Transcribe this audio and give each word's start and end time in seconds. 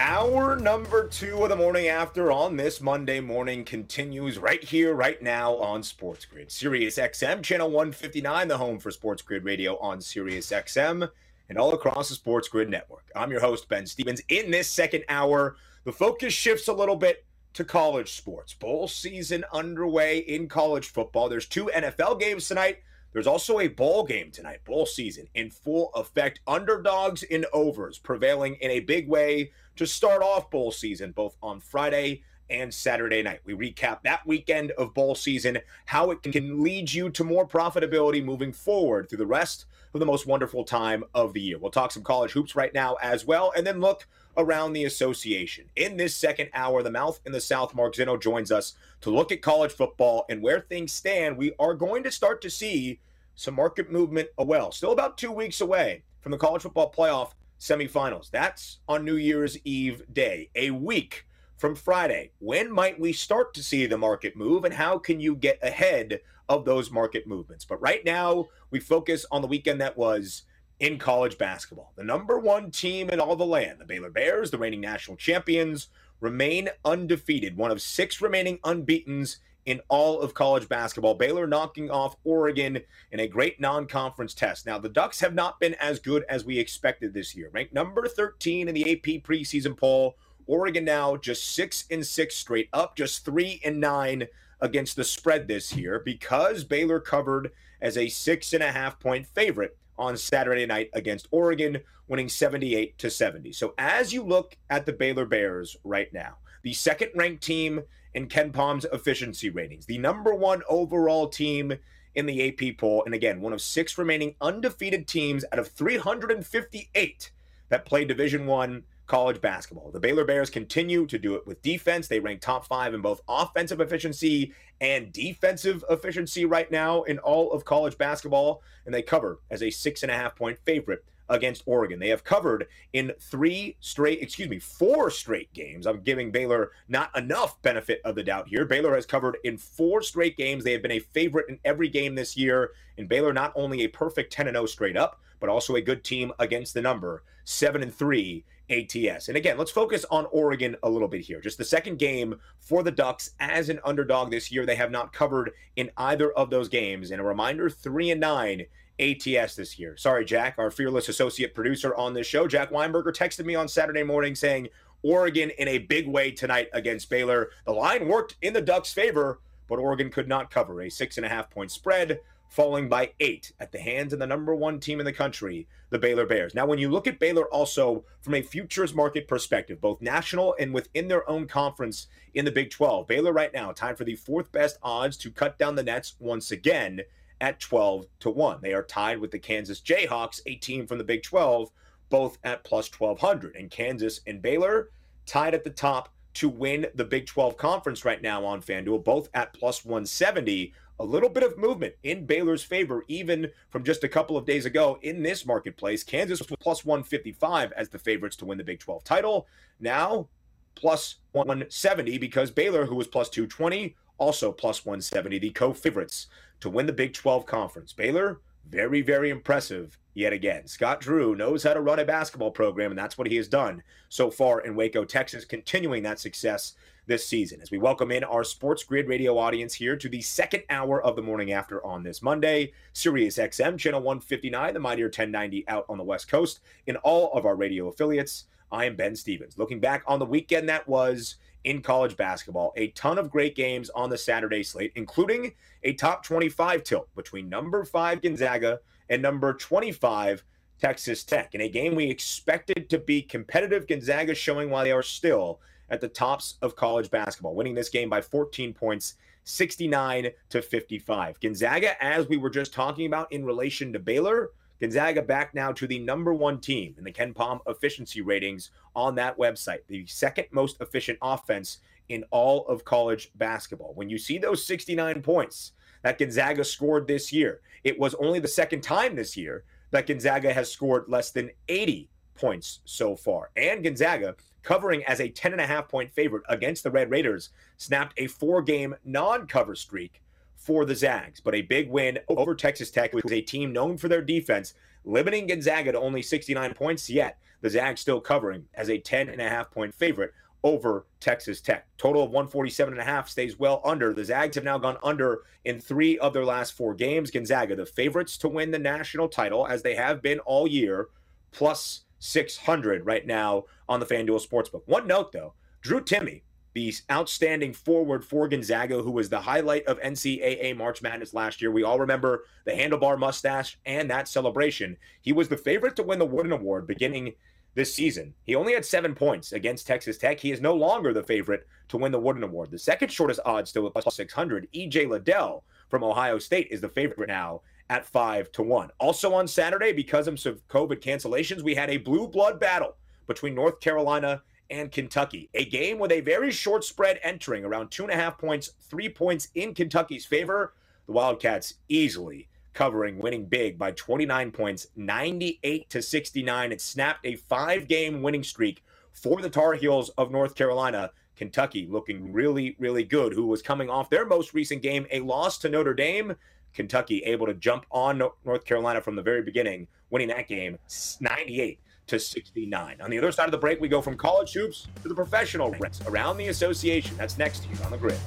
Hour 0.00 0.54
number 0.54 1.08
two 1.08 1.42
of 1.42 1.48
the 1.48 1.56
morning 1.56 1.88
after 1.88 2.30
on 2.30 2.54
this 2.54 2.80
Monday 2.80 3.18
morning 3.18 3.64
continues 3.64 4.38
right 4.38 4.62
here, 4.62 4.94
right 4.94 5.20
now 5.20 5.56
on 5.56 5.82
Sports 5.82 6.24
Grid. 6.24 6.52
Sirius 6.52 6.98
XM, 6.98 7.42
channel 7.42 7.68
159, 7.68 8.46
the 8.46 8.58
home 8.58 8.78
for 8.78 8.92
Sports 8.92 9.22
Grid 9.22 9.42
Radio 9.42 9.76
on 9.78 10.00
Sirius 10.00 10.52
XM 10.52 11.10
and 11.48 11.58
all 11.58 11.74
across 11.74 12.10
the 12.10 12.14
Sports 12.14 12.46
Grid 12.46 12.70
network. 12.70 13.10
I'm 13.16 13.32
your 13.32 13.40
host, 13.40 13.68
Ben 13.68 13.88
Stevens. 13.88 14.22
In 14.28 14.52
this 14.52 14.70
second 14.70 15.02
hour, 15.08 15.56
the 15.82 15.90
focus 15.90 16.32
shifts 16.32 16.68
a 16.68 16.72
little 16.72 16.94
bit 16.94 17.24
to 17.54 17.64
college 17.64 18.12
sports. 18.12 18.54
Bowl 18.54 18.86
season 18.86 19.44
underway 19.52 20.18
in 20.18 20.46
college 20.46 20.90
football. 20.90 21.28
There's 21.28 21.48
two 21.48 21.72
NFL 21.74 22.20
games 22.20 22.46
tonight. 22.46 22.78
There's 23.12 23.26
also 23.26 23.58
a 23.58 23.68
bowl 23.68 24.04
game 24.04 24.30
tonight, 24.30 24.64
bowl 24.64 24.86
season 24.86 25.26
in 25.34 25.50
full 25.50 25.90
effect. 25.94 26.40
Underdogs 26.46 27.22
in 27.24 27.46
overs 27.52 27.98
prevailing 27.98 28.54
in 28.56 28.70
a 28.70 28.80
big 28.80 29.08
way 29.08 29.50
to 29.78 29.86
start 29.86 30.22
off 30.22 30.50
bowl 30.50 30.72
season, 30.72 31.12
both 31.12 31.36
on 31.42 31.60
Friday 31.60 32.22
and 32.50 32.72
Saturday 32.72 33.22
night. 33.22 33.40
We 33.44 33.54
recap 33.54 34.02
that 34.02 34.26
weekend 34.26 34.72
of 34.72 34.94
bowl 34.94 35.14
season, 35.14 35.58
how 35.86 36.10
it 36.10 36.22
can 36.22 36.62
lead 36.62 36.92
you 36.92 37.10
to 37.10 37.24
more 37.24 37.46
profitability 37.46 38.24
moving 38.24 38.52
forward 38.52 39.08
through 39.08 39.18
the 39.18 39.26
rest 39.26 39.66
of 39.94 40.00
the 40.00 40.06
most 40.06 40.26
wonderful 40.26 40.64
time 40.64 41.04
of 41.14 41.32
the 41.32 41.40
year. 41.40 41.58
We'll 41.58 41.70
talk 41.70 41.92
some 41.92 42.02
college 42.02 42.32
hoops 42.32 42.56
right 42.56 42.74
now 42.74 42.96
as 43.02 43.24
well, 43.24 43.52
and 43.56 43.66
then 43.66 43.80
look 43.80 44.06
around 44.36 44.72
the 44.72 44.84
association. 44.84 45.66
In 45.76 45.96
this 45.96 46.16
second 46.16 46.50
hour, 46.54 46.82
the 46.82 46.90
mouth 46.90 47.20
in 47.26 47.32
the 47.32 47.40
South, 47.40 47.74
Mark 47.74 47.94
Zinno 47.94 48.20
joins 48.20 48.50
us 48.50 48.74
to 49.02 49.10
look 49.10 49.30
at 49.30 49.42
college 49.42 49.72
football 49.72 50.24
and 50.28 50.42
where 50.42 50.60
things 50.60 50.92
stand. 50.92 51.36
We 51.36 51.52
are 51.58 51.74
going 51.74 52.02
to 52.04 52.10
start 52.10 52.40
to 52.42 52.50
see 52.50 53.00
some 53.34 53.54
market 53.54 53.92
movement 53.92 54.28
as 54.38 54.46
well. 54.46 54.72
Still 54.72 54.92
about 54.92 55.18
two 55.18 55.32
weeks 55.32 55.60
away 55.60 56.02
from 56.20 56.32
the 56.32 56.38
college 56.38 56.62
football 56.62 56.92
playoff 56.92 57.32
semifinals. 57.58 58.30
That's 58.30 58.78
on 58.88 59.04
New 59.04 59.16
Year's 59.16 59.58
Eve 59.64 60.02
day, 60.12 60.50
a 60.54 60.70
week 60.70 61.26
from 61.56 61.74
Friday. 61.74 62.32
When 62.38 62.70
might 62.70 63.00
we 63.00 63.12
start 63.12 63.52
to 63.54 63.62
see 63.62 63.86
the 63.86 63.98
market 63.98 64.36
move, 64.36 64.64
and 64.64 64.74
how 64.74 64.98
can 64.98 65.20
you 65.20 65.34
get 65.34 65.58
ahead 65.62 66.20
of 66.48 66.64
those 66.64 66.90
market 66.90 67.26
movements? 67.26 67.64
But 67.64 67.80
right 67.82 68.04
now, 68.04 68.46
we 68.70 68.80
focus 68.80 69.26
on 69.30 69.42
the 69.42 69.48
weekend 69.48 69.80
that 69.80 69.96
was 69.96 70.42
in 70.78 70.98
college 70.98 71.36
basketball. 71.38 71.92
The 71.96 72.04
number 72.04 72.38
one 72.38 72.70
team 72.70 73.10
in 73.10 73.18
all 73.18 73.34
the 73.34 73.44
land, 73.44 73.80
the 73.80 73.84
Baylor 73.84 74.10
Bears, 74.10 74.50
the 74.50 74.58
reigning 74.58 74.80
national 74.80 75.16
champions, 75.16 75.88
remain 76.20 76.68
undefeated, 76.84 77.56
one 77.56 77.70
of 77.70 77.82
six 77.82 78.20
remaining 78.20 78.58
unbeatens 78.64 79.38
in 79.68 79.82
all 79.88 80.18
of 80.22 80.32
college 80.32 80.66
basketball. 80.66 81.12
Baylor 81.12 81.46
knocking 81.46 81.90
off 81.90 82.16
Oregon 82.24 82.80
in 83.12 83.20
a 83.20 83.28
great 83.28 83.60
non 83.60 83.86
conference 83.86 84.32
test. 84.32 84.64
Now, 84.64 84.78
the 84.78 84.88
Ducks 84.88 85.20
have 85.20 85.34
not 85.34 85.60
been 85.60 85.74
as 85.74 85.98
good 85.98 86.24
as 86.30 86.42
we 86.42 86.58
expected 86.58 87.12
this 87.12 87.36
year. 87.36 87.50
Ranked 87.52 87.74
number 87.74 88.08
13 88.08 88.68
in 88.68 88.74
the 88.74 88.90
AP 88.92 89.22
preseason 89.22 89.76
poll. 89.76 90.16
Oregon 90.46 90.86
now 90.86 91.16
just 91.16 91.54
six 91.54 91.84
and 91.90 92.04
six 92.04 92.34
straight 92.34 92.70
up, 92.72 92.96
just 92.96 93.26
three 93.26 93.60
and 93.62 93.78
nine 93.78 94.26
against 94.62 94.96
the 94.96 95.04
spread 95.04 95.46
this 95.46 95.76
year 95.76 96.00
because 96.02 96.64
Baylor 96.64 96.98
covered 96.98 97.52
as 97.82 97.98
a 97.98 98.08
six 98.08 98.54
and 98.54 98.62
a 98.62 98.72
half 98.72 98.98
point 98.98 99.26
favorite 99.26 99.76
on 99.98 100.16
Saturday 100.16 100.64
night 100.64 100.88
against 100.94 101.28
Oregon, 101.30 101.82
winning 102.08 102.30
78 102.30 102.96
to 102.96 103.10
70. 103.10 103.52
So 103.52 103.74
as 103.76 104.14
you 104.14 104.22
look 104.22 104.56
at 104.70 104.86
the 104.86 104.94
Baylor 104.94 105.26
Bears 105.26 105.76
right 105.84 106.10
now, 106.10 106.38
the 106.62 106.72
second 106.72 107.10
ranked 107.14 107.42
team 107.42 107.82
in 108.14 108.28
KenPom's 108.28 108.86
efficiency 108.92 109.50
ratings, 109.50 109.86
the 109.86 109.98
number 109.98 110.34
one 110.34 110.62
overall 110.68 111.28
team 111.28 111.74
in 112.14 112.26
the 112.26 112.48
AP 112.48 112.78
poll, 112.78 113.04
and 113.04 113.14
again, 113.14 113.40
one 113.40 113.52
of 113.52 113.60
six 113.60 113.96
remaining 113.96 114.34
undefeated 114.40 115.06
teams 115.06 115.44
out 115.52 115.58
of 115.58 115.68
358 115.68 117.30
that 117.68 117.84
play 117.84 118.04
Division 118.04 118.46
One 118.46 118.82
college 119.06 119.40
basketball. 119.40 119.90
The 119.90 120.00
Baylor 120.00 120.24
Bears 120.24 120.50
continue 120.50 121.06
to 121.06 121.18
do 121.18 121.34
it 121.34 121.46
with 121.46 121.62
defense. 121.62 122.08
They 122.08 122.20
rank 122.20 122.40
top 122.40 122.66
five 122.66 122.92
in 122.92 123.00
both 123.00 123.22
offensive 123.28 123.80
efficiency 123.80 124.52
and 124.80 125.12
defensive 125.12 125.84
efficiency 125.90 126.44
right 126.44 126.70
now 126.70 127.02
in 127.02 127.18
all 127.18 127.52
of 127.52 127.64
college 127.64 127.96
basketball, 127.98 128.62
and 128.84 128.94
they 128.94 129.02
cover 129.02 129.40
as 129.50 129.62
a 129.62 129.70
six 129.70 130.02
and 130.02 130.12
a 130.12 130.14
half 130.14 130.36
point 130.36 130.58
favorite 130.64 131.04
against 131.28 131.62
Oregon. 131.66 131.98
They 131.98 132.08
have 132.08 132.24
covered 132.24 132.68
in 132.92 133.12
three 133.20 133.76
straight, 133.80 134.22
excuse 134.22 134.48
me, 134.48 134.58
four 134.58 135.10
straight 135.10 135.52
games. 135.52 135.86
I'm 135.86 136.00
giving 136.00 136.30
Baylor 136.30 136.72
not 136.88 137.16
enough 137.16 137.60
benefit 137.62 138.00
of 138.04 138.14
the 138.14 138.22
doubt 138.22 138.48
here. 138.48 138.64
Baylor 138.64 138.94
has 138.94 139.06
covered 139.06 139.38
in 139.44 139.58
four 139.58 140.02
straight 140.02 140.36
games. 140.36 140.64
They 140.64 140.72
have 140.72 140.82
been 140.82 140.92
a 140.92 140.98
favorite 141.00 141.48
in 141.48 141.58
every 141.64 141.88
game 141.88 142.14
this 142.14 142.36
year. 142.36 142.72
And 142.96 143.08
Baylor 143.08 143.32
not 143.32 143.52
only 143.54 143.82
a 143.82 143.88
perfect 143.88 144.32
10 144.32 144.46
0 144.46 144.66
straight 144.66 144.96
up, 144.96 145.20
but 145.40 145.48
also 145.48 145.76
a 145.76 145.80
good 145.80 146.04
team 146.04 146.32
against 146.38 146.74
the 146.74 146.82
number, 146.82 147.22
7 147.44 147.82
and 147.82 147.94
3 147.94 148.44
ATS. 148.70 149.28
And 149.28 149.36
again, 149.36 149.56
let's 149.56 149.70
focus 149.70 150.04
on 150.10 150.26
Oregon 150.30 150.76
a 150.82 150.90
little 150.90 151.08
bit 151.08 151.22
here. 151.22 151.40
Just 151.40 151.58
the 151.58 151.64
second 151.64 151.98
game 151.98 152.38
for 152.58 152.82
the 152.82 152.90
Ducks 152.90 153.30
as 153.40 153.68
an 153.68 153.80
underdog 153.84 154.30
this 154.30 154.52
year. 154.52 154.66
They 154.66 154.76
have 154.76 154.90
not 154.90 155.12
covered 155.12 155.52
in 155.76 155.90
either 155.96 156.32
of 156.32 156.50
those 156.50 156.68
games. 156.68 157.10
And 157.10 157.20
a 157.20 157.24
reminder 157.24 157.70
3 157.70 158.10
and 158.10 158.20
9 158.20 158.66
ATS 159.00 159.54
this 159.54 159.78
year. 159.78 159.96
Sorry, 159.96 160.24
Jack, 160.24 160.56
our 160.58 160.70
fearless 160.70 161.08
associate 161.08 161.54
producer 161.54 161.94
on 161.94 162.14
this 162.14 162.26
show. 162.26 162.46
Jack 162.46 162.70
Weinberger 162.70 163.14
texted 163.14 163.44
me 163.44 163.54
on 163.54 163.68
Saturday 163.68 164.02
morning 164.02 164.34
saying 164.34 164.68
Oregon 165.02 165.50
in 165.58 165.68
a 165.68 165.78
big 165.78 166.08
way 166.08 166.30
tonight 166.30 166.68
against 166.72 167.10
Baylor. 167.10 167.50
The 167.64 167.72
line 167.72 168.08
worked 168.08 168.36
in 168.42 168.52
the 168.52 168.60
Ducks' 168.60 168.92
favor, 168.92 169.40
but 169.68 169.78
Oregon 169.78 170.10
could 170.10 170.28
not 170.28 170.50
cover 170.50 170.82
a 170.82 170.90
six 170.90 171.16
and 171.16 171.26
a 171.26 171.28
half 171.28 171.50
point 171.50 171.70
spread, 171.70 172.20
falling 172.48 172.88
by 172.88 173.12
eight 173.20 173.52
at 173.60 173.72
the 173.72 173.78
hands 173.78 174.12
of 174.12 174.18
the 174.18 174.26
number 174.26 174.54
one 174.54 174.80
team 174.80 175.00
in 175.00 175.06
the 175.06 175.12
country, 175.12 175.68
the 175.90 175.98
Baylor 175.98 176.26
Bears. 176.26 176.54
Now, 176.54 176.66
when 176.66 176.78
you 176.78 176.90
look 176.90 177.06
at 177.06 177.18
Baylor 177.18 177.44
also 177.52 178.04
from 178.20 178.34
a 178.34 178.42
futures 178.42 178.94
market 178.94 179.28
perspective, 179.28 179.80
both 179.80 180.00
national 180.00 180.56
and 180.58 180.72
within 180.72 181.08
their 181.08 181.28
own 181.28 181.46
conference 181.46 182.06
in 182.34 182.44
the 182.44 182.50
Big 182.50 182.70
12, 182.70 183.06
Baylor 183.06 183.32
right 183.32 183.52
now 183.52 183.72
tied 183.72 183.98
for 183.98 184.04
the 184.04 184.16
fourth 184.16 184.50
best 184.50 184.78
odds 184.82 185.16
to 185.18 185.30
cut 185.30 185.58
down 185.58 185.74
the 185.74 185.82
nets 185.82 186.16
once 186.18 186.50
again 186.50 187.02
at 187.40 187.60
12 187.60 188.06
to 188.20 188.30
1. 188.30 188.58
They 188.62 188.72
are 188.72 188.82
tied 188.82 189.18
with 189.18 189.30
the 189.30 189.38
Kansas 189.38 189.80
Jayhawks, 189.80 190.40
a 190.46 190.56
team 190.56 190.86
from 190.86 190.98
the 190.98 191.04
Big 191.04 191.22
12, 191.22 191.70
both 192.08 192.38
at 192.44 192.64
plus 192.64 192.90
1200. 192.90 193.56
And 193.56 193.70
Kansas 193.70 194.20
and 194.26 194.42
Baylor 194.42 194.90
tied 195.26 195.54
at 195.54 195.64
the 195.64 195.70
top 195.70 196.08
to 196.34 196.48
win 196.48 196.86
the 196.94 197.04
Big 197.04 197.26
12 197.26 197.56
conference 197.56 198.04
right 198.04 198.22
now 198.22 198.44
on 198.44 198.62
FanDuel, 198.62 199.04
both 199.04 199.28
at 199.34 199.52
plus 199.52 199.84
170. 199.84 200.72
A 201.00 201.04
little 201.04 201.28
bit 201.28 201.44
of 201.44 201.56
movement 201.56 201.94
in 202.02 202.26
Baylor's 202.26 202.64
favor, 202.64 203.04
even 203.06 203.50
from 203.70 203.84
just 203.84 204.02
a 204.02 204.08
couple 204.08 204.36
of 204.36 204.44
days 204.44 204.66
ago 204.66 204.98
in 205.02 205.22
this 205.22 205.46
marketplace. 205.46 206.02
Kansas 206.02 206.40
was 206.40 206.56
plus 206.60 206.84
155 206.84 207.72
as 207.72 207.88
the 207.88 208.00
favorites 208.00 208.36
to 208.36 208.44
win 208.44 208.58
the 208.58 208.64
Big 208.64 208.80
12 208.80 209.04
title. 209.04 209.46
Now, 209.78 210.28
plus 210.74 211.16
170 211.32 212.18
because 212.18 212.50
Baylor, 212.50 212.86
who 212.86 212.94
was 212.94 213.06
plus 213.06 213.28
220, 213.28 213.94
also 214.18 214.52
plus 214.52 214.84
170, 214.84 215.38
the 215.38 215.50
co 215.50 215.72
favorites 215.72 216.26
to 216.60 216.68
win 216.68 216.86
the 216.86 216.92
Big 216.92 217.14
12 217.14 217.46
conference. 217.46 217.92
Baylor, 217.92 218.40
very, 218.68 219.00
very 219.00 219.30
impressive 219.30 219.98
yet 220.14 220.32
again. 220.32 220.66
Scott 220.66 221.00
Drew 221.00 221.34
knows 221.34 221.62
how 221.62 221.72
to 221.72 221.80
run 221.80 222.00
a 222.00 222.04
basketball 222.04 222.50
program, 222.50 222.90
and 222.90 222.98
that's 222.98 223.16
what 223.16 223.28
he 223.28 223.36
has 223.36 223.48
done 223.48 223.82
so 224.08 224.30
far 224.30 224.60
in 224.60 224.74
Waco, 224.74 225.04
Texas, 225.04 225.44
continuing 225.44 226.02
that 226.02 226.18
success 226.18 226.74
this 227.06 227.26
season. 227.26 227.62
As 227.62 227.70
we 227.70 227.78
welcome 227.78 228.10
in 228.10 228.24
our 228.24 228.44
Sports 228.44 228.84
Grid 228.84 229.08
radio 229.08 229.38
audience 229.38 229.72
here 229.72 229.96
to 229.96 230.08
the 230.08 230.20
second 230.20 230.64
hour 230.68 231.02
of 231.02 231.16
the 231.16 231.22
morning 231.22 231.52
after 231.52 231.84
on 231.86 232.02
this 232.02 232.20
Monday, 232.20 232.72
Sirius 232.92 233.38
XM, 233.38 233.78
channel 233.78 234.02
159, 234.02 234.74
the 234.74 234.80
Mightier 234.80 235.06
1090 235.06 235.66
out 235.68 235.86
on 235.88 235.96
the 235.96 236.04
West 236.04 236.28
Coast, 236.28 236.60
in 236.86 236.96
all 236.96 237.32
of 237.32 237.46
our 237.46 237.56
radio 237.56 237.88
affiliates. 237.88 238.44
I 238.70 238.84
am 238.84 238.96
Ben 238.96 239.16
Stevens. 239.16 239.56
Looking 239.56 239.80
back 239.80 240.02
on 240.06 240.18
the 240.18 240.26
weekend 240.26 240.68
that 240.68 240.86
was 240.86 241.36
in 241.68 241.82
college 241.82 242.16
basketball. 242.16 242.72
A 242.76 242.88
ton 242.88 243.18
of 243.18 243.30
great 243.30 243.54
games 243.54 243.90
on 243.90 244.08
the 244.08 244.16
Saturday 244.16 244.62
slate, 244.62 244.92
including 244.96 245.52
a 245.82 245.92
top 245.92 246.24
25 246.24 246.82
tilt 246.82 247.14
between 247.14 247.50
number 247.50 247.84
five 247.84 248.22
Gonzaga 248.22 248.80
and 249.10 249.20
number 249.20 249.52
25 249.52 250.42
Texas 250.80 251.24
Tech. 251.24 251.54
In 251.54 251.60
a 251.60 251.68
game 251.68 251.94
we 251.94 252.08
expected 252.08 252.88
to 252.88 252.98
be 252.98 253.20
competitive, 253.20 253.86
Gonzaga 253.86 254.34
showing 254.34 254.70
why 254.70 254.84
they 254.84 254.92
are 254.92 255.02
still 255.02 255.60
at 255.90 256.00
the 256.00 256.08
tops 256.08 256.56
of 256.62 256.74
college 256.74 257.10
basketball, 257.10 257.54
winning 257.54 257.74
this 257.74 257.90
game 257.90 258.08
by 258.08 258.22
14 258.22 258.72
points. 258.72 259.14
69 259.44 260.28
to 260.50 260.60
55. 260.60 261.40
Gonzaga, 261.40 262.04
as 262.04 262.28
we 262.28 262.36
were 262.36 262.50
just 262.50 262.74
talking 262.74 263.06
about 263.06 263.32
in 263.32 263.46
relation 263.46 263.94
to 263.94 263.98
Baylor, 263.98 264.50
Gonzaga 264.80 265.22
back 265.22 265.54
now 265.54 265.72
to 265.72 265.86
the 265.86 265.98
number 265.98 266.32
one 266.32 266.60
team 266.60 266.94
in 266.98 267.04
the 267.04 267.12
KenPom 267.12 267.60
efficiency 267.66 268.20
ratings 268.20 268.70
on 268.94 269.14
that 269.16 269.36
website, 269.38 269.80
the 269.88 270.06
second 270.06 270.46
most 270.50 270.80
efficient 270.80 271.18
offense 271.20 271.78
in 272.08 272.24
all 272.30 272.66
of 272.68 272.84
college 272.84 273.30
basketball. 273.34 273.92
When 273.94 274.08
you 274.08 274.18
see 274.18 274.38
those 274.38 274.64
69 274.64 275.22
points, 275.22 275.72
that 276.02 276.18
Gonzaga 276.18 276.64
scored 276.64 277.06
this 277.06 277.32
year. 277.32 277.60
It 277.84 277.98
was 277.98 278.14
only 278.14 278.38
the 278.38 278.48
second 278.48 278.82
time 278.82 279.16
this 279.16 279.36
year 279.36 279.64
that 279.90 280.06
Gonzaga 280.06 280.52
has 280.52 280.70
scored 280.70 281.04
less 281.08 281.30
than 281.30 281.50
80 281.68 282.08
points 282.34 282.80
so 282.84 283.16
far. 283.16 283.50
And 283.56 283.82
Gonzaga, 283.82 284.36
covering 284.62 285.04
as 285.04 285.20
a 285.20 285.30
10.5 285.30 285.88
point 285.88 286.12
favorite 286.12 286.44
against 286.48 286.84
the 286.84 286.90
Red 286.90 287.10
Raiders, 287.10 287.50
snapped 287.76 288.14
a 288.16 288.26
four 288.26 288.62
game 288.62 288.94
non 289.04 289.46
cover 289.46 289.74
streak 289.74 290.22
for 290.58 290.84
the 290.84 290.94
Zags. 290.94 291.40
But 291.40 291.54
a 291.54 291.62
big 291.62 291.88
win 291.88 292.18
over 292.28 292.54
Texas 292.54 292.90
Tech, 292.90 293.14
which 293.14 293.24
was 293.24 293.32
a 293.32 293.40
team 293.40 293.72
known 293.72 293.96
for 293.96 294.08
their 294.08 294.20
defense, 294.20 294.74
limiting 295.04 295.46
Gonzaga 295.46 295.92
to 295.92 296.00
only 296.00 296.20
69 296.20 296.74
points 296.74 297.08
yet. 297.08 297.38
The 297.60 297.70
Zags 297.70 298.00
still 298.00 298.20
covering 298.20 298.66
as 298.74 298.90
a 298.90 298.98
10 298.98 299.28
and 299.28 299.40
a 299.40 299.48
half 299.48 299.70
point 299.70 299.94
favorite 299.94 300.32
over 300.64 301.06
Texas 301.20 301.60
Tech. 301.60 301.86
Total 301.96 302.22
of 302.22 302.30
147 302.30 302.92
and 302.92 303.00
a 303.00 303.04
half 303.04 303.28
stays 303.28 303.58
well 303.58 303.80
under. 303.84 304.12
The 304.12 304.24
Zags 304.24 304.56
have 304.56 304.64
now 304.64 304.78
gone 304.78 304.98
under 305.02 305.42
in 305.64 305.80
three 305.80 306.18
of 306.18 306.32
their 306.32 306.44
last 306.44 306.72
four 306.72 306.94
games. 306.94 307.30
Gonzaga, 307.30 307.76
the 307.76 307.86
favorites 307.86 308.36
to 308.38 308.48
win 308.48 308.70
the 308.70 308.78
national 308.78 309.28
title, 309.28 309.66
as 309.66 309.82
they 309.82 309.94
have 309.94 310.20
been 310.20 310.40
all 310.40 310.66
year, 310.66 311.08
plus 311.52 312.02
600 312.18 313.06
right 313.06 313.26
now 313.26 313.64
on 313.88 314.00
the 314.00 314.06
FanDuel 314.06 314.46
Sportsbook. 314.46 314.82
One 314.86 315.06
note, 315.06 315.32
though 315.32 315.54
Drew 315.80 316.00
Timme, 316.00 316.42
the 316.78 316.94
outstanding 317.10 317.72
forward 317.72 318.24
for 318.24 318.46
Gonzaga, 318.46 319.02
who 319.02 319.10
was 319.10 319.28
the 319.28 319.40
highlight 319.40 319.84
of 319.86 319.98
NCAA 319.98 320.76
March 320.76 321.02
Madness 321.02 321.34
last 321.34 321.60
year. 321.60 321.72
We 321.72 321.82
all 321.82 321.98
remember 321.98 322.44
the 322.66 322.70
handlebar 322.70 323.18
mustache 323.18 323.76
and 323.84 324.08
that 324.08 324.28
celebration. 324.28 324.96
He 325.20 325.32
was 325.32 325.48
the 325.48 325.56
favorite 325.56 325.96
to 325.96 326.04
win 326.04 326.20
the 326.20 326.24
Wooden 326.24 326.52
Award 326.52 326.86
beginning 326.86 327.34
this 327.74 327.92
season. 327.92 328.32
He 328.44 328.54
only 328.54 328.74
had 328.74 328.84
seven 328.84 329.16
points 329.16 329.50
against 329.50 329.88
Texas 329.88 330.18
Tech. 330.18 330.38
He 330.38 330.52
is 330.52 330.60
no 330.60 330.72
longer 330.72 331.12
the 331.12 331.24
favorite 331.24 331.66
to 331.88 331.96
win 331.96 332.12
the 332.12 332.20
Wooden 332.20 332.44
Award. 332.44 332.70
The 332.70 332.78
second 332.78 333.10
shortest 333.10 333.40
odds 333.44 333.70
still 333.70 333.88
at 333.88 333.92
plus 333.94 334.14
600. 334.14 334.68
EJ 334.72 335.08
Liddell 335.08 335.64
from 335.88 336.04
Ohio 336.04 336.38
State 336.38 336.68
is 336.70 336.80
the 336.80 336.88
favorite 336.88 337.26
now 337.26 337.62
at 337.90 338.06
five 338.06 338.52
to 338.52 338.62
one. 338.62 338.90
Also 339.00 339.34
on 339.34 339.48
Saturday, 339.48 339.92
because 339.92 340.28
of 340.28 340.36
COVID 340.36 341.00
cancellations, 341.02 341.62
we 341.62 341.74
had 341.74 341.90
a 341.90 341.96
blue 341.96 342.28
blood 342.28 342.60
battle 342.60 342.94
between 343.26 343.56
North 343.56 343.80
Carolina 343.80 344.42
and 344.70 344.92
Kentucky. 344.92 345.48
A 345.54 345.64
game 345.64 345.98
with 345.98 346.12
a 346.12 346.20
very 346.20 346.50
short 346.50 346.84
spread 346.84 347.20
entering 347.22 347.64
around 347.64 347.90
two 347.90 348.04
and 348.04 348.12
a 348.12 348.16
half 348.16 348.38
points, 348.38 348.72
three 348.80 349.08
points 349.08 349.48
in 349.54 349.74
Kentucky's 349.74 350.26
favor. 350.26 350.74
The 351.06 351.12
Wildcats 351.12 351.74
easily 351.88 352.48
covering, 352.74 353.18
winning 353.18 353.46
big 353.46 353.78
by 353.78 353.90
29 353.92 354.52
points, 354.52 354.86
98 354.94 355.90
to 355.90 356.02
69. 356.02 356.72
It 356.72 356.80
snapped 356.80 357.26
a 357.26 357.36
five 357.36 357.88
game 357.88 358.22
winning 358.22 358.44
streak 358.44 358.84
for 359.12 359.42
the 359.42 359.50
Tar 359.50 359.74
Heels 359.74 360.10
of 360.10 360.30
North 360.30 360.54
Carolina. 360.54 361.10
Kentucky 361.36 361.86
looking 361.88 362.32
really, 362.32 362.76
really 362.78 363.04
good, 363.04 363.32
who 363.32 363.46
was 363.46 363.62
coming 363.62 363.88
off 363.88 364.10
their 364.10 364.26
most 364.26 364.54
recent 364.54 364.82
game, 364.82 365.06
a 365.10 365.20
loss 365.20 365.58
to 365.58 365.68
Notre 365.68 365.94
Dame. 365.94 366.34
Kentucky 366.74 367.20
able 367.20 367.46
to 367.46 367.54
jump 367.54 367.86
on 367.90 368.22
North 368.44 368.64
Carolina 368.64 369.00
from 369.00 369.16
the 369.16 369.22
very 369.22 369.42
beginning, 369.42 369.88
winning 370.10 370.28
that 370.28 370.48
game 370.48 370.78
98 371.20 371.80
to 372.08 372.18
69. 372.18 373.00
On 373.00 373.10
the 373.10 373.18
other 373.18 373.32
side 373.32 373.46
of 373.46 373.52
the 373.52 373.58
break, 373.58 373.80
we 373.80 373.88
go 373.88 374.00
from 374.00 374.16
college 374.16 374.52
hoops 374.52 374.88
to 375.02 375.08
the 375.08 375.14
professional 375.14 375.70
ranks 375.70 376.00
around 376.06 376.36
the 376.36 376.48
association. 376.48 377.16
That's 377.16 377.38
next 377.38 377.64
here 377.64 377.84
on 377.84 377.90
the 377.90 377.98
grid. 377.98 378.18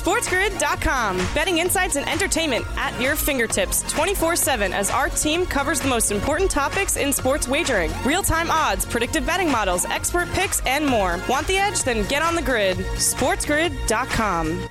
SportsGrid.com. 0.00 1.18
Betting 1.34 1.58
insights 1.58 1.96
and 1.96 2.08
entertainment 2.08 2.64
at 2.76 2.98
your 3.00 3.16
fingertips 3.16 3.82
24 3.92 4.34
7 4.34 4.72
as 4.72 4.90
our 4.90 5.08
team 5.10 5.44
covers 5.44 5.80
the 5.80 5.88
most 5.88 6.10
important 6.10 6.50
topics 6.50 6.96
in 6.96 7.12
sports 7.12 7.46
wagering 7.46 7.92
real 8.04 8.22
time 8.22 8.50
odds, 8.50 8.86
predictive 8.86 9.26
betting 9.26 9.50
models, 9.50 9.84
expert 9.84 10.28
picks, 10.30 10.60
and 10.64 10.86
more. 10.86 11.20
Want 11.28 11.46
the 11.46 11.58
edge? 11.58 11.82
Then 11.82 12.06
get 12.08 12.22
on 12.22 12.34
the 12.34 12.42
grid. 12.42 12.78
SportsGrid.com. 12.78 14.68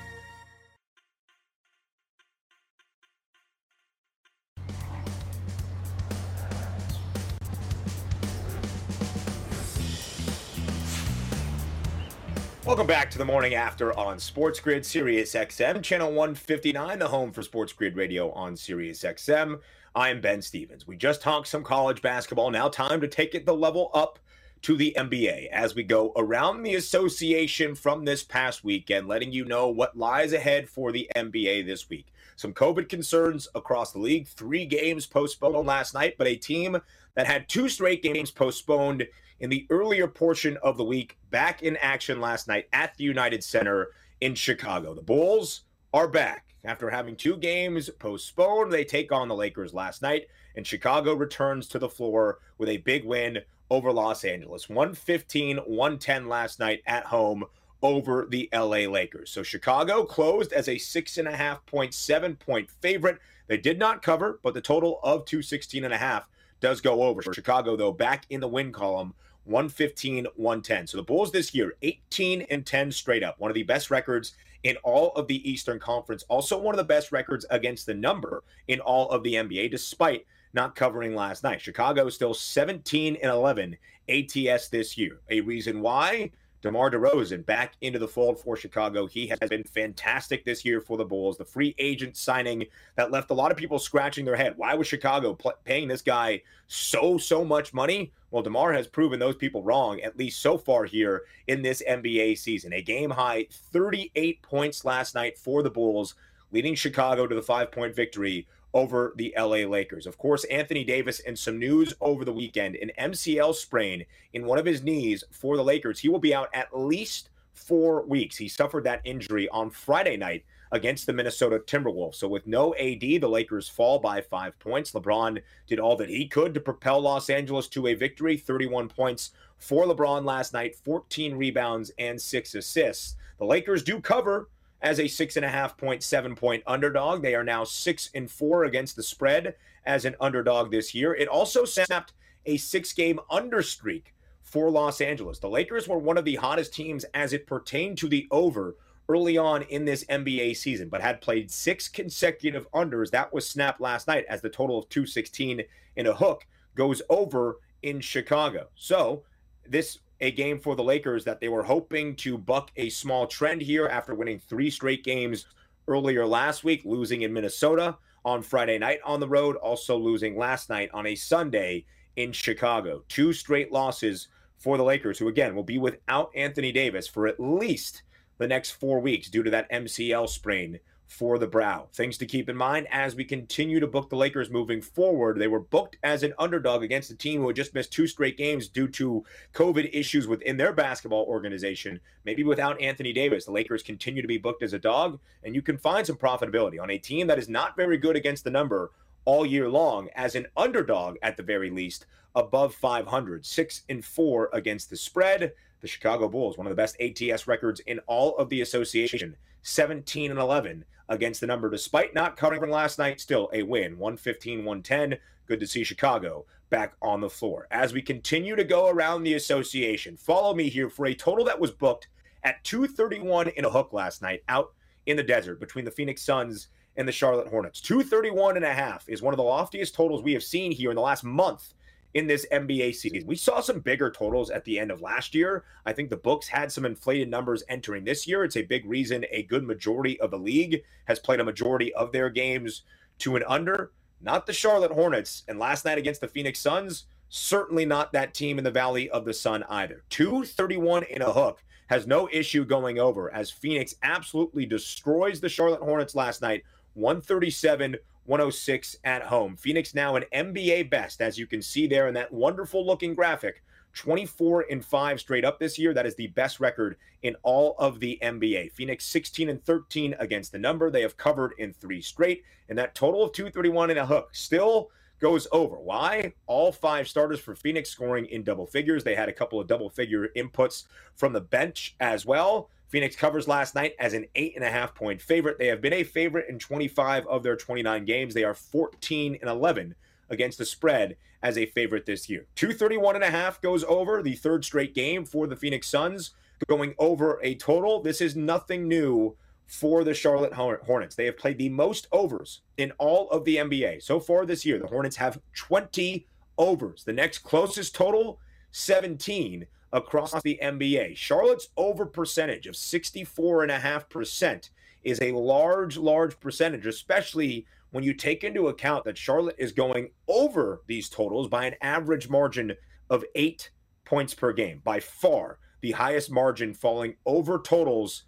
Welcome 12.70 12.86
back 12.86 13.10
to 13.10 13.18
the 13.18 13.24
morning 13.24 13.54
after 13.54 13.92
on 13.98 14.20
Sports 14.20 14.60
Grid 14.60 14.86
Sirius 14.86 15.34
XM, 15.34 15.82
channel 15.82 16.12
159, 16.12 17.00
the 17.00 17.08
home 17.08 17.32
for 17.32 17.42
Sports 17.42 17.72
Grid 17.72 17.96
Radio 17.96 18.30
on 18.30 18.56
Sirius 18.56 19.02
XM. 19.02 19.58
I'm 19.96 20.20
Ben 20.20 20.40
Stevens. 20.40 20.86
We 20.86 20.96
just 20.96 21.20
talked 21.20 21.48
some 21.48 21.64
college 21.64 22.00
basketball. 22.00 22.48
Now, 22.52 22.68
time 22.68 23.00
to 23.00 23.08
take 23.08 23.34
it 23.34 23.44
the 23.44 23.56
level 23.56 23.90
up 23.92 24.20
to 24.62 24.76
the 24.76 24.94
NBA 24.96 25.48
as 25.48 25.74
we 25.74 25.82
go 25.82 26.12
around 26.16 26.62
the 26.62 26.76
association 26.76 27.74
from 27.74 28.04
this 28.04 28.22
past 28.22 28.62
weekend, 28.62 29.08
letting 29.08 29.32
you 29.32 29.44
know 29.44 29.68
what 29.68 29.98
lies 29.98 30.32
ahead 30.32 30.68
for 30.68 30.92
the 30.92 31.10
NBA 31.16 31.66
this 31.66 31.88
week. 31.90 32.06
Some 32.36 32.54
COVID 32.54 32.88
concerns 32.88 33.48
across 33.56 33.90
the 33.90 33.98
league, 33.98 34.28
three 34.28 34.64
games 34.64 35.06
postponed 35.06 35.66
last 35.66 35.92
night, 35.92 36.14
but 36.16 36.28
a 36.28 36.36
team 36.36 36.80
that 37.16 37.26
had 37.26 37.48
two 37.48 37.68
straight 37.68 38.00
games 38.00 38.30
postponed 38.30 39.08
in 39.40 39.50
the 39.50 39.66
earlier 39.70 40.06
portion 40.06 40.56
of 40.62 40.76
the 40.76 40.84
week, 40.84 41.16
back 41.30 41.62
in 41.62 41.76
action 41.78 42.20
last 42.20 42.46
night 42.46 42.68
at 42.72 42.96
the 42.96 43.04
United 43.04 43.42
Center 43.42 43.88
in 44.20 44.34
Chicago. 44.34 44.94
The 44.94 45.02
Bulls 45.02 45.62
are 45.92 46.08
back. 46.08 46.54
After 46.64 46.90
having 46.90 47.16
two 47.16 47.36
games 47.38 47.88
postponed, 47.98 48.70
they 48.70 48.84
take 48.84 49.12
on 49.12 49.28
the 49.28 49.34
Lakers 49.34 49.72
last 49.72 50.02
night, 50.02 50.26
and 50.56 50.66
Chicago 50.66 51.14
returns 51.14 51.66
to 51.68 51.78
the 51.78 51.88
floor 51.88 52.38
with 52.58 52.68
a 52.68 52.76
big 52.78 53.04
win 53.04 53.38
over 53.70 53.90
Los 53.90 54.24
Angeles. 54.24 54.68
115 54.68 55.56
110 55.58 56.28
last 56.28 56.58
night 56.58 56.82
at 56.86 57.06
home 57.06 57.44
over 57.82 58.26
the 58.28 58.48
LA 58.52 58.86
Lakers. 58.90 59.30
So 59.30 59.42
Chicago 59.42 60.04
closed 60.04 60.52
as 60.52 60.68
a 60.68 60.76
six 60.76 61.16
and 61.16 61.28
a 61.28 61.36
half 61.36 61.64
point, 61.64 61.94
seven 61.94 62.36
point 62.36 62.70
favorite. 62.82 63.18
They 63.46 63.56
did 63.56 63.78
not 63.78 64.02
cover, 64.02 64.38
but 64.42 64.52
the 64.52 64.60
total 64.60 65.00
of 65.02 65.24
216 65.24 65.84
and 65.84 65.94
a 65.94 65.98
half 65.98 66.28
does 66.60 66.82
go 66.82 67.02
over. 67.02 67.22
Chicago, 67.22 67.74
though, 67.74 67.92
back 67.92 68.26
in 68.28 68.40
the 68.40 68.48
win 68.48 68.70
column 68.70 69.14
115, 69.44 70.26
110. 70.36 70.86
So 70.86 70.96
the 70.96 71.02
Bulls 71.02 71.32
this 71.32 71.54
year, 71.54 71.74
18 71.82 72.42
and 72.42 72.64
10 72.64 72.92
straight 72.92 73.22
up, 73.22 73.38
one 73.38 73.50
of 73.50 73.54
the 73.54 73.62
best 73.62 73.90
records 73.90 74.34
in 74.62 74.76
all 74.78 75.12
of 75.12 75.26
the 75.26 75.50
Eastern 75.50 75.78
Conference. 75.78 76.24
Also, 76.28 76.58
one 76.58 76.74
of 76.74 76.78
the 76.78 76.84
best 76.84 77.12
records 77.12 77.46
against 77.50 77.86
the 77.86 77.94
number 77.94 78.44
in 78.68 78.80
all 78.80 79.08
of 79.10 79.22
the 79.22 79.34
NBA, 79.34 79.70
despite 79.70 80.26
not 80.52 80.74
covering 80.74 81.14
last 81.14 81.42
night. 81.42 81.60
Chicago 81.60 82.06
is 82.06 82.14
still 82.14 82.34
17 82.34 83.16
and 83.16 83.30
11 83.30 83.76
ATS 84.08 84.68
this 84.68 84.98
year. 84.98 85.20
A 85.30 85.40
reason 85.40 85.80
why 85.80 86.30
DeMar 86.62 86.90
DeRozan 86.90 87.46
back 87.46 87.74
into 87.80 87.98
the 87.98 88.08
fold 88.08 88.38
for 88.38 88.56
Chicago. 88.56 89.06
He 89.06 89.26
has 89.28 89.38
been 89.48 89.64
fantastic 89.64 90.44
this 90.44 90.64
year 90.64 90.80
for 90.80 90.98
the 90.98 91.04
Bulls. 91.04 91.38
The 91.38 91.44
free 91.44 91.74
agent 91.78 92.16
signing 92.16 92.66
that 92.96 93.10
left 93.10 93.30
a 93.30 93.34
lot 93.34 93.50
of 93.50 93.56
people 93.56 93.78
scratching 93.78 94.26
their 94.26 94.36
head. 94.36 94.54
Why 94.56 94.74
was 94.74 94.86
Chicago 94.86 95.34
pl- 95.34 95.54
paying 95.64 95.88
this 95.88 96.02
guy 96.02 96.42
so, 96.66 97.16
so 97.16 97.44
much 97.44 97.72
money? 97.72 98.12
Well, 98.30 98.42
DeMar 98.42 98.74
has 98.74 98.86
proven 98.86 99.18
those 99.18 99.36
people 99.36 99.62
wrong, 99.62 100.00
at 100.00 100.18
least 100.18 100.42
so 100.42 100.58
far 100.58 100.84
here 100.84 101.22
in 101.48 101.62
this 101.62 101.82
NBA 101.88 102.38
season. 102.38 102.74
A 102.74 102.82
game 102.82 103.10
high 103.10 103.46
38 103.50 104.42
points 104.42 104.84
last 104.84 105.14
night 105.14 105.38
for 105.38 105.62
the 105.62 105.70
Bulls, 105.70 106.14
leading 106.52 106.74
Chicago 106.74 107.26
to 107.26 107.34
the 107.34 107.42
five 107.42 107.72
point 107.72 107.94
victory 107.94 108.46
over 108.74 109.12
the 109.16 109.34
LA 109.36 109.66
Lakers. 109.68 110.06
Of 110.06 110.18
course, 110.18 110.44
Anthony 110.44 110.84
Davis 110.84 111.20
and 111.20 111.38
some 111.38 111.58
news 111.58 111.94
over 112.00 112.24
the 112.24 112.32
weekend 112.32 112.76
an 112.76 112.90
MCL 112.98 113.54
sprain 113.54 114.04
in 114.32 114.46
one 114.46 114.58
of 114.58 114.66
his 114.66 114.82
knees 114.82 115.24
for 115.30 115.56
the 115.56 115.64
Lakers. 115.64 115.98
He 115.98 116.08
will 116.08 116.18
be 116.18 116.34
out 116.34 116.48
at 116.54 116.76
least 116.76 117.30
four 117.54 118.04
weeks. 118.06 118.36
He 118.36 118.48
suffered 118.48 118.84
that 118.84 119.02
injury 119.04 119.48
on 119.48 119.70
Friday 119.70 120.16
night 120.16 120.44
against 120.72 121.06
the 121.06 121.12
Minnesota 121.12 121.58
Timberwolves. 121.58 122.14
So 122.14 122.28
with 122.28 122.46
no 122.46 122.74
AD, 122.76 123.00
the 123.00 123.28
Lakers 123.28 123.68
fall 123.68 123.98
by 123.98 124.20
five 124.20 124.58
points. 124.58 124.92
LeBron 124.92 125.42
did 125.66 125.80
all 125.80 125.96
that 125.96 126.08
he 126.08 126.28
could 126.28 126.54
to 126.54 126.60
propel 126.60 127.00
Los 127.00 127.28
Angeles 127.28 127.68
to 127.68 127.88
a 127.88 127.94
victory 127.94 128.36
31 128.36 128.88
points 128.88 129.32
for 129.58 129.84
LeBron 129.84 130.24
last 130.24 130.52
night, 130.52 130.76
14 130.76 131.34
rebounds, 131.34 131.90
and 131.98 132.20
six 132.20 132.54
assists. 132.54 133.16
The 133.38 133.44
Lakers 133.44 133.82
do 133.82 134.00
cover 134.00 134.48
as 134.82 134.98
a 134.98 135.08
six 135.08 135.36
and 135.36 135.44
a 135.44 135.48
half 135.48 135.76
point, 135.76 136.02
seven 136.02 136.34
point 136.34 136.62
underdog. 136.66 137.22
They 137.22 137.34
are 137.34 137.44
now 137.44 137.64
six 137.64 138.10
and 138.14 138.30
four 138.30 138.64
against 138.64 138.96
the 138.96 139.02
spread 139.02 139.54
as 139.84 140.04
an 140.04 140.16
underdog 140.20 140.70
this 140.70 140.94
year. 140.94 141.14
It 141.14 141.28
also 141.28 141.64
snapped 141.64 142.12
a 142.46 142.56
six 142.56 142.92
game 142.92 143.20
under 143.30 143.62
streak 143.62 144.14
for 144.42 144.70
Los 144.70 145.00
Angeles. 145.00 145.38
The 145.38 145.48
Lakers 145.48 145.86
were 145.86 145.98
one 145.98 146.18
of 146.18 146.24
the 146.24 146.36
hottest 146.36 146.74
teams 146.74 147.04
as 147.14 147.32
it 147.32 147.46
pertained 147.46 147.98
to 147.98 148.08
the 148.08 148.26
over 148.30 148.76
early 149.08 149.36
on 149.36 149.62
in 149.62 149.84
this 149.84 150.04
NBA 150.04 150.56
season, 150.56 150.88
but 150.88 151.00
had 151.00 151.20
played 151.20 151.50
six 151.50 151.88
consecutive 151.88 152.70
unders. 152.72 153.10
That 153.10 153.32
was 153.32 153.48
snapped 153.48 153.80
last 153.80 154.06
night 154.06 154.24
as 154.28 154.40
the 154.40 154.48
total 154.48 154.78
of 154.78 154.88
216 154.88 155.62
in 155.96 156.06
a 156.06 156.14
hook 156.14 156.46
goes 156.74 157.02
over 157.08 157.58
in 157.82 158.00
Chicago. 158.00 158.68
So 158.76 159.24
this 159.66 159.98
a 160.20 160.30
game 160.30 160.58
for 160.58 160.76
the 160.76 160.82
Lakers 160.82 161.24
that 161.24 161.40
they 161.40 161.48
were 161.48 161.62
hoping 161.62 162.14
to 162.16 162.36
buck 162.36 162.70
a 162.76 162.90
small 162.90 163.26
trend 163.26 163.62
here 163.62 163.86
after 163.86 164.14
winning 164.14 164.38
three 164.38 164.70
straight 164.70 165.04
games 165.04 165.46
earlier 165.88 166.26
last 166.26 166.62
week, 166.62 166.82
losing 166.84 167.22
in 167.22 167.32
Minnesota 167.32 167.96
on 168.24 168.42
Friday 168.42 168.78
night 168.78 169.00
on 169.04 169.20
the 169.20 169.28
road, 169.28 169.56
also 169.56 169.96
losing 169.96 170.36
last 170.36 170.68
night 170.68 170.90
on 170.92 171.06
a 171.06 171.14
Sunday 171.14 171.84
in 172.16 172.32
Chicago. 172.32 173.02
Two 173.08 173.32
straight 173.32 173.72
losses 173.72 174.28
for 174.58 174.76
the 174.76 174.84
Lakers, 174.84 175.18
who 175.18 175.28
again 175.28 175.54
will 175.54 175.62
be 175.62 175.78
without 175.78 176.30
Anthony 176.34 176.70
Davis 176.70 177.06
for 177.06 177.26
at 177.26 177.40
least 177.40 178.02
the 178.38 178.46
next 178.46 178.72
four 178.72 179.00
weeks 179.00 179.30
due 179.30 179.42
to 179.42 179.50
that 179.50 179.70
MCL 179.70 180.28
sprain 180.28 180.78
for 181.10 181.38
the 181.38 181.46
Brow. 181.46 181.88
Things 181.92 182.16
to 182.18 182.26
keep 182.26 182.48
in 182.48 182.56
mind 182.56 182.86
as 182.90 183.16
we 183.16 183.24
continue 183.24 183.80
to 183.80 183.86
book 183.88 184.08
the 184.08 184.16
Lakers 184.16 184.48
moving 184.48 184.80
forward. 184.80 185.38
They 185.38 185.48
were 185.48 185.58
booked 185.58 185.96
as 186.04 186.22
an 186.22 186.32
underdog 186.38 186.84
against 186.84 187.10
a 187.10 187.16
team 187.16 187.40
who 187.40 187.48
had 187.48 187.56
just 187.56 187.74
missed 187.74 187.92
two 187.92 188.06
straight 188.06 188.38
games 188.38 188.68
due 188.68 188.86
to 188.88 189.24
COVID 189.52 189.90
issues 189.92 190.28
within 190.28 190.56
their 190.56 190.72
basketball 190.72 191.24
organization. 191.24 191.98
Maybe 192.24 192.44
without 192.44 192.80
Anthony 192.80 193.12
Davis, 193.12 193.44
the 193.44 193.50
Lakers 193.50 193.82
continue 193.82 194.22
to 194.22 194.28
be 194.28 194.38
booked 194.38 194.62
as 194.62 194.72
a 194.72 194.78
dog, 194.78 195.18
and 195.42 195.52
you 195.52 195.62
can 195.62 195.78
find 195.78 196.06
some 196.06 196.16
profitability 196.16 196.80
on 196.80 196.90
a 196.90 196.98
team 196.98 197.26
that 197.26 197.40
is 197.40 197.48
not 197.48 197.76
very 197.76 197.98
good 197.98 198.14
against 198.14 198.44
the 198.44 198.50
number 198.50 198.92
all 199.24 199.44
year 199.44 199.68
long 199.68 200.08
as 200.14 200.36
an 200.36 200.46
underdog 200.56 201.16
at 201.22 201.36
the 201.36 201.42
very 201.42 201.70
least 201.70 202.06
above 202.36 202.72
500 202.74 203.44
6 203.44 203.82
and 203.88 204.04
4 204.04 204.50
against 204.52 204.88
the 204.88 204.96
spread 204.96 205.52
the 205.80 205.88
chicago 205.88 206.28
bulls 206.28 206.56
one 206.56 206.66
of 206.66 206.70
the 206.70 206.76
best 206.76 206.96
ats 207.00 207.46
records 207.46 207.80
in 207.80 207.98
all 208.06 208.36
of 208.38 208.48
the 208.48 208.62
association 208.62 209.36
17 209.62 210.30
and 210.30 210.40
11 210.40 210.84
against 211.08 211.40
the 211.40 211.46
number, 211.46 211.68
despite 211.68 212.14
not 212.14 212.36
covering 212.36 212.60
from 212.60 212.70
last 212.70 212.98
night. 212.98 213.20
Still 213.20 213.50
a 213.52 213.62
win, 213.62 213.98
115 213.98 214.64
110. 214.64 215.18
Good 215.46 215.60
to 215.60 215.66
see 215.66 215.84
Chicago 215.84 216.46
back 216.70 216.94
on 217.02 217.20
the 217.20 217.28
floor. 217.28 217.66
As 217.70 217.92
we 217.92 218.00
continue 218.00 218.56
to 218.56 218.64
go 218.64 218.88
around 218.88 219.24
the 219.24 219.34
association, 219.34 220.16
follow 220.16 220.54
me 220.54 220.68
here 220.68 220.88
for 220.88 221.06
a 221.06 221.14
total 221.14 221.44
that 221.46 221.60
was 221.60 221.72
booked 221.72 222.08
at 222.44 222.62
231 222.64 223.48
in 223.48 223.64
a 223.64 223.70
hook 223.70 223.92
last 223.92 224.22
night 224.22 224.42
out 224.48 224.72
in 225.06 225.16
the 225.16 225.22
desert 225.22 225.60
between 225.60 225.84
the 225.84 225.90
Phoenix 225.90 226.22
Suns 226.22 226.68
and 226.96 227.06
the 227.06 227.12
Charlotte 227.12 227.48
Hornets. 227.48 227.80
231 227.80 228.56
and 228.56 228.64
a 228.64 228.72
half 228.72 229.08
is 229.08 229.22
one 229.22 229.34
of 229.34 229.38
the 229.38 229.44
loftiest 229.44 229.94
totals 229.94 230.22
we 230.22 230.32
have 230.32 230.42
seen 230.42 230.72
here 230.72 230.90
in 230.90 230.96
the 230.96 231.02
last 231.02 231.24
month 231.24 231.74
in 232.14 232.26
this 232.26 232.46
NBA 232.52 232.94
season. 232.94 233.26
We 233.26 233.36
saw 233.36 233.60
some 233.60 233.80
bigger 233.80 234.10
totals 234.10 234.50
at 234.50 234.64
the 234.64 234.78
end 234.78 234.90
of 234.90 235.00
last 235.00 235.34
year. 235.34 235.64
I 235.86 235.92
think 235.92 236.10
the 236.10 236.16
books 236.16 236.48
had 236.48 236.72
some 236.72 236.84
inflated 236.84 237.28
numbers 237.28 237.62
entering 237.68 238.04
this 238.04 238.26
year. 238.26 238.44
It's 238.44 238.56
a 238.56 238.62
big 238.62 238.84
reason 238.84 239.24
a 239.30 239.44
good 239.44 239.64
majority 239.64 240.18
of 240.20 240.30
the 240.30 240.38
league 240.38 240.82
has 241.06 241.18
played 241.18 241.40
a 241.40 241.44
majority 241.44 241.94
of 241.94 242.12
their 242.12 242.30
games 242.30 242.82
to 243.20 243.36
an 243.36 243.44
under. 243.46 243.92
Not 244.20 244.46
the 244.46 244.52
Charlotte 244.52 244.92
Hornets. 244.92 245.44
And 245.48 245.58
last 245.58 245.84
night 245.84 245.98
against 245.98 246.20
the 246.20 246.28
Phoenix 246.28 246.60
Suns, 246.60 247.06
certainly 247.28 247.86
not 247.86 248.12
that 248.12 248.34
team 248.34 248.58
in 248.58 248.64
the 248.64 248.70
Valley 248.70 249.08
of 249.10 249.24
the 249.24 249.32
Sun 249.32 249.64
either. 249.68 250.02
231 250.10 251.04
in 251.04 251.22
a 251.22 251.32
hook 251.32 251.62
has 251.86 252.06
no 252.06 252.28
issue 252.32 252.64
going 252.64 252.98
over 252.98 253.32
as 253.32 253.50
Phoenix 253.50 253.94
absolutely 254.02 254.66
destroys 254.66 255.40
the 255.40 255.48
Charlotte 255.48 255.80
Hornets 255.80 256.14
last 256.14 256.42
night, 256.42 256.62
137 256.94 257.96
106 258.30 258.96
at 259.02 259.24
home. 259.24 259.56
Phoenix 259.56 259.92
now 259.92 260.14
an 260.14 260.24
NBA 260.32 260.88
best, 260.88 261.20
as 261.20 261.36
you 261.36 261.48
can 261.48 261.60
see 261.60 261.88
there 261.88 262.06
in 262.06 262.14
that 262.14 262.32
wonderful 262.32 262.86
looking 262.86 263.12
graphic. 263.12 263.60
24 263.94 264.66
and 264.70 264.84
5 264.84 265.18
straight 265.18 265.44
up 265.44 265.58
this 265.58 265.76
year. 265.76 265.92
That 265.92 266.06
is 266.06 266.14
the 266.14 266.28
best 266.28 266.60
record 266.60 266.96
in 267.22 267.34
all 267.42 267.74
of 267.80 267.98
the 267.98 268.20
NBA. 268.22 268.70
Phoenix 268.70 269.04
16 269.06 269.48
and 269.48 269.64
13 269.64 270.14
against 270.20 270.52
the 270.52 270.60
number. 270.60 270.92
They 270.92 271.02
have 271.02 271.16
covered 271.16 271.54
in 271.58 271.72
three 271.72 272.00
straight, 272.00 272.44
and 272.68 272.78
that 272.78 272.94
total 272.94 273.24
of 273.24 273.32
231 273.32 273.90
and 273.90 273.98
a 273.98 274.06
hook 274.06 274.28
still 274.30 274.92
goes 275.20 275.48
over. 275.50 275.80
Why? 275.80 276.32
All 276.46 276.70
five 276.70 277.08
starters 277.08 277.40
for 277.40 277.56
Phoenix 277.56 277.90
scoring 277.90 278.26
in 278.26 278.44
double 278.44 278.66
figures. 278.66 279.02
They 279.02 279.16
had 279.16 279.28
a 279.28 279.32
couple 279.32 279.60
of 279.60 279.66
double 279.66 279.90
figure 279.90 280.28
inputs 280.36 280.84
from 281.16 281.32
the 281.32 281.40
bench 281.40 281.96
as 281.98 282.24
well. 282.24 282.70
Phoenix 282.90 283.14
covers 283.14 283.46
last 283.46 283.76
night 283.76 283.94
as 284.00 284.14
an 284.14 284.26
eight 284.34 284.54
and 284.56 284.64
a 284.64 284.70
half 284.70 284.96
point 284.96 285.22
favorite. 285.22 285.58
They 285.58 285.68
have 285.68 285.80
been 285.80 285.92
a 285.92 286.02
favorite 286.02 286.48
in 286.48 286.58
25 286.58 287.24
of 287.28 287.44
their 287.44 287.56
29 287.56 288.04
games. 288.04 288.34
They 288.34 288.42
are 288.42 288.52
14 288.52 289.38
and 289.40 289.48
11 289.48 289.94
against 290.28 290.58
the 290.58 290.66
spread 290.66 291.16
as 291.40 291.56
a 291.56 291.66
favorite 291.66 292.04
this 292.04 292.28
year. 292.28 292.46
231 292.56 293.14
and 293.14 293.24
a 293.24 293.30
half 293.30 293.60
goes 293.60 293.84
over 293.84 294.22
the 294.22 294.34
third 294.34 294.64
straight 294.64 294.92
game 294.92 295.24
for 295.24 295.46
the 295.46 295.54
Phoenix 295.54 295.88
Suns, 295.88 296.32
going 296.66 296.94
over 296.98 297.38
a 297.44 297.54
total. 297.54 298.02
This 298.02 298.20
is 298.20 298.34
nothing 298.34 298.88
new 298.88 299.36
for 299.68 300.02
the 300.02 300.12
Charlotte 300.12 300.52
Hornets. 300.52 301.14
They 301.14 301.26
have 301.26 301.38
played 301.38 301.58
the 301.58 301.68
most 301.68 302.08
overs 302.10 302.62
in 302.76 302.90
all 302.98 303.30
of 303.30 303.44
the 303.44 303.56
NBA 303.56 304.02
so 304.02 304.18
far 304.18 304.44
this 304.44 304.66
year. 304.66 304.80
The 304.80 304.88
Hornets 304.88 305.16
have 305.16 305.40
20 305.54 306.26
overs. 306.58 307.04
The 307.04 307.12
next 307.12 307.38
closest 307.38 307.94
total, 307.94 308.40
17 308.72 309.66
across 309.92 310.40
the 310.42 310.58
NBA. 310.62 311.16
Charlotte's 311.16 311.68
over 311.76 312.06
percentage 312.06 312.66
of 312.66 312.74
64.5% 312.74 314.70
is 315.02 315.20
a 315.20 315.32
large, 315.32 315.96
large 315.96 316.38
percentage, 316.40 316.86
especially 316.86 317.66
when 317.90 318.04
you 318.04 318.14
take 318.14 318.44
into 318.44 318.68
account 318.68 319.04
that 319.04 319.18
Charlotte 319.18 319.56
is 319.58 319.72
going 319.72 320.10
over 320.28 320.82
these 320.86 321.08
totals 321.08 321.48
by 321.48 321.64
an 321.66 321.74
average 321.82 322.28
margin 322.28 322.74
of 323.08 323.24
eight 323.34 323.70
points 324.04 324.34
per 324.34 324.52
game. 324.52 324.80
By 324.84 325.00
far, 325.00 325.58
the 325.80 325.92
highest 325.92 326.30
margin 326.30 326.74
falling 326.74 327.16
over 327.26 327.58
totals 327.58 328.24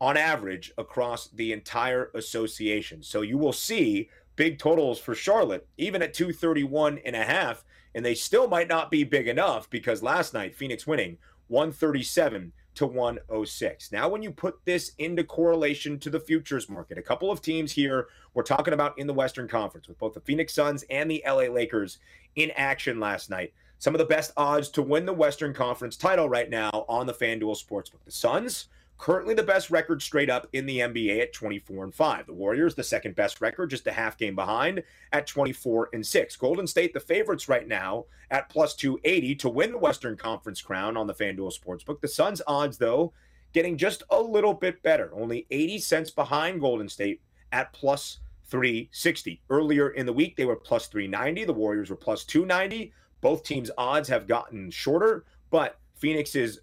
on 0.00 0.16
average 0.16 0.72
across 0.78 1.28
the 1.28 1.52
entire 1.52 2.10
association. 2.14 3.02
So 3.02 3.22
you 3.22 3.38
will 3.38 3.52
see 3.52 4.08
big 4.36 4.58
totals 4.58 4.98
for 4.98 5.14
Charlotte, 5.14 5.66
even 5.76 6.02
at 6.02 6.14
231 6.14 6.98
and 7.04 7.14
a 7.14 7.22
half 7.22 7.64
and 7.94 8.04
they 8.04 8.14
still 8.14 8.48
might 8.48 8.68
not 8.68 8.90
be 8.90 9.04
big 9.04 9.28
enough 9.28 9.68
because 9.70 10.02
last 10.02 10.34
night 10.34 10.54
Phoenix 10.54 10.86
winning 10.86 11.18
137 11.48 12.52
to 12.74 12.86
106. 12.86 13.92
Now, 13.92 14.08
when 14.08 14.22
you 14.22 14.30
put 14.30 14.64
this 14.64 14.92
into 14.98 15.24
correlation 15.24 15.98
to 15.98 16.10
the 16.10 16.20
futures 16.20 16.68
market, 16.68 16.96
a 16.96 17.02
couple 17.02 17.30
of 17.30 17.42
teams 17.42 17.72
here 17.72 18.08
we're 18.34 18.42
talking 18.42 18.72
about 18.72 18.98
in 18.98 19.06
the 19.06 19.12
Western 19.12 19.46
Conference 19.46 19.88
with 19.88 19.98
both 19.98 20.14
the 20.14 20.20
Phoenix 20.20 20.54
Suns 20.54 20.84
and 20.88 21.10
the 21.10 21.22
LA 21.26 21.44
Lakers 21.44 21.98
in 22.36 22.50
action 22.52 22.98
last 22.98 23.28
night. 23.28 23.52
Some 23.78 23.94
of 23.94 23.98
the 23.98 24.04
best 24.06 24.32
odds 24.36 24.70
to 24.70 24.82
win 24.82 25.04
the 25.04 25.12
Western 25.12 25.52
Conference 25.52 25.96
title 25.96 26.28
right 26.28 26.48
now 26.48 26.70
on 26.88 27.06
the 27.06 27.12
FanDuel 27.12 27.62
Sportsbook. 27.62 28.04
The 28.04 28.12
Suns 28.12 28.68
currently 29.02 29.34
the 29.34 29.42
best 29.42 29.68
record 29.68 30.00
straight 30.00 30.30
up 30.30 30.46
in 30.52 30.64
the 30.64 30.78
NBA 30.78 31.20
at 31.20 31.32
24 31.32 31.82
and 31.82 31.92
5. 31.92 32.26
The 32.26 32.32
Warriors, 32.32 32.76
the 32.76 32.84
second 32.84 33.16
best 33.16 33.40
record, 33.40 33.68
just 33.68 33.88
a 33.88 33.92
half 33.92 34.16
game 34.16 34.36
behind 34.36 34.80
at 35.12 35.26
24 35.26 35.88
and 35.92 36.06
6. 36.06 36.36
Golden 36.36 36.68
State, 36.68 36.94
the 36.94 37.00
favorites 37.00 37.48
right 37.48 37.66
now 37.66 38.04
at 38.30 38.48
plus 38.48 38.76
280 38.76 39.34
to 39.34 39.48
win 39.48 39.72
the 39.72 39.78
Western 39.78 40.16
Conference 40.16 40.62
crown 40.62 40.96
on 40.96 41.08
the 41.08 41.14
FanDuel 41.14 41.52
Sportsbook. 41.52 42.00
The 42.00 42.06
Suns' 42.06 42.42
odds, 42.46 42.78
though, 42.78 43.12
getting 43.52 43.76
just 43.76 44.04
a 44.10 44.22
little 44.22 44.54
bit 44.54 44.80
better, 44.84 45.10
only 45.14 45.48
80 45.50 45.80
cents 45.80 46.10
behind 46.12 46.60
Golden 46.60 46.88
State 46.88 47.20
at 47.50 47.72
plus 47.72 48.20
360. 48.44 49.42
Earlier 49.50 49.88
in 49.90 50.06
the 50.06 50.12
week, 50.12 50.36
they 50.36 50.44
were 50.44 50.54
plus 50.54 50.86
390. 50.86 51.44
The 51.44 51.52
Warriors 51.52 51.90
were 51.90 51.96
plus 51.96 52.22
290. 52.22 52.92
Both 53.20 53.42
teams' 53.42 53.72
odds 53.76 54.08
have 54.08 54.28
gotten 54.28 54.70
shorter, 54.70 55.24
but 55.50 55.80
Phoenix's 55.96 56.60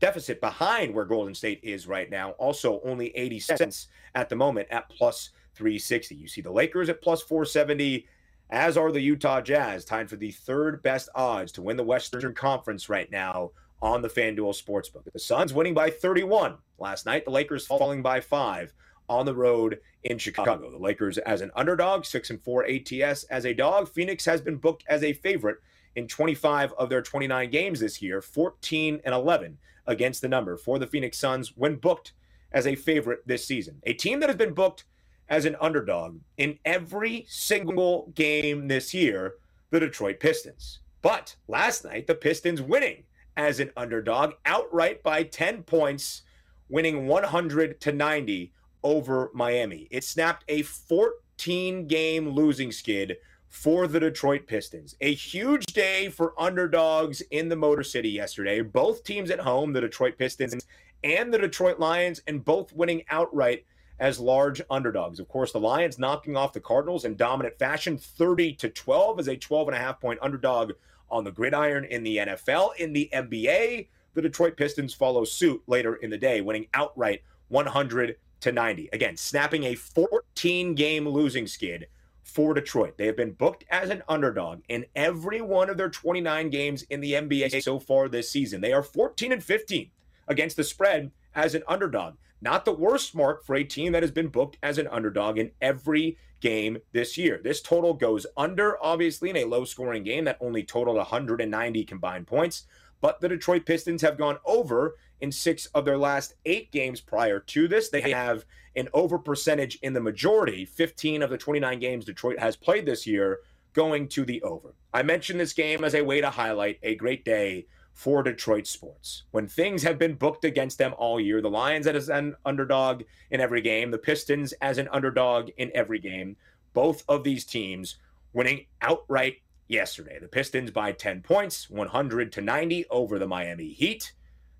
deficit 0.00 0.40
behind 0.40 0.94
where 0.94 1.04
Golden 1.04 1.34
State 1.34 1.60
is 1.62 1.86
right 1.86 2.10
now. 2.10 2.30
Also, 2.32 2.80
only 2.84 3.14
80 3.16 3.40
cents 3.40 3.88
at 4.14 4.28
the 4.28 4.36
moment 4.36 4.68
at 4.70 4.88
plus 4.90 5.30
360. 5.54 6.14
You 6.14 6.28
see 6.28 6.40
the 6.40 6.52
Lakers 6.52 6.88
at 6.88 7.02
plus 7.02 7.22
470, 7.22 8.06
as 8.50 8.76
are 8.76 8.92
the 8.92 9.00
Utah 9.00 9.40
Jazz, 9.40 9.84
tied 9.84 10.08
for 10.08 10.16
the 10.16 10.30
third 10.30 10.82
best 10.82 11.08
odds 11.14 11.52
to 11.52 11.62
win 11.62 11.76
the 11.76 11.84
Western 11.84 12.34
Conference 12.34 12.88
right 12.88 13.10
now 13.10 13.50
on 13.80 14.02
the 14.02 14.08
FanDuel 14.08 14.60
Sportsbook. 14.60 15.04
The 15.12 15.18
Suns 15.18 15.52
winning 15.52 15.74
by 15.74 15.90
31 15.90 16.56
last 16.78 17.06
night, 17.06 17.24
the 17.24 17.30
Lakers 17.30 17.66
falling 17.66 18.02
by 18.02 18.20
five 18.20 18.72
on 19.08 19.24
the 19.24 19.34
road 19.34 19.80
in 20.04 20.18
Chicago. 20.18 20.70
The 20.70 20.78
Lakers 20.78 21.18
as 21.18 21.40
an 21.40 21.50
underdog, 21.56 22.04
6 22.04 22.30
and 22.30 22.42
4 22.42 22.66
ATS 22.66 23.24
as 23.24 23.46
a 23.46 23.54
dog. 23.54 23.88
Phoenix 23.88 24.24
has 24.24 24.40
been 24.40 24.56
booked 24.56 24.84
as 24.88 25.02
a 25.02 25.12
favorite 25.12 25.58
in 25.96 26.06
25 26.06 26.72
of 26.74 26.88
their 26.88 27.02
29 27.02 27.50
games 27.50 27.80
this 27.80 28.02
year, 28.02 28.20
14 28.20 29.00
and 29.04 29.14
11 29.14 29.58
against 29.88 30.20
the 30.20 30.28
number 30.28 30.56
for 30.56 30.78
the 30.78 30.86
Phoenix 30.86 31.18
Suns 31.18 31.56
when 31.56 31.76
booked 31.76 32.12
as 32.52 32.66
a 32.66 32.76
favorite 32.76 33.26
this 33.26 33.44
season. 33.44 33.80
A 33.84 33.92
team 33.94 34.20
that 34.20 34.28
has 34.28 34.36
been 34.36 34.54
booked 34.54 34.84
as 35.28 35.44
an 35.44 35.56
underdog 35.60 36.20
in 36.36 36.58
every 36.64 37.26
single 37.28 38.12
game 38.14 38.68
this 38.68 38.94
year, 38.94 39.34
the 39.70 39.80
Detroit 39.80 40.20
Pistons. 40.20 40.78
But 41.02 41.36
last 41.48 41.84
night, 41.84 42.06
the 42.06 42.14
Pistons 42.14 42.62
winning 42.62 43.04
as 43.36 43.60
an 43.60 43.70
underdog 43.76 44.34
outright 44.46 45.02
by 45.02 45.22
10 45.22 45.64
points, 45.64 46.22
winning 46.68 47.06
100 47.06 47.80
to 47.80 47.92
90 47.92 48.52
over 48.82 49.30
Miami. 49.34 49.88
It 49.90 50.04
snapped 50.04 50.44
a 50.48 50.62
14 50.62 51.86
game 51.86 52.28
losing 52.30 52.72
skid 52.72 53.16
for 53.48 53.86
the 53.86 54.00
Detroit 54.00 54.46
Pistons. 54.46 54.94
A 55.00 55.14
huge 55.14 55.64
day 55.66 56.08
for 56.08 56.34
underdogs 56.38 57.20
in 57.30 57.48
the 57.48 57.56
Motor 57.56 57.82
City 57.82 58.10
yesterday. 58.10 58.60
Both 58.60 59.04
teams 59.04 59.30
at 59.30 59.40
home, 59.40 59.72
the 59.72 59.80
Detroit 59.80 60.18
Pistons 60.18 60.66
and 61.02 61.32
the 61.32 61.38
Detroit 61.38 61.78
Lions, 61.78 62.20
and 62.26 62.44
both 62.44 62.72
winning 62.72 63.04
outright 63.10 63.64
as 63.98 64.20
large 64.20 64.62
underdogs. 64.70 65.18
Of 65.18 65.28
course, 65.28 65.52
the 65.52 65.60
Lions 65.60 65.98
knocking 65.98 66.36
off 66.36 66.52
the 66.52 66.60
Cardinals 66.60 67.04
in 67.04 67.16
dominant 67.16 67.58
fashion, 67.58 67.98
30 67.98 68.54
to 68.54 68.68
12 68.68 69.20
as 69.20 69.28
a 69.28 69.36
12 69.36 69.68
and 69.68 69.76
a 69.76 69.80
half 69.80 70.00
point 70.00 70.20
underdog 70.22 70.72
on 71.10 71.24
the 71.24 71.32
gridiron 71.32 71.84
in 71.84 72.02
the 72.02 72.18
NFL. 72.18 72.76
In 72.76 72.92
the 72.92 73.08
NBA, 73.12 73.88
the 74.14 74.22
Detroit 74.22 74.56
Pistons 74.56 74.94
follow 74.94 75.24
suit 75.24 75.62
later 75.66 75.96
in 75.96 76.10
the 76.10 76.18
day, 76.18 76.40
winning 76.40 76.66
outright 76.74 77.22
100 77.48 78.16
to 78.40 78.52
90. 78.52 78.90
Again, 78.92 79.16
snapping 79.16 79.64
a 79.64 79.74
14 79.74 80.74
game 80.74 81.08
losing 81.08 81.46
skid 81.46 81.86
for 82.28 82.52
Detroit. 82.52 82.98
They 82.98 83.06
have 83.06 83.16
been 83.16 83.32
booked 83.32 83.64
as 83.70 83.88
an 83.88 84.02
underdog 84.06 84.60
in 84.68 84.84
every 84.94 85.40
one 85.40 85.70
of 85.70 85.78
their 85.78 85.88
29 85.88 86.50
games 86.50 86.82
in 86.82 87.00
the 87.00 87.14
NBA 87.14 87.62
so 87.62 87.78
far 87.78 88.06
this 88.06 88.30
season. 88.30 88.60
They 88.60 88.72
are 88.72 88.82
14 88.82 89.32
and 89.32 89.42
15 89.42 89.90
against 90.28 90.56
the 90.56 90.64
spread 90.64 91.10
as 91.34 91.54
an 91.54 91.62
underdog. 91.66 92.16
Not 92.42 92.66
the 92.66 92.72
worst 92.72 93.14
mark 93.14 93.44
for 93.44 93.56
a 93.56 93.64
team 93.64 93.92
that 93.92 94.02
has 94.02 94.12
been 94.12 94.28
booked 94.28 94.58
as 94.62 94.76
an 94.76 94.86
underdog 94.88 95.38
in 95.38 95.52
every 95.62 96.18
game 96.40 96.78
this 96.92 97.16
year. 97.16 97.40
This 97.42 97.62
total 97.62 97.94
goes 97.94 98.26
under, 98.36 98.76
obviously, 98.84 99.30
in 99.30 99.38
a 99.38 99.46
low 99.46 99.64
scoring 99.64 100.04
game 100.04 100.24
that 100.26 100.38
only 100.40 100.62
totaled 100.62 100.98
190 100.98 101.84
combined 101.84 102.26
points. 102.26 102.66
But 103.00 103.20
the 103.20 103.28
Detroit 103.28 103.64
Pistons 103.64 104.02
have 104.02 104.18
gone 104.18 104.36
over 104.44 104.96
in 105.20 105.32
six 105.32 105.66
of 105.66 105.86
their 105.86 105.98
last 105.98 106.34
eight 106.44 106.70
games 106.70 107.00
prior 107.00 107.40
to 107.40 107.68
this. 107.68 107.88
They 107.88 108.02
have 108.02 108.44
an 108.78 108.88
over 108.94 109.18
percentage 109.18 109.78
in 109.82 109.92
the 109.92 110.00
majority, 110.00 110.64
15 110.64 111.22
of 111.22 111.30
the 111.30 111.38
29 111.38 111.78
games 111.78 112.04
Detroit 112.04 112.38
has 112.38 112.56
played 112.56 112.86
this 112.86 113.06
year, 113.06 113.40
going 113.72 114.08
to 114.08 114.24
the 114.24 114.42
over. 114.42 114.74
I 114.92 115.02
mentioned 115.02 115.38
this 115.38 115.52
game 115.52 115.84
as 115.84 115.94
a 115.94 116.02
way 116.02 116.20
to 116.20 116.30
highlight 116.30 116.78
a 116.82 116.94
great 116.94 117.24
day 117.24 117.66
for 117.92 118.22
Detroit 118.22 118.66
sports. 118.66 119.24
When 119.32 119.48
things 119.48 119.82
have 119.82 119.98
been 119.98 120.14
booked 120.14 120.44
against 120.44 120.78
them 120.78 120.94
all 120.96 121.20
year, 121.20 121.40
the 121.40 121.50
Lions 121.50 121.86
as 121.86 122.08
an 122.08 122.36
underdog 122.44 123.02
in 123.30 123.40
every 123.40 123.60
game, 123.60 123.90
the 123.90 123.98
Pistons 123.98 124.52
as 124.60 124.78
an 124.78 124.88
underdog 124.92 125.50
in 125.56 125.72
every 125.74 125.98
game, 125.98 126.36
both 126.74 127.02
of 127.08 127.24
these 127.24 127.44
teams 127.44 127.96
winning 128.32 128.66
outright 128.80 129.38
yesterday. 129.66 130.18
The 130.20 130.28
Pistons 130.28 130.70
by 130.70 130.92
10 130.92 131.22
points, 131.22 131.68
100 131.68 132.32
to 132.32 132.40
90 132.40 132.86
over 132.88 133.18
the 133.18 133.26
Miami 133.26 133.70
Heat, 133.70 134.12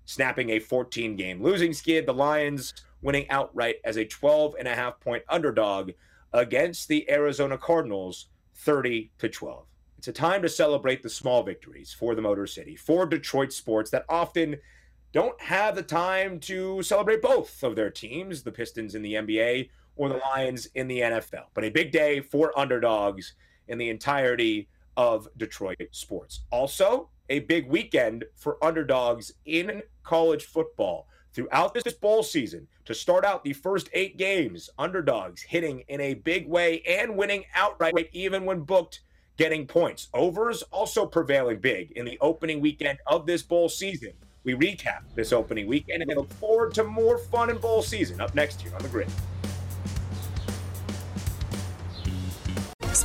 snapping 0.09 0.49
a 0.49 0.59
14 0.59 1.15
game 1.15 1.41
losing 1.41 1.71
skid. 1.71 2.07
The 2.07 2.13
Lions 2.13 2.73
winning 3.03 3.29
outright 3.29 3.75
as 3.85 3.97
a 3.97 4.05
12 4.05 4.55
and 4.57 4.67
a 4.67 4.73
half 4.73 4.99
point 4.99 5.23
underdog 5.29 5.91
against 6.33 6.87
the 6.87 7.09
Arizona 7.11 7.59
Cardinals 7.59 8.27
30 8.55 9.11
to 9.19 9.29
12. 9.29 9.65
It's 9.99 10.07
a 10.07 10.13
time 10.13 10.41
to 10.41 10.49
celebrate 10.49 11.03
the 11.03 11.09
small 11.09 11.43
victories 11.43 11.93
for 11.93 12.15
the 12.15 12.23
Motor 12.23 12.47
City, 12.47 12.75
for 12.75 13.05
Detroit 13.05 13.53
sports 13.53 13.91
that 13.91 14.05
often 14.09 14.57
don't 15.11 15.39
have 15.39 15.75
the 15.75 15.83
time 15.83 16.39
to 16.39 16.81
celebrate 16.81 17.21
both 17.21 17.61
of 17.61 17.75
their 17.75 17.91
teams, 17.91 18.41
the 18.41 18.51
Pistons 18.51 18.95
in 18.95 19.03
the 19.03 19.13
NBA 19.13 19.69
or 19.95 20.09
the 20.09 20.17
Lions 20.17 20.67
in 20.73 20.87
the 20.87 21.01
NFL. 21.01 21.45
But 21.53 21.65
a 21.65 21.69
big 21.69 21.91
day 21.91 22.19
for 22.19 22.57
underdogs 22.57 23.33
in 23.67 23.77
the 23.77 23.89
entirety 23.89 24.69
of 24.97 25.27
Detroit 25.37 25.77
sports. 25.91 26.45
Also, 26.49 27.09
a 27.29 27.39
big 27.39 27.67
weekend 27.67 28.25
for 28.35 28.63
underdogs 28.63 29.33
in 29.45 29.81
college 30.03 30.45
football. 30.45 31.07
Throughout 31.31 31.73
this 31.73 31.93
bowl 31.93 32.23
season, 32.23 32.67
to 32.85 32.93
start 32.95 33.23
out 33.23 33.43
the 33.43 33.53
first 33.53 33.89
eight 33.93 34.17
games, 34.17 34.69
underdogs 34.79 35.43
hitting 35.43 35.83
in 35.87 36.01
a 36.01 36.15
big 36.15 36.47
way 36.47 36.81
and 36.87 37.15
winning 37.15 37.45
outright, 37.53 38.09
even 38.13 38.45
when 38.45 38.61
booked 38.61 39.01
getting 39.37 39.67
points. 39.67 40.09
Overs 40.13 40.63
also 40.63 41.05
prevailing 41.05 41.59
big 41.59 41.91
in 41.91 42.05
the 42.05 42.17
opening 42.19 42.59
weekend 42.59 42.97
of 43.07 43.25
this 43.25 43.43
bowl 43.43 43.69
season. 43.69 44.11
We 44.43 44.53
recap 44.53 45.03
this 45.15 45.31
opening 45.31 45.67
weekend 45.67 46.01
and 46.01 46.13
look 46.15 46.31
forward 46.33 46.73
to 46.73 46.83
more 46.83 47.19
fun 47.19 47.49
in 47.49 47.57
bowl 47.57 47.83
season 47.83 48.19
up 48.19 48.33
next 48.33 48.63
year 48.63 48.73
on 48.75 48.81
the 48.81 48.89
grid. 48.89 49.09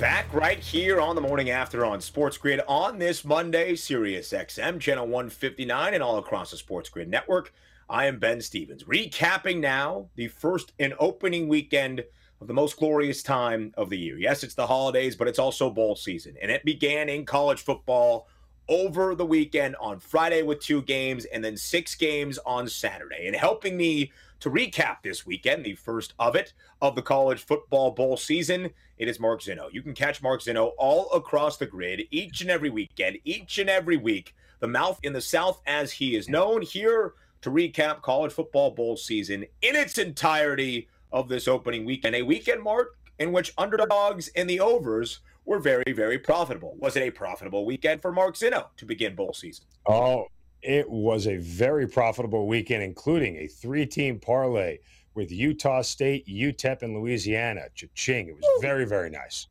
Back 0.00 0.32
right 0.32 0.58
here 0.58 0.98
on 0.98 1.14
the 1.14 1.20
morning 1.20 1.50
after 1.50 1.84
on 1.84 2.00
Sports 2.00 2.38
Grid 2.38 2.62
on 2.66 2.98
this 2.98 3.22
Monday, 3.22 3.76
Sirius 3.76 4.32
XM, 4.32 4.80
channel 4.80 5.04
159, 5.04 5.92
and 5.92 6.02
all 6.02 6.16
across 6.16 6.50
the 6.50 6.56
Sports 6.56 6.88
Grid 6.88 7.10
network. 7.10 7.52
I 7.86 8.06
am 8.06 8.18
Ben 8.18 8.40
Stevens, 8.40 8.84
recapping 8.84 9.60
now 9.60 10.08
the 10.14 10.28
first 10.28 10.72
and 10.78 10.94
opening 10.98 11.48
weekend 11.48 12.02
of 12.40 12.46
the 12.46 12.54
most 12.54 12.78
glorious 12.78 13.22
time 13.22 13.74
of 13.76 13.90
the 13.90 13.98
year. 13.98 14.16
Yes, 14.16 14.42
it's 14.42 14.54
the 14.54 14.66
holidays, 14.66 15.16
but 15.16 15.28
it's 15.28 15.38
also 15.38 15.68
bowl 15.68 15.96
season, 15.96 16.34
and 16.40 16.50
it 16.50 16.64
began 16.64 17.10
in 17.10 17.26
college 17.26 17.60
football 17.60 18.26
over 18.70 19.14
the 19.14 19.26
weekend 19.26 19.76
on 19.76 19.98
Friday 19.98 20.40
with 20.40 20.60
two 20.60 20.80
games 20.80 21.26
and 21.26 21.44
then 21.44 21.58
six 21.58 21.94
games 21.94 22.38
on 22.46 22.66
Saturday. 22.66 23.26
And 23.26 23.36
helping 23.36 23.76
me 23.76 24.12
to 24.40 24.50
recap 24.50 25.02
this 25.02 25.26
weekend, 25.26 25.64
the 25.64 25.74
first 25.74 26.14
of 26.18 26.34
it, 26.34 26.52
of 26.80 26.94
the 26.94 27.02
college 27.02 27.44
football 27.44 27.90
bowl 27.90 28.16
season, 28.16 28.70
it 28.98 29.08
is 29.08 29.20
Mark 29.20 29.40
Zinno. 29.42 29.72
You 29.72 29.82
can 29.82 29.94
catch 29.94 30.22
Mark 30.22 30.40
Zinno 30.40 30.72
all 30.78 31.10
across 31.12 31.56
the 31.56 31.66
grid 31.66 32.02
each 32.10 32.40
and 32.40 32.50
every 32.50 32.70
weekend, 32.70 33.18
each 33.24 33.58
and 33.58 33.70
every 33.70 33.96
week. 33.96 34.34
The 34.60 34.68
mouth 34.68 34.98
in 35.02 35.12
the 35.12 35.20
South, 35.20 35.62
as 35.66 35.92
he 35.92 36.16
is 36.16 36.28
known, 36.28 36.62
here 36.62 37.14
to 37.42 37.50
recap 37.50 38.02
college 38.02 38.32
football 38.32 38.70
bowl 38.70 38.96
season 38.96 39.44
in 39.62 39.76
its 39.76 39.98
entirety 39.98 40.88
of 41.12 41.28
this 41.28 41.48
opening 41.48 41.84
weekend. 41.84 42.14
A 42.14 42.22
weekend, 42.22 42.62
Mark, 42.62 42.98
in 43.18 43.32
which 43.32 43.52
underdogs 43.58 44.28
and 44.36 44.48
the 44.48 44.60
overs 44.60 45.20
were 45.44 45.58
very, 45.58 45.92
very 45.92 46.18
profitable. 46.18 46.74
Was 46.78 46.96
it 46.96 47.02
a 47.02 47.10
profitable 47.10 47.64
weekend 47.64 48.02
for 48.02 48.12
Mark 48.12 48.34
Zinno 48.36 48.66
to 48.76 48.84
begin 48.84 49.14
bowl 49.14 49.32
season? 49.32 49.64
Oh, 49.86 50.26
it 50.62 50.88
was 50.88 51.26
a 51.26 51.36
very 51.36 51.86
profitable 51.86 52.46
weekend, 52.46 52.82
including 52.82 53.36
a 53.36 53.46
three 53.46 53.86
team 53.86 54.18
parlay 54.18 54.78
with 55.14 55.30
Utah 55.30 55.82
State, 55.82 56.26
UTEP, 56.26 56.82
and 56.82 56.94
Louisiana. 56.94 57.62
Cha-ching. 57.74 58.28
It 58.28 58.36
was 58.36 58.44
very, 58.60 58.84
very 58.84 59.10
nice. 59.10 59.48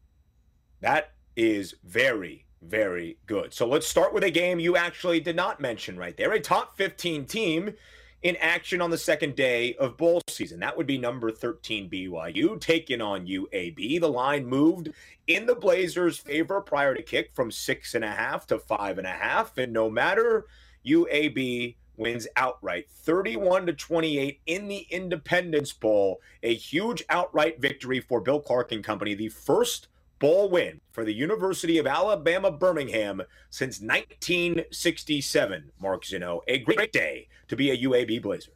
That 0.82 1.12
is 1.36 1.76
very, 1.84 2.46
very 2.62 3.18
good. 3.26 3.54
So 3.54 3.68
let's 3.68 3.88
start 3.88 4.14
with 4.14 4.24
a 4.24 4.32
game 4.32 4.60
you 4.60 4.78
actually 4.78 5.20
did 5.20 5.36
not 5.36 5.60
mention 5.60 5.98
right 5.98 6.16
there. 6.16 6.32
A 6.32 6.40
top 6.40 6.78
15 6.78 7.26
team 7.26 7.74
in 8.22 8.36
action 8.38 8.82
on 8.82 8.90
the 8.90 8.98
second 8.98 9.36
day 9.36 9.74
of 9.76 9.98
bowl 9.98 10.22
season. 10.28 10.60
That 10.60 10.76
would 10.76 10.88
be 10.88 10.98
number 10.98 11.32
13 11.32 11.90
BYU 11.90 12.60
taking 12.60 13.02
on 13.02 13.26
UAB. 13.26 14.00
The 14.00 14.10
line 14.10 14.46
moved 14.46 14.90
in 15.28 15.46
the 15.46 15.56
Blazers' 15.56 16.18
favor 16.18 16.60
prior 16.60 16.94
to 16.94 17.02
kick 17.02 17.32
from 17.34 17.52
six 17.52 17.96
and 17.96 18.04
a 18.04 18.12
half 18.12 18.46
to 18.48 18.60
five 18.60 18.98
and 18.98 19.08
a 19.08 19.12
half. 19.12 19.58
And 19.58 19.72
no 19.72 19.90
matter 19.90 20.48
UAB 20.86 21.76
wins 21.98 22.28
outright 22.36 22.90
31 22.90 23.66
to 23.68 23.74
28 23.74 24.40
in 24.46 24.68
the 24.68 24.88
Independence 24.90 25.74
Bowl, 25.74 26.22
a 26.42 26.54
huge 26.56 27.04
outright 27.10 27.60
victory 27.62 28.00
for 28.00 28.22
Bill 28.22 28.40
Clark 28.40 28.72
and 28.72 28.84
company, 28.84 29.14
the 29.14 29.30
first 29.30 29.88
bowl 30.20 30.50
win 30.50 30.82
for 30.92 31.04
the 31.06 31.14
University 31.14 31.78
of 31.78 31.88
Alabama 31.88 32.52
Birmingham 32.52 33.22
since 33.50 33.82
1967. 33.82 35.72
Mark 35.80 36.04
Zinno, 36.04 36.42
a 36.48 36.60
great 36.60 36.92
day 36.92 37.28
to 37.48 37.56
be 37.56 37.72
a 37.72 37.78
UAB 37.78 38.22
Blazer. 38.22 38.52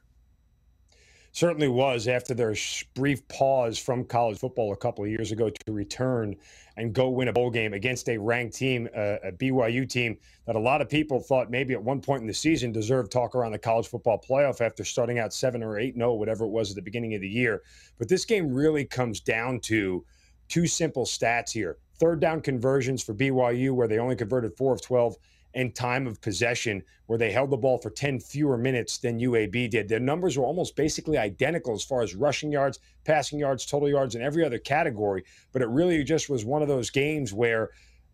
Certainly 1.33 1.69
was 1.69 2.07
after 2.07 2.35
their 2.35 2.55
brief 2.93 3.27
pause 3.27 3.79
from 3.79 4.05
college 4.05 4.37
football 4.37 4.71
a 4.71 4.77
couple 4.77 5.03
of 5.03 5.09
years 5.09 5.31
ago 5.31 5.49
to 5.49 5.71
return 5.71 6.35
and 6.77 6.93
go 6.93 7.09
win 7.09 7.27
a 7.27 7.33
bowl 7.33 7.49
game 7.49 7.73
against 7.73 8.07
a 8.07 8.19
ranked 8.19 8.55
team, 8.55 8.87
uh, 8.95 9.15
a 9.23 9.31
BYU 9.31 9.89
team 9.89 10.15
that 10.45 10.55
a 10.55 10.59
lot 10.59 10.79
of 10.79 10.89
people 10.89 11.19
thought 11.19 11.49
maybe 11.49 11.73
at 11.73 11.81
one 11.81 12.01
point 12.01 12.21
in 12.21 12.27
the 12.27 12.33
season 12.35 12.71
deserved 12.71 13.11
talk 13.11 13.33
around 13.33 13.51
the 13.51 13.57
college 13.57 13.87
football 13.87 14.21
playoff 14.21 14.61
after 14.61 14.83
starting 14.83 15.17
out 15.17 15.33
seven 15.33 15.63
or 15.63 15.79
eight, 15.79 15.95
no, 15.97 16.13
whatever 16.13 16.45
it 16.45 16.49
was 16.49 16.69
at 16.69 16.75
the 16.75 16.83
beginning 16.83 17.15
of 17.15 17.21
the 17.21 17.27
year. 17.27 17.63
But 17.97 18.09
this 18.09 18.25
game 18.25 18.53
really 18.53 18.85
comes 18.85 19.19
down 19.19 19.59
to 19.61 20.05
two 20.49 20.67
simple 20.67 21.05
stats 21.05 21.51
here 21.51 21.79
third 21.99 22.19
down 22.19 22.41
conversions 22.41 23.01
for 23.01 23.13
BYU, 23.13 23.73
where 23.73 23.87
they 23.87 23.97
only 23.97 24.15
converted 24.15 24.55
four 24.57 24.73
of 24.73 24.81
12, 24.81 25.15
and 25.55 25.75
time 25.75 26.07
of 26.07 26.21
possession, 26.21 26.83
where 27.05 27.19
they 27.19 27.31
held 27.31 27.49
the 27.49 27.57
ball 27.57 27.77
for 27.77 27.89
10 27.89 28.19
fewer 28.19 28.57
minutes 28.57 28.97
than 28.97 29.19
UAB 29.19 29.69
did. 29.69 29.87
Their 29.87 29.99
numbers 29.99 30.37
were 30.37 30.45
almost 30.45 30.75
basically 30.75 31.17
identical 31.17 31.73
as 31.73 31.83
far 31.83 32.01
as 32.01 32.15
rushing 32.15 32.51
yards, 32.51 32.79
passing 33.03 33.39
yards, 33.39 33.65
total 33.65 33.89
yards, 33.89 34.15
and 34.15 34.23
every 34.23 34.43
other 34.43 34.59
category. 34.59 35.23
But 35.51 35.61
it 35.61 35.67
really 35.67 36.03
just 36.03 36.29
was 36.29 36.45
one 36.45 36.61
of 36.61 36.67
those 36.67 36.89
games 36.89 37.33
where 37.33 37.71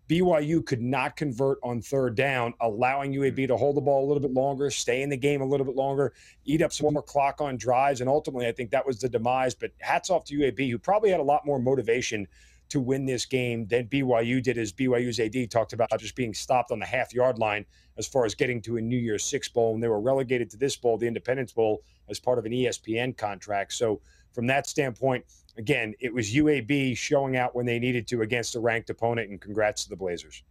BYU 0.09 0.65
could 0.65 0.81
not 0.81 1.15
convert 1.15 1.59
on 1.61 1.81
third 1.81 2.15
down, 2.15 2.55
allowing 2.61 3.13
UAB 3.13 3.47
to 3.47 3.55
hold 3.55 3.77
the 3.77 3.81
ball 3.81 4.03
a 4.03 4.07
little 4.07 4.21
bit 4.21 4.33
longer, 4.33 4.71
stay 4.71 5.03
in 5.03 5.09
the 5.09 5.15
game 5.15 5.41
a 5.41 5.45
little 5.45 5.65
bit 5.65 5.75
longer, 5.75 6.13
eat 6.45 6.63
up 6.63 6.73
some 6.73 6.91
more 6.91 7.03
clock 7.03 7.39
on 7.41 7.57
drives. 7.57 8.01
And 8.01 8.09
ultimately, 8.09 8.47
I 8.47 8.51
think 8.51 8.71
that 8.71 8.87
was 8.87 8.99
the 8.99 9.07
demise. 9.07 9.53
But 9.53 9.71
hats 9.79 10.09
off 10.09 10.25
to 10.25 10.35
UAB, 10.35 10.71
who 10.71 10.79
probably 10.79 11.11
had 11.11 11.19
a 11.19 11.23
lot 11.23 11.45
more 11.45 11.59
motivation 11.59 12.27
to 12.69 12.79
win 12.79 13.05
this 13.05 13.25
game 13.25 13.67
than 13.67 13.87
BYU 13.87 14.41
did, 14.41 14.57
as 14.57 14.71
BYU's 14.71 15.19
AD 15.19 15.51
talked 15.51 15.73
about 15.73 15.89
just 15.99 16.15
being 16.15 16.33
stopped 16.33 16.71
on 16.71 16.79
the 16.79 16.85
half 16.85 17.13
yard 17.13 17.39
line 17.39 17.65
as 17.97 18.07
far 18.07 18.25
as 18.25 18.35
getting 18.35 18.61
to 18.61 18.77
a 18.77 18.81
New 18.81 18.97
Year's 18.97 19.23
Six 19.23 19.49
Bowl. 19.49 19.73
And 19.73 19.83
they 19.83 19.87
were 19.87 19.99
relegated 19.99 20.49
to 20.51 20.57
this 20.57 20.75
bowl, 20.75 20.97
the 20.97 21.07
Independence 21.07 21.51
Bowl, 21.51 21.83
as 22.09 22.19
part 22.19 22.39
of 22.39 22.45
an 22.45 22.51
ESPN 22.51 23.17
contract. 23.17 23.73
So, 23.73 24.01
from 24.33 24.47
that 24.47 24.67
standpoint, 24.67 25.25
again, 25.57 25.95
it 25.99 26.13
was 26.13 26.33
UAB 26.33 26.95
showing 26.95 27.35
out 27.35 27.55
when 27.55 27.65
they 27.65 27.79
needed 27.79 28.07
to 28.07 28.21
against 28.21 28.55
a 28.55 28.59
ranked 28.59 28.89
opponent, 28.89 29.29
and 29.29 29.41
congrats 29.41 29.83
to 29.83 29.89
the 29.89 29.95
Blazers. 29.95 30.43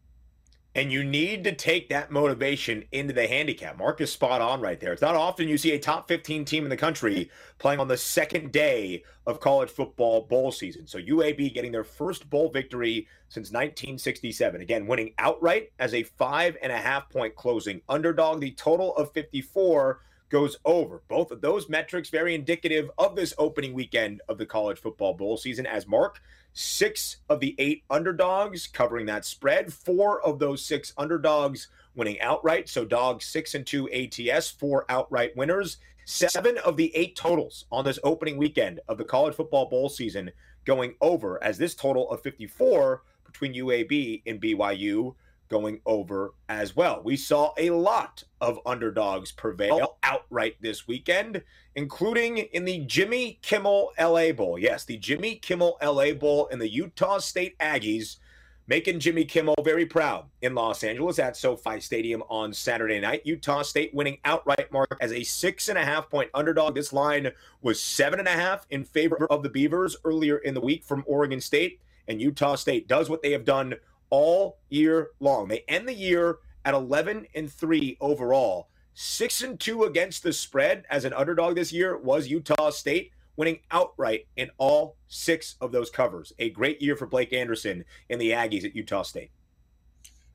And 0.74 0.92
you 0.92 1.02
need 1.02 1.44
to 1.44 1.54
take 1.54 1.88
that 1.88 2.10
motivation 2.10 2.84
into 2.92 3.12
the 3.12 3.26
handicap. 3.26 3.78
Mark 3.78 4.00
is 4.00 4.12
spot 4.12 4.40
on 4.40 4.60
right 4.60 4.78
there. 4.78 4.92
It's 4.92 5.02
not 5.02 5.16
often 5.16 5.48
you 5.48 5.58
see 5.58 5.72
a 5.72 5.78
top 5.78 6.06
15 6.06 6.44
team 6.44 6.64
in 6.64 6.70
the 6.70 6.76
country 6.76 7.30
playing 7.58 7.80
on 7.80 7.88
the 7.88 7.96
second 7.96 8.52
day 8.52 9.02
of 9.26 9.40
college 9.40 9.70
football 9.70 10.22
bowl 10.22 10.52
season. 10.52 10.86
So 10.86 10.98
UAB 10.98 11.52
getting 11.52 11.72
their 11.72 11.84
first 11.84 12.30
bowl 12.30 12.50
victory 12.50 13.08
since 13.28 13.48
1967. 13.48 14.60
Again, 14.60 14.86
winning 14.86 15.14
outright 15.18 15.72
as 15.78 15.94
a 15.94 16.02
five 16.02 16.56
and 16.62 16.70
a 16.70 16.76
half 16.76 17.10
point 17.10 17.34
closing 17.34 17.80
underdog. 17.88 18.40
The 18.40 18.52
total 18.52 18.94
of 18.96 19.12
54 19.12 20.00
goes 20.28 20.58
over. 20.64 21.02
Both 21.08 21.30
of 21.30 21.40
those 21.40 21.68
metrics 21.68 22.10
very 22.10 22.34
indicative 22.34 22.90
of 22.98 23.16
this 23.16 23.34
opening 23.38 23.72
weekend 23.72 24.20
of 24.28 24.38
the 24.38 24.46
college 24.46 24.78
football 24.78 25.14
bowl 25.14 25.36
season 25.36 25.66
as 25.66 25.86
Mark 25.86 26.20
six 26.58 27.18
of 27.28 27.38
the 27.38 27.54
eight 27.58 27.84
underdogs 27.88 28.66
covering 28.66 29.06
that 29.06 29.24
spread. 29.24 29.72
Four 29.72 30.20
of 30.22 30.40
those 30.40 30.64
six 30.64 30.92
underdogs 30.98 31.68
winning 31.94 32.20
outright. 32.20 32.68
So 32.68 32.84
dogs 32.84 33.26
six 33.26 33.54
and 33.54 33.64
two 33.64 33.88
ATS, 33.92 34.48
four 34.48 34.84
outright 34.88 35.36
winners. 35.36 35.76
Seven 36.04 36.58
of 36.58 36.76
the 36.76 36.94
eight 36.96 37.14
totals 37.14 37.66
on 37.70 37.84
this 37.84 38.00
opening 38.02 38.38
weekend 38.38 38.80
of 38.88 38.98
the 38.98 39.04
college 39.04 39.36
football 39.36 39.68
bowl 39.68 39.88
season 39.88 40.32
going 40.64 40.94
over 41.00 41.42
as 41.44 41.58
this 41.58 41.76
total 41.76 42.10
of 42.10 42.22
54 42.22 43.02
between 43.24 43.54
UAB 43.54 44.22
and 44.26 44.40
BYU 44.40 45.14
going 45.48 45.80
over 45.86 46.34
as 46.48 46.76
well. 46.76 47.00
We 47.04 47.16
saw 47.16 47.52
a 47.56 47.70
lot 47.70 48.24
of 48.40 48.60
underdogs 48.66 49.32
prevail 49.32 49.96
outright 50.02 50.56
this 50.60 50.86
weekend, 50.86 51.42
including 51.74 52.38
in 52.38 52.64
the 52.64 52.80
Jimmy 52.80 53.38
Kimmel 53.42 53.92
LA 53.98 54.32
Bowl. 54.32 54.58
Yes, 54.58 54.84
the 54.84 54.96
Jimmy 54.96 55.36
Kimmel 55.36 55.78
LA 55.82 56.12
Bowl 56.12 56.48
and 56.50 56.60
the 56.60 56.68
Utah 56.68 57.18
State 57.18 57.58
Aggies 57.58 58.16
making 58.68 59.00
Jimmy 59.00 59.24
Kimmel 59.24 59.56
very 59.64 59.86
proud 59.86 60.26
in 60.42 60.54
Los 60.54 60.84
Angeles 60.84 61.18
at 61.18 61.36
SoFi 61.36 61.80
Stadium 61.80 62.22
on 62.28 62.52
Saturday 62.52 63.00
night. 63.00 63.22
Utah 63.24 63.62
State 63.62 63.94
winning 63.94 64.18
outright 64.26 64.70
mark 64.70 64.96
as 65.00 65.10
a 65.10 65.24
six 65.24 65.68
and 65.68 65.78
a 65.78 65.84
half 65.84 66.10
point 66.10 66.30
underdog. 66.34 66.74
This 66.74 66.92
line 66.92 67.32
was 67.62 67.82
seven 67.82 68.18
and 68.18 68.28
a 68.28 68.32
half 68.32 68.66
in 68.70 68.84
favor 68.84 69.26
of 69.30 69.42
the 69.42 69.48
Beavers 69.48 69.96
earlier 70.04 70.36
in 70.36 70.52
the 70.52 70.60
week 70.60 70.84
from 70.84 71.02
Oregon 71.06 71.40
State. 71.40 71.80
And 72.06 72.20
Utah 72.20 72.54
State 72.54 72.88
does 72.88 73.10
what 73.10 73.22
they 73.22 73.32
have 73.32 73.44
done 73.44 73.74
all 74.10 74.58
year 74.68 75.10
long. 75.20 75.48
They 75.48 75.64
end 75.68 75.88
the 75.88 75.94
year 75.94 76.38
at 76.64 76.74
11 76.74 77.26
and 77.34 77.52
3 77.52 77.96
overall. 78.00 78.68
6 78.94 79.42
and 79.42 79.60
2 79.60 79.84
against 79.84 80.22
the 80.22 80.32
spread 80.32 80.84
as 80.90 81.04
an 81.04 81.12
underdog 81.12 81.54
this 81.54 81.72
year 81.72 81.96
was 81.96 82.28
Utah 82.28 82.70
State, 82.70 83.12
winning 83.36 83.60
outright 83.70 84.26
in 84.36 84.50
all 84.58 84.96
6 85.06 85.56
of 85.60 85.70
those 85.70 85.90
covers. 85.90 86.32
A 86.38 86.50
great 86.50 86.82
year 86.82 86.96
for 86.96 87.06
Blake 87.06 87.32
Anderson 87.32 87.84
and 88.10 88.20
the 88.20 88.32
Aggies 88.32 88.64
at 88.64 88.74
Utah 88.74 89.02
State. 89.02 89.30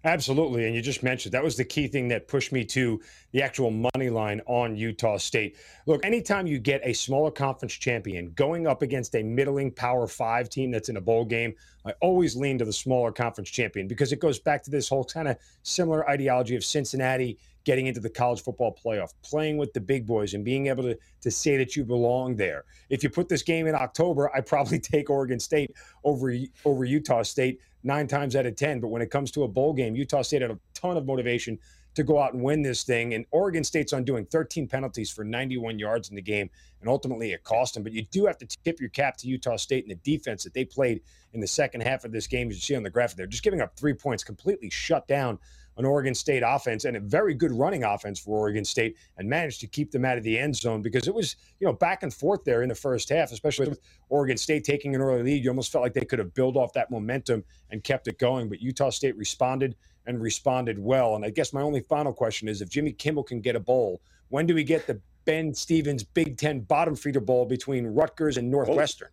Absolutely. 0.05 0.65
And 0.65 0.75
you 0.75 0.81
just 0.81 1.01
mentioned 1.01 1.33
that 1.33 1.43
was 1.43 1.55
the 1.55 1.63
key 1.63 1.87
thing 1.87 2.09
that 2.09 2.27
pushed 2.27 2.51
me 2.51 2.65
to 2.65 2.99
the 3.31 3.41
actual 3.41 3.71
money 3.71 4.09
line 4.09 4.41
on 4.47 4.75
Utah 4.75 5.15
State. 5.15 5.55
Look, 5.85 6.05
anytime 6.05 6.45
you 6.45 6.59
get 6.59 6.81
a 6.83 6.91
smaller 6.91 7.31
conference 7.31 7.73
champion 7.73 8.31
going 8.35 8.67
up 8.67 8.81
against 8.81 9.15
a 9.15 9.23
middling 9.23 9.71
Power 9.71 10.07
Five 10.07 10.49
team 10.49 10.71
that's 10.71 10.89
in 10.89 10.97
a 10.97 11.01
bowl 11.01 11.23
game, 11.23 11.53
I 11.85 11.93
always 12.01 12.35
lean 12.35 12.57
to 12.57 12.65
the 12.65 12.73
smaller 12.73 13.13
conference 13.13 13.49
champion 13.49 13.87
because 13.87 14.11
it 14.11 14.19
goes 14.19 14.39
back 14.39 14.61
to 14.63 14.71
this 14.71 14.89
whole 14.89 15.05
kind 15.05 15.29
of 15.29 15.37
similar 15.63 16.09
ideology 16.09 16.57
of 16.57 16.65
Cincinnati 16.65 17.37
getting 17.63 17.87
into 17.87 18.01
the 18.01 18.09
college 18.09 18.41
football 18.41 18.77
playoff, 18.83 19.13
playing 19.23 19.57
with 19.57 19.71
the 19.71 19.79
big 19.79 20.05
boys 20.05 20.33
and 20.33 20.43
being 20.43 20.67
able 20.67 20.83
to, 20.83 20.97
to 21.21 21.31
say 21.31 21.55
that 21.55 21.77
you 21.77 21.85
belong 21.85 22.35
there. 22.35 22.65
If 22.89 23.03
you 23.03 23.09
put 23.09 23.29
this 23.29 23.41
game 23.41 23.67
in 23.67 23.75
October, 23.75 24.29
I 24.35 24.41
probably 24.41 24.79
take 24.81 25.09
Oregon 25.09 25.39
State 25.39 25.71
over 26.03 26.33
over 26.65 26.83
Utah 26.83 27.23
State 27.23 27.61
nine 27.83 28.07
times 28.07 28.35
out 28.35 28.45
of 28.45 28.55
10. 28.55 28.79
But 28.79 28.89
when 28.89 29.01
it 29.01 29.11
comes 29.11 29.31
to 29.31 29.43
a 29.43 29.47
bowl 29.47 29.73
game, 29.73 29.95
Utah 29.95 30.21
State 30.21 30.41
had 30.41 30.51
a 30.51 30.59
ton 30.73 30.97
of 30.97 31.05
motivation 31.05 31.59
to 31.95 32.03
go 32.03 32.19
out 32.19 32.33
and 32.33 32.41
win 32.41 32.61
this 32.61 32.83
thing. 32.83 33.13
And 33.13 33.25
Oregon 33.31 33.63
State's 33.63 33.93
on 33.93 34.03
doing 34.03 34.25
13 34.25 34.67
penalties 34.67 35.11
for 35.11 35.23
91 35.23 35.77
yards 35.77 36.09
in 36.09 36.15
the 36.15 36.21
game, 36.21 36.49
and 36.81 36.89
ultimately 36.89 37.33
it 37.33 37.43
cost 37.43 37.75
them. 37.75 37.83
But 37.83 37.93
you 37.93 38.03
do 38.03 38.25
have 38.25 38.37
to 38.39 38.47
tip 38.63 38.79
your 38.79 38.89
cap 38.89 39.17
to 39.17 39.27
Utah 39.27 39.57
State 39.57 39.83
and 39.83 39.91
the 39.91 40.17
defense 40.17 40.43
that 40.43 40.53
they 40.53 40.65
played 40.65 41.01
in 41.33 41.39
the 41.39 41.47
second 41.47 41.81
half 41.81 42.03
of 42.03 42.11
this 42.11 42.27
game, 42.27 42.49
as 42.49 42.55
you 42.55 42.61
see 42.61 42.75
on 42.75 42.83
the 42.83 42.89
graphic 42.89 43.17
there. 43.17 43.27
Just 43.27 43.43
giving 43.43 43.61
up 43.61 43.75
three 43.77 43.93
points, 43.93 44.23
completely 44.23 44.69
shut 44.69 45.07
down 45.07 45.37
an 45.77 45.86
Oregon 45.86 46.13
State 46.13 46.43
offense 46.45 46.86
and 46.86 46.97
a 46.97 46.99
very 46.99 47.33
good 47.33 47.51
running 47.51 47.83
offense 47.83 48.19
for 48.19 48.38
Oregon 48.38 48.63
State 48.65 48.97
and 49.17 49.27
managed 49.29 49.59
to 49.62 49.67
keep 49.67 49.91
them 49.91 50.05
out 50.05 50.17
of 50.17 50.23
the 50.23 50.38
end 50.38 50.55
zone 50.55 50.81
because 50.81 51.07
it 51.07 51.13
was, 51.13 51.36
you 51.59 51.67
know, 51.67 51.73
back 51.73 52.03
and 52.03 52.13
forth 52.13 52.43
there 52.43 52.62
in 52.62 52.69
the 52.69 52.75
first 52.75 53.09
half, 53.09 53.31
especially 53.31 53.67
with 53.69 53.79
Oregon 54.09 54.38
State 54.38 54.63
taking 54.63 54.95
an 54.95 55.01
early 55.01 55.23
lead. 55.23 55.43
You 55.43 55.49
almost 55.49 55.71
felt 55.71 55.83
like 55.83 55.93
they 55.93 56.05
could 56.05 56.19
have 56.19 56.33
built 56.33 56.55
off 56.55 56.73
that 56.73 56.91
momentum 56.91 57.43
and 57.71 57.83
kept 57.83 58.07
it 58.07 58.19
going. 58.19 58.49
But 58.49 58.62
Utah 58.62 58.89
State 58.89 59.17
responded 59.17 59.75
and 60.05 60.21
responded 60.21 60.77
well. 60.77 61.15
And 61.15 61.25
I 61.25 61.29
guess 61.29 61.53
my 61.53 61.62
only 61.62 61.81
final 61.81 62.13
question 62.13 62.47
is 62.47 62.62
if 62.62 62.69
Jimmy 62.69 62.91
Kimmel 62.91 63.23
can 63.23 63.41
get 63.41 63.55
a 63.55 63.59
bowl, 63.59 64.01
when 64.29 64.45
do 64.45 64.53
we 64.53 64.63
get 64.63 64.88
the 64.88 64.99
Ben 65.25 65.53
Stevens 65.53 66.03
Big 66.03 66.38
Ten 66.38 66.62
bottom 66.62 66.95
feeder 66.95 67.21
bowl 67.21 67.45
between 67.45 67.88
Rutgers 67.88 68.38
and 68.38 68.47
oh. 68.49 68.57
Northwestern? 68.57 69.09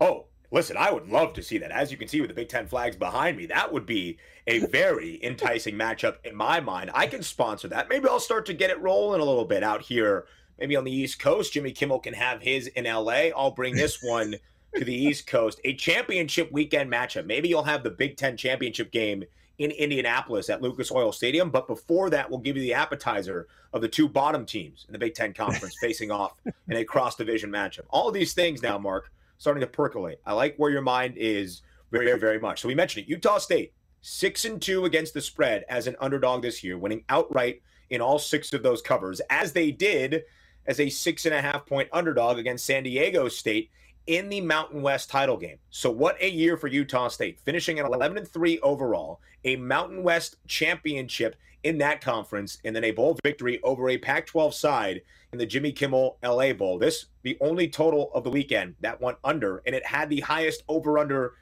Oh, 0.00 0.06
oh 0.06 0.26
Listen, 0.56 0.78
I 0.78 0.90
would 0.90 1.10
love 1.10 1.34
to 1.34 1.42
see 1.42 1.58
that. 1.58 1.70
As 1.70 1.92
you 1.92 1.98
can 1.98 2.08
see 2.08 2.22
with 2.22 2.28
the 2.28 2.34
Big 2.34 2.48
Ten 2.48 2.66
flags 2.66 2.96
behind 2.96 3.36
me, 3.36 3.44
that 3.44 3.70
would 3.70 3.84
be 3.84 4.16
a 4.46 4.60
very 4.70 5.22
enticing 5.22 5.74
matchup 5.74 6.16
in 6.24 6.34
my 6.34 6.60
mind. 6.60 6.90
I 6.94 7.08
can 7.08 7.22
sponsor 7.22 7.68
that. 7.68 7.90
Maybe 7.90 8.08
I'll 8.08 8.18
start 8.18 8.46
to 8.46 8.54
get 8.54 8.70
it 8.70 8.80
rolling 8.80 9.20
a 9.20 9.24
little 9.24 9.44
bit 9.44 9.62
out 9.62 9.82
here. 9.82 10.24
Maybe 10.58 10.74
on 10.74 10.84
the 10.84 10.90
East 10.90 11.18
Coast, 11.18 11.52
Jimmy 11.52 11.72
Kimmel 11.72 11.98
can 11.98 12.14
have 12.14 12.40
his 12.40 12.68
in 12.68 12.84
LA. 12.84 13.28
I'll 13.36 13.50
bring 13.50 13.74
this 13.74 14.02
one 14.02 14.36
to 14.74 14.82
the 14.82 14.94
East 14.94 15.26
Coast. 15.26 15.60
A 15.66 15.74
championship 15.74 16.50
weekend 16.50 16.90
matchup. 16.90 17.26
Maybe 17.26 17.50
you'll 17.50 17.62
have 17.64 17.82
the 17.82 17.90
Big 17.90 18.16
Ten 18.16 18.38
championship 18.38 18.90
game 18.90 19.24
in 19.58 19.72
Indianapolis 19.72 20.48
at 20.48 20.62
Lucas 20.62 20.90
Oil 20.90 21.12
Stadium. 21.12 21.50
But 21.50 21.66
before 21.66 22.08
that, 22.08 22.30
we'll 22.30 22.40
give 22.40 22.56
you 22.56 22.62
the 22.62 22.72
appetizer 22.72 23.46
of 23.74 23.82
the 23.82 23.88
two 23.88 24.08
bottom 24.08 24.46
teams 24.46 24.86
in 24.88 24.94
the 24.94 24.98
Big 24.98 25.12
Ten 25.12 25.34
Conference 25.34 25.76
facing 25.82 26.10
off 26.10 26.32
in 26.46 26.78
a 26.78 26.84
cross 26.84 27.14
division 27.14 27.50
matchup. 27.50 27.84
All 27.90 28.10
these 28.10 28.32
things 28.32 28.62
now, 28.62 28.78
Mark, 28.78 29.12
starting 29.38 29.60
to 29.60 29.66
percolate. 29.66 30.20
I 30.24 30.32
like 30.32 30.56
where 30.56 30.70
your 30.70 30.82
mind 30.82 31.14
is 31.16 31.62
very, 31.90 32.18
very 32.18 32.38
much. 32.38 32.60
So 32.60 32.68
we 32.68 32.74
mentioned 32.74 33.06
it. 33.06 33.10
Utah 33.10 33.38
State, 33.38 33.72
six 34.00 34.44
and 34.44 34.60
two 34.60 34.84
against 34.84 35.14
the 35.14 35.20
spread 35.20 35.64
as 35.68 35.86
an 35.86 35.96
underdog 36.00 36.42
this 36.42 36.62
year, 36.62 36.78
winning 36.78 37.04
outright 37.08 37.62
in 37.90 38.00
all 38.00 38.18
six 38.18 38.52
of 38.52 38.62
those 38.62 38.82
covers, 38.82 39.20
as 39.30 39.52
they 39.52 39.70
did 39.70 40.24
as 40.66 40.80
a 40.80 40.88
six 40.88 41.26
and 41.26 41.34
a 41.34 41.40
half 41.40 41.66
point 41.66 41.88
underdog 41.92 42.38
against 42.38 42.66
San 42.66 42.82
Diego 42.82 43.28
State 43.28 43.70
in 44.06 44.28
the 44.28 44.40
Mountain 44.40 44.82
West 44.82 45.10
title 45.10 45.36
game. 45.36 45.58
So 45.70 45.90
what 45.90 46.20
a 46.20 46.30
year 46.30 46.56
for 46.56 46.68
Utah 46.68 47.08
State, 47.08 47.40
finishing 47.40 47.78
at 47.78 47.86
11 47.86 48.18
and 48.18 48.28
3 48.28 48.60
overall, 48.60 49.20
a 49.44 49.56
Mountain 49.56 50.02
West 50.02 50.36
championship 50.46 51.36
in 51.64 51.78
that 51.78 52.00
conference 52.00 52.58
and 52.64 52.74
then 52.74 52.84
a 52.84 52.92
bowl 52.92 53.18
victory 53.24 53.60
over 53.62 53.88
a 53.88 53.98
Pac-12 53.98 54.54
side 54.54 55.02
in 55.32 55.38
the 55.38 55.46
Jimmy 55.46 55.72
Kimmel 55.72 56.18
LA 56.22 56.52
Bowl. 56.52 56.78
This 56.78 57.06
the 57.22 57.36
only 57.40 57.68
total 57.68 58.10
of 58.14 58.24
the 58.24 58.30
weekend 58.30 58.74
that 58.80 59.00
went 59.00 59.18
under 59.24 59.62
and 59.66 59.74
it 59.74 59.86
had 59.86 60.08
the 60.10 60.20
highest 60.20 60.62
over 60.68 60.98
under 60.98 61.34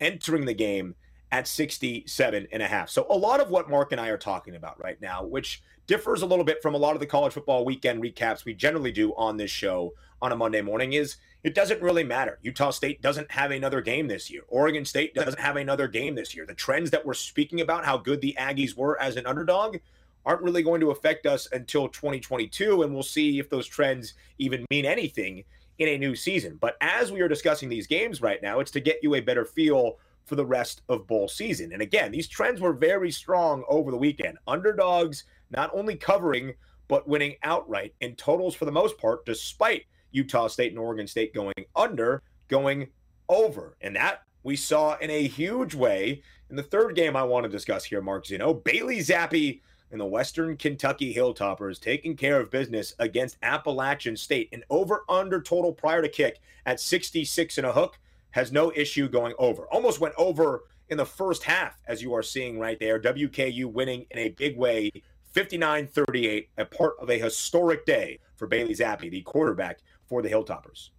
entering 0.00 0.44
the 0.44 0.54
game 0.54 0.94
at 1.30 1.48
67 1.48 2.46
and 2.52 2.62
a 2.62 2.66
half. 2.66 2.90
So 2.90 3.06
a 3.08 3.16
lot 3.16 3.40
of 3.40 3.48
what 3.48 3.70
Mark 3.70 3.92
and 3.92 4.00
I 4.00 4.08
are 4.08 4.18
talking 4.18 4.54
about 4.54 4.82
right 4.82 5.00
now, 5.00 5.24
which 5.24 5.62
differs 5.86 6.22
a 6.22 6.26
little 6.26 6.44
bit 6.44 6.62
from 6.62 6.74
a 6.74 6.78
lot 6.78 6.94
of 6.94 7.00
the 7.00 7.06
college 7.06 7.32
football 7.32 7.64
weekend 7.64 8.02
recaps 8.02 8.44
we 8.44 8.54
generally 8.54 8.92
do 8.92 9.14
on 9.14 9.36
this 9.36 9.50
show 9.50 9.92
on 10.20 10.30
a 10.32 10.36
Monday 10.36 10.60
morning 10.60 10.92
is 10.92 11.16
it 11.42 11.54
doesn't 11.54 11.82
really 11.82 12.04
matter. 12.04 12.38
Utah 12.42 12.70
State 12.70 13.02
doesn't 13.02 13.30
have 13.32 13.50
another 13.50 13.80
game 13.80 14.06
this 14.06 14.30
year. 14.30 14.42
Oregon 14.48 14.84
State 14.84 15.14
doesn't 15.14 15.40
have 15.40 15.56
another 15.56 15.88
game 15.88 16.14
this 16.14 16.36
year. 16.36 16.46
The 16.46 16.54
trends 16.54 16.90
that 16.90 17.04
we're 17.04 17.14
speaking 17.14 17.60
about, 17.60 17.84
how 17.84 17.98
good 17.98 18.20
the 18.20 18.36
Aggies 18.38 18.76
were 18.76 19.00
as 19.00 19.16
an 19.16 19.26
underdog, 19.26 19.78
aren't 20.24 20.42
really 20.42 20.62
going 20.62 20.80
to 20.80 20.90
affect 20.90 21.26
us 21.26 21.48
until 21.52 21.88
2022. 21.88 22.82
And 22.82 22.92
we'll 22.92 23.02
see 23.02 23.38
if 23.38 23.50
those 23.50 23.66
trends 23.66 24.14
even 24.38 24.64
mean 24.70 24.84
anything 24.84 25.44
in 25.78 25.88
a 25.88 25.98
new 25.98 26.14
season. 26.14 26.58
But 26.60 26.76
as 26.80 27.10
we 27.10 27.20
are 27.20 27.28
discussing 27.28 27.68
these 27.68 27.86
games 27.86 28.20
right 28.20 28.42
now, 28.42 28.60
it's 28.60 28.70
to 28.72 28.80
get 28.80 29.00
you 29.02 29.14
a 29.14 29.20
better 29.20 29.44
feel 29.44 29.98
for 30.24 30.36
the 30.36 30.46
rest 30.46 30.82
of 30.88 31.06
bowl 31.06 31.28
season. 31.28 31.72
And 31.72 31.82
again, 31.82 32.12
these 32.12 32.28
trends 32.28 32.60
were 32.60 32.72
very 32.72 33.10
strong 33.10 33.64
over 33.68 33.90
the 33.90 33.96
weekend. 33.96 34.38
Underdogs 34.46 35.24
not 35.50 35.70
only 35.74 35.96
covering, 35.96 36.54
but 36.88 37.08
winning 37.08 37.36
outright 37.42 37.94
in 38.00 38.14
totals 38.16 38.54
for 38.54 38.64
the 38.64 38.72
most 38.72 38.98
part, 38.98 39.26
despite 39.26 39.84
Utah 40.12 40.46
State 40.46 40.72
and 40.72 40.78
Oregon 40.78 41.06
State 41.06 41.34
going 41.34 41.54
under, 41.74 42.22
going 42.48 42.88
over. 43.28 43.76
And 43.80 43.96
that 43.96 44.22
we 44.42 44.56
saw 44.56 44.96
in 44.98 45.10
a 45.10 45.26
huge 45.26 45.74
way 45.74 46.22
in 46.50 46.56
the 46.56 46.62
third 46.62 46.94
game 46.94 47.16
I 47.16 47.22
want 47.22 47.44
to 47.44 47.48
discuss 47.50 47.84
here, 47.84 48.02
Mark 48.02 48.26
Zinno. 48.26 48.62
Bailey 48.62 48.98
Zappe 48.98 49.60
and 49.92 50.00
the 50.00 50.06
Western 50.06 50.56
Kentucky 50.56 51.14
Hilltoppers 51.14 51.78
taking 51.78 52.16
care 52.16 52.40
of 52.40 52.50
business 52.50 52.94
against 52.98 53.36
Appalachian 53.42 54.16
State. 54.16 54.48
An 54.52 54.64
over 54.70 55.04
under 55.08 55.40
total 55.40 55.72
prior 55.72 56.02
to 56.02 56.08
kick 56.08 56.40
at 56.66 56.80
66 56.80 57.58
and 57.58 57.66
a 57.66 57.72
hook 57.72 57.98
has 58.30 58.50
no 58.50 58.72
issue 58.74 59.08
going 59.08 59.34
over. 59.38 59.64
Almost 59.64 60.00
went 60.00 60.14
over 60.16 60.64
in 60.88 60.96
the 60.96 61.04
first 61.06 61.44
half, 61.44 61.80
as 61.86 62.02
you 62.02 62.14
are 62.14 62.22
seeing 62.22 62.58
right 62.58 62.80
there. 62.80 62.98
WKU 62.98 63.66
winning 63.66 64.06
in 64.10 64.18
a 64.18 64.30
big 64.30 64.56
way, 64.56 64.90
59 65.32 65.86
38, 65.86 66.48
a 66.56 66.64
part 66.64 66.94
of 66.98 67.10
a 67.10 67.18
historic 67.18 67.84
day 67.84 68.18
for 68.34 68.46
Bailey 68.46 68.74
Zappe, 68.74 69.10
the 69.10 69.20
quarterback 69.22 69.80
for 70.06 70.22
the 70.22 70.30
Hilltoppers. 70.30 70.90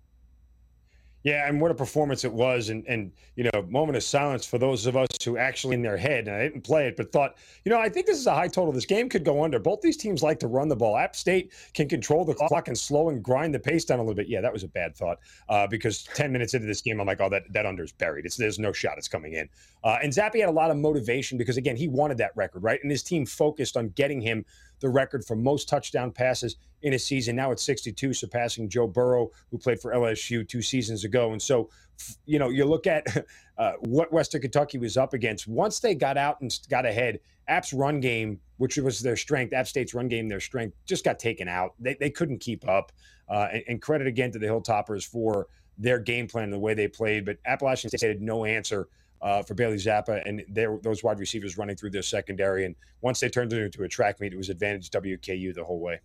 Yeah, 1.24 1.48
and 1.48 1.62
what 1.62 1.72
a 1.72 1.74
performance 1.74 2.26
it 2.26 2.34
was, 2.34 2.68
and 2.68 2.86
and 2.86 3.12
you 3.36 3.46
know, 3.46 3.62
moment 3.70 3.96
of 3.96 4.04
silence 4.04 4.46
for 4.46 4.58
those 4.58 4.86
of 4.86 4.98
us 4.98 5.08
who 5.24 5.38
actually 5.38 5.76
in 5.76 5.82
their 5.82 5.96
head, 5.96 6.28
and 6.28 6.36
I 6.36 6.44
didn't 6.44 6.64
play 6.64 6.88
it, 6.88 6.98
but 6.98 7.14
thought, 7.14 7.38
you 7.64 7.70
know, 7.72 7.80
I 7.80 7.88
think 7.88 8.08
this 8.08 8.18
is 8.18 8.28
a 8.28 8.34
high 8.34 8.50
total. 8.50 8.74
This 8.74 8.86
game 8.86 9.08
could 9.08 9.24
go 9.24 9.42
under. 9.42 9.58
Both 9.58 9.80
these 9.80 9.96
teams 9.96 10.22
like 10.22 10.38
to 10.40 10.48
run 10.48 10.68
the 10.68 10.76
ball. 10.76 10.98
App 10.98 11.16
State 11.16 11.54
can 11.74 11.88
control 11.88 12.26
the 12.26 12.34
clock 12.34 12.68
and 12.68 12.78
slow 12.78 13.08
and 13.08 13.24
grind 13.24 13.54
the 13.54 13.60
pace 13.60 13.86
down 13.86 14.00
a 14.00 14.02
little 14.02 14.16
bit. 14.16 14.28
Yeah, 14.28 14.42
that 14.42 14.52
was 14.52 14.64
a 14.64 14.68
bad 14.68 14.98
thought 14.98 15.20
uh, 15.48 15.66
because 15.66 16.04
ten 16.04 16.32
minutes 16.34 16.54
into 16.56 16.68
this 16.68 16.82
game, 16.82 17.00
I'm 17.00 17.08
like, 17.08 17.22
oh, 17.22 17.30
that 17.30 17.44
that 17.54 17.66
under 17.66 17.84
is 17.84 17.94
buried. 17.94 18.26
It's 18.26 18.36
there's 18.36 18.60
no 18.60 18.74
shot 18.74 18.98
it's 18.98 19.08
coming 19.08 19.34
in. 19.34 19.48
Uh, 19.84 20.00
and 20.04 20.12
Zappe 20.12 20.40
had 20.40 20.50
a 20.50 20.52
lot 20.52 20.72
of 20.72 20.78
motivation 20.78 21.38
because 21.38 21.56
again, 21.56 21.78
he 21.78 21.88
wanted 21.88 22.18
that 22.18 22.32
record, 22.36 22.64
right? 22.64 22.80
And 22.82 22.92
his 22.92 23.02
team 23.02 23.26
focused 23.26 23.78
on 23.78 23.90
getting 23.90 24.20
him 24.20 24.46
the 24.84 24.90
record 24.90 25.24
for 25.24 25.38
most 25.38 25.70
touchdown 25.70 26.12
passes 26.12 26.58
in 26.82 26.94
a 26.94 27.00
season. 27.00 27.38
Now 27.38 27.52
it's 27.52 27.64
62, 27.64 28.14
surpassing 28.14 28.68
Joe 28.68 28.86
Burrow, 28.86 29.32
who 29.50 29.58
played 29.58 29.80
for 29.80 29.94
LSU 29.94 30.48
two 30.48 30.62
seasons 30.62 31.06
ago. 31.06 31.32
And 31.32 31.42
so, 31.42 31.70
you 32.26 32.38
know, 32.38 32.50
you 32.50 32.66
look 32.66 32.86
at 32.86 33.08
uh, 33.58 33.72
what 33.80 34.12
Western 34.12 34.42
Kentucky 34.42 34.78
was 34.78 34.98
up 34.98 35.14
against. 35.14 35.48
Once 35.48 35.80
they 35.80 35.96
got 35.96 36.18
out 36.18 36.42
and 36.42 36.60
got 36.70 36.86
ahead, 36.86 37.22
App's 37.48 37.72
run 37.72 38.02
game, 38.02 38.42
which 38.58 38.76
was 38.76 39.02
their 39.02 39.16
strength, 39.16 39.54
App 39.54 39.68
State's 39.68 39.94
run 39.94 40.10
game, 40.10 40.28
their 40.28 40.42
strength, 40.42 40.76
just 40.86 41.06
got 41.06 41.18
taken 41.18 41.48
out. 41.48 41.76
They, 41.80 41.96
they 41.98 42.10
couldn't 42.10 42.40
keep 42.40 42.68
up. 42.68 42.92
Uh, 43.30 43.48
and, 43.54 43.64
and 43.70 43.82
credit 43.82 44.06
again 44.06 44.32
to 44.34 44.38
the 44.38 44.48
Hilltoppers 44.48 45.08
for 45.08 45.48
their 45.78 45.98
game 45.98 46.28
plan 46.28 46.44
and 46.44 46.54
the 46.54 46.60
way 46.60 46.74
they 46.74 46.90
played. 46.90 47.26
But 47.26 47.38
Appalachian 47.46 47.90
State 47.90 48.06
had 48.06 48.22
no 48.22 48.44
answer 48.44 48.90
uh, 49.24 49.42
for 49.42 49.54
Bailey 49.54 49.78
Zappe 49.78 50.22
and 50.26 50.44
those 50.84 51.02
wide 51.02 51.18
receivers 51.18 51.58
running 51.58 51.78
through 51.78 51.92
their 51.92 52.02
secondary. 52.02 52.66
And 52.66 52.76
once 53.02 53.22
they 53.22 53.30
turned 53.30 53.54
it 53.54 53.62
into 53.62 53.84
a 53.84 53.88
track 53.88 54.20
meet, 54.20 54.34
it 54.34 54.38
was 54.38 54.50
advantage 54.50 54.90
WKU 54.92 55.56
the 55.56 55.64
whole 55.64 55.80
way. 55.80 56.02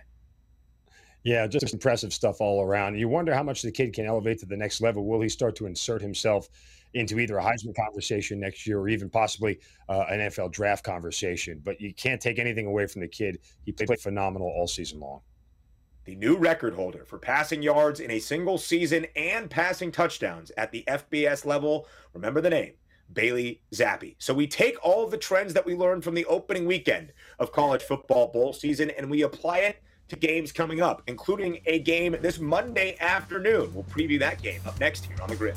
Yeah, 1.24 1.48
just 1.48 1.72
impressive 1.72 2.14
stuff 2.14 2.40
all 2.40 2.62
around. 2.62 2.96
You 2.96 3.08
wonder 3.08 3.34
how 3.34 3.42
much 3.42 3.62
the 3.62 3.72
kid 3.72 3.92
can 3.92 4.06
elevate 4.06 4.38
to 4.40 4.46
the 4.46 4.56
next 4.56 4.80
level. 4.80 5.04
Will 5.04 5.20
he 5.20 5.28
start 5.28 5.56
to 5.56 5.66
insert 5.66 6.00
himself 6.00 6.48
into 6.98 7.18
either 7.18 7.38
a 7.38 7.42
Heisman 7.42 7.74
conversation 7.74 8.40
next 8.40 8.66
year 8.66 8.78
or 8.78 8.88
even 8.88 9.08
possibly 9.08 9.60
uh, 9.88 10.04
an 10.08 10.20
NFL 10.20 10.52
draft 10.52 10.84
conversation? 10.84 11.60
But 11.64 11.80
you 11.80 11.94
can't 11.94 12.20
take 12.20 12.38
anything 12.38 12.66
away 12.66 12.86
from 12.86 13.00
the 13.02 13.08
kid. 13.08 13.38
He 13.64 13.72
played 13.72 14.00
phenomenal 14.00 14.48
all 14.48 14.66
season 14.66 15.00
long. 15.00 15.20
The 16.04 16.14
new 16.14 16.36
record 16.36 16.74
holder 16.74 17.04
for 17.04 17.18
passing 17.18 17.62
yards 17.62 18.00
in 18.00 18.10
a 18.10 18.18
single 18.18 18.56
season 18.56 19.06
and 19.14 19.50
passing 19.50 19.92
touchdowns 19.92 20.50
at 20.56 20.72
the 20.72 20.82
FBS 20.88 21.44
level. 21.44 21.86
Remember 22.14 22.40
the 22.40 22.50
name 22.50 22.72
Bailey 23.12 23.60
Zappe. 23.74 24.16
So 24.18 24.34
we 24.34 24.46
take 24.46 24.76
all 24.82 25.04
of 25.04 25.10
the 25.10 25.18
trends 25.18 25.54
that 25.54 25.64
we 25.64 25.74
learned 25.74 26.04
from 26.04 26.14
the 26.14 26.24
opening 26.26 26.66
weekend 26.66 27.12
of 27.38 27.52
college 27.52 27.82
football 27.82 28.28
bowl 28.28 28.52
season 28.52 28.90
and 28.90 29.10
we 29.10 29.22
apply 29.22 29.58
it 29.58 29.82
to 30.08 30.16
games 30.16 30.52
coming 30.52 30.80
up, 30.80 31.02
including 31.06 31.60
a 31.66 31.80
game 31.80 32.16
this 32.20 32.38
Monday 32.38 32.96
afternoon. 33.00 33.72
We'll 33.74 33.84
preview 33.84 34.18
that 34.20 34.40
game 34.42 34.60
up 34.66 34.78
next 34.80 35.06
here 35.06 35.16
on 35.22 35.28
the 35.28 35.36
grid. 35.36 35.56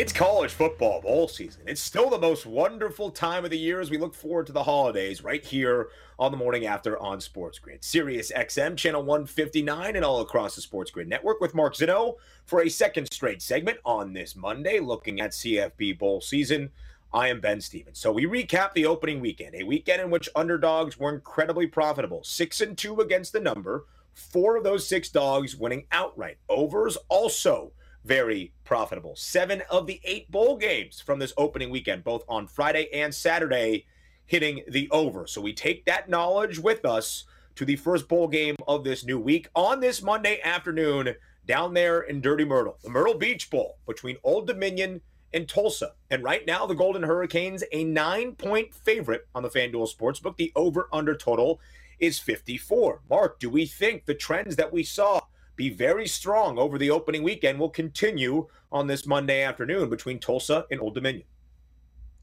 It's 0.00 0.14
college 0.14 0.52
football 0.52 1.02
bowl 1.02 1.28
season. 1.28 1.64
It's 1.66 1.82
still 1.82 2.08
the 2.08 2.18
most 2.18 2.46
wonderful 2.46 3.10
time 3.10 3.44
of 3.44 3.50
the 3.50 3.58
year 3.58 3.82
as 3.82 3.90
we 3.90 3.98
look 3.98 4.14
forward 4.14 4.46
to 4.46 4.52
the 4.52 4.62
holidays 4.62 5.22
right 5.22 5.44
here 5.44 5.90
on 6.18 6.30
the 6.30 6.38
morning 6.38 6.64
after 6.64 6.98
on 6.98 7.20
Sports 7.20 7.58
Grid. 7.58 7.84
Sirius 7.84 8.32
XM, 8.32 8.78
channel 8.78 9.02
159, 9.02 9.96
and 9.96 10.02
all 10.02 10.22
across 10.22 10.54
the 10.54 10.62
Sports 10.62 10.90
Grid 10.90 11.06
network 11.06 11.38
with 11.42 11.54
Mark 11.54 11.74
Zinno 11.74 12.14
for 12.46 12.62
a 12.62 12.70
second 12.70 13.12
straight 13.12 13.42
segment 13.42 13.76
on 13.84 14.14
this 14.14 14.34
Monday, 14.34 14.80
looking 14.80 15.20
at 15.20 15.32
CFB 15.32 15.98
bowl 15.98 16.22
season. 16.22 16.70
I 17.12 17.28
am 17.28 17.40
Ben 17.40 17.60
Stevens. 17.60 17.98
So 17.98 18.10
we 18.10 18.24
recap 18.24 18.72
the 18.72 18.86
opening 18.86 19.20
weekend, 19.20 19.54
a 19.54 19.64
weekend 19.64 20.00
in 20.00 20.08
which 20.08 20.30
underdogs 20.34 20.98
were 20.98 21.12
incredibly 21.12 21.66
profitable. 21.66 22.24
Six 22.24 22.62
and 22.62 22.78
two 22.78 23.02
against 23.02 23.34
the 23.34 23.40
number, 23.40 23.84
four 24.14 24.56
of 24.56 24.64
those 24.64 24.88
six 24.88 25.10
dogs 25.10 25.56
winning 25.56 25.84
outright. 25.92 26.38
Overs 26.48 26.96
also 27.10 27.72
very 28.04 28.52
profitable. 28.64 29.14
Seven 29.16 29.62
of 29.70 29.86
the 29.86 30.00
eight 30.04 30.30
bowl 30.30 30.56
games 30.56 31.00
from 31.00 31.18
this 31.18 31.32
opening 31.36 31.70
weekend, 31.70 32.04
both 32.04 32.24
on 32.28 32.46
Friday 32.46 32.88
and 32.92 33.14
Saturday, 33.14 33.86
hitting 34.26 34.62
the 34.68 34.88
over. 34.90 35.26
So 35.26 35.40
we 35.40 35.52
take 35.52 35.84
that 35.86 36.08
knowledge 36.08 36.58
with 36.58 36.84
us 36.84 37.24
to 37.56 37.64
the 37.64 37.76
first 37.76 38.08
bowl 38.08 38.28
game 38.28 38.56
of 38.66 38.84
this 38.84 39.04
new 39.04 39.18
week 39.18 39.48
on 39.54 39.80
this 39.80 40.02
Monday 40.02 40.40
afternoon 40.42 41.14
down 41.46 41.74
there 41.74 42.00
in 42.00 42.20
Dirty 42.20 42.44
Myrtle, 42.44 42.78
the 42.82 42.90
Myrtle 42.90 43.18
Beach 43.18 43.50
Bowl 43.50 43.78
between 43.86 44.16
Old 44.22 44.46
Dominion 44.46 45.00
and 45.32 45.48
Tulsa. 45.48 45.92
And 46.10 46.22
right 46.22 46.46
now, 46.46 46.66
the 46.66 46.74
Golden 46.74 47.02
Hurricanes, 47.02 47.64
a 47.72 47.84
nine 47.84 48.34
point 48.34 48.74
favorite 48.74 49.26
on 49.34 49.42
the 49.42 49.48
FanDuel 49.48 49.94
Sportsbook. 49.94 50.36
The 50.36 50.52
over 50.54 50.88
under 50.92 51.14
total 51.14 51.60
is 51.98 52.18
54. 52.18 53.02
Mark, 53.08 53.38
do 53.38 53.50
we 53.50 53.66
think 53.66 54.04
the 54.04 54.14
trends 54.14 54.56
that 54.56 54.72
we 54.72 54.82
saw 54.82 55.20
be 55.60 55.68
very 55.68 56.06
strong 56.06 56.58
over 56.58 56.78
the 56.78 56.90
opening 56.90 57.22
weekend 57.22 57.58
will 57.58 57.68
continue 57.68 58.46
on 58.72 58.86
this 58.86 59.06
Monday 59.06 59.42
afternoon 59.42 59.90
between 59.90 60.18
Tulsa 60.18 60.64
and 60.70 60.80
Old 60.80 60.94
Dominion? 60.94 61.24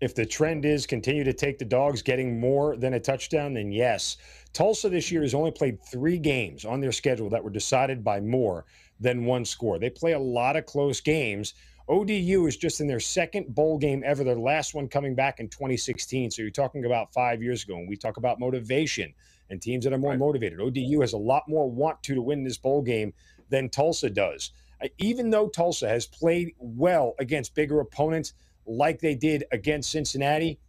If 0.02 0.16
the 0.16 0.26
trend 0.26 0.66
is 0.66 0.88
continue 0.88 1.24
to 1.24 1.34
take 1.34 1.60
the 1.60 1.66
dogs 1.66 2.02
getting 2.02 2.40
more 2.40 2.76
than 2.76 2.96
a 2.96 3.00
touchdown, 3.00 3.54
then 3.54 3.72
yes. 3.72 4.18
Tulsa 4.54 4.90
this 4.90 5.12
year 5.12 5.22
has 5.22 5.36
only 5.36 5.52
played 5.52 5.80
three 5.84 6.18
games 6.18 6.66
on 6.66 6.82
their 6.82 6.92
schedule 6.92 7.30
that 7.30 7.44
were 7.44 7.52
decided 7.52 8.04
by 8.04 8.20
more 8.20 8.66
than 9.00 9.24
one 9.24 9.46
score. 9.46 9.78
They 9.78 9.92
play 9.92 10.14
a 10.14 10.20
lot 10.20 10.56
of 10.56 10.66
close 10.66 11.00
games. 11.00 11.54
ODU 11.88 12.48
is 12.48 12.58
just 12.58 12.82
in 12.82 12.88
their 12.88 13.00
second 13.00 13.54
bowl 13.54 13.78
game 13.78 14.02
ever, 14.04 14.24
their 14.24 14.36
last 14.36 14.74
one 14.74 14.88
coming 14.88 15.14
back 15.14 15.40
in 15.40 15.48
2016. 15.48 16.32
So 16.32 16.42
you're 16.42 16.50
talking 16.50 16.86
about 16.86 17.14
five 17.14 17.44
years 17.44 17.64
ago. 17.64 17.78
And 17.78 17.88
we 17.88 17.98
talk 17.98 18.18
about 18.18 18.40
motivation 18.40 19.14
and 19.50 19.62
teams 19.62 19.84
that 19.84 19.94
are 19.94 19.98
more 19.98 20.12
right. 20.12 20.20
motivated. 20.20 20.60
ODU 20.60 21.02
has 21.02 21.14
a 21.14 21.18
lot 21.18 21.44
more 21.48 21.70
want 21.70 22.02
to 22.04 22.16
to 22.16 22.22
win 22.22 22.44
this 22.44 22.58
bowl 22.58 22.82
game 22.82 23.14
than 23.50 23.70
Tulsa 23.70 24.10
does. 24.10 24.52
Even 25.00 25.30
though 25.30 25.48
Tulsa 25.48 25.88
has 25.88 26.06
played 26.06 26.54
well 26.60 27.16
against 27.20 27.56
bigger 27.56 27.80
opponents 27.80 28.34
like 28.66 29.00
they 29.00 29.16
did 29.16 29.46
against 29.52 29.92
Cincinnati, 29.92 30.60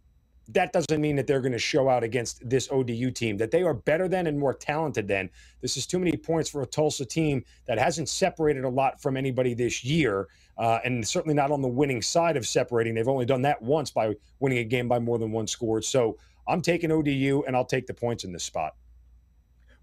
that 0.51 0.73
doesn't 0.73 0.99
mean 0.99 1.15
that 1.15 1.27
they're 1.27 1.41
going 1.41 1.51
to 1.51 1.59
show 1.59 1.89
out 1.89 2.03
against 2.03 2.47
this 2.47 2.69
ODU 2.71 3.11
team, 3.11 3.37
that 3.37 3.51
they 3.51 3.61
are 3.61 3.73
better 3.73 4.07
than 4.07 4.25
and 4.25 4.39
more 4.39 4.53
talented 4.53 5.07
than. 5.07 5.29
This 5.61 5.77
is 5.77 5.85
too 5.85 5.99
many 5.99 6.17
points 6.17 6.49
for 6.49 6.63
a 6.63 6.65
Tulsa 6.65 7.05
team 7.05 7.43
that 7.67 7.77
hasn't 7.77 8.09
separated 8.09 8.63
a 8.63 8.69
lot 8.69 8.99
from 8.99 9.15
anybody 9.15 9.53
this 9.53 9.83
year, 9.83 10.27
uh, 10.57 10.79
and 10.83 11.07
certainly 11.07 11.35
not 11.35 11.51
on 11.51 11.61
the 11.61 11.67
winning 11.67 12.01
side 12.01 12.35
of 12.35 12.47
separating. 12.47 12.95
They've 12.95 13.07
only 13.07 13.25
done 13.25 13.43
that 13.43 13.61
once 13.61 13.91
by 13.91 14.15
winning 14.39 14.57
a 14.57 14.63
game 14.63 14.87
by 14.87 14.97
more 14.97 15.19
than 15.19 15.31
one 15.31 15.45
score. 15.45 15.81
So 15.83 16.17
I'm 16.49 16.61
taking 16.61 16.91
ODU, 16.91 17.43
and 17.45 17.55
I'll 17.55 17.63
take 17.63 17.85
the 17.85 17.93
points 17.93 18.23
in 18.23 18.33
this 18.33 18.43
spot. 18.43 18.75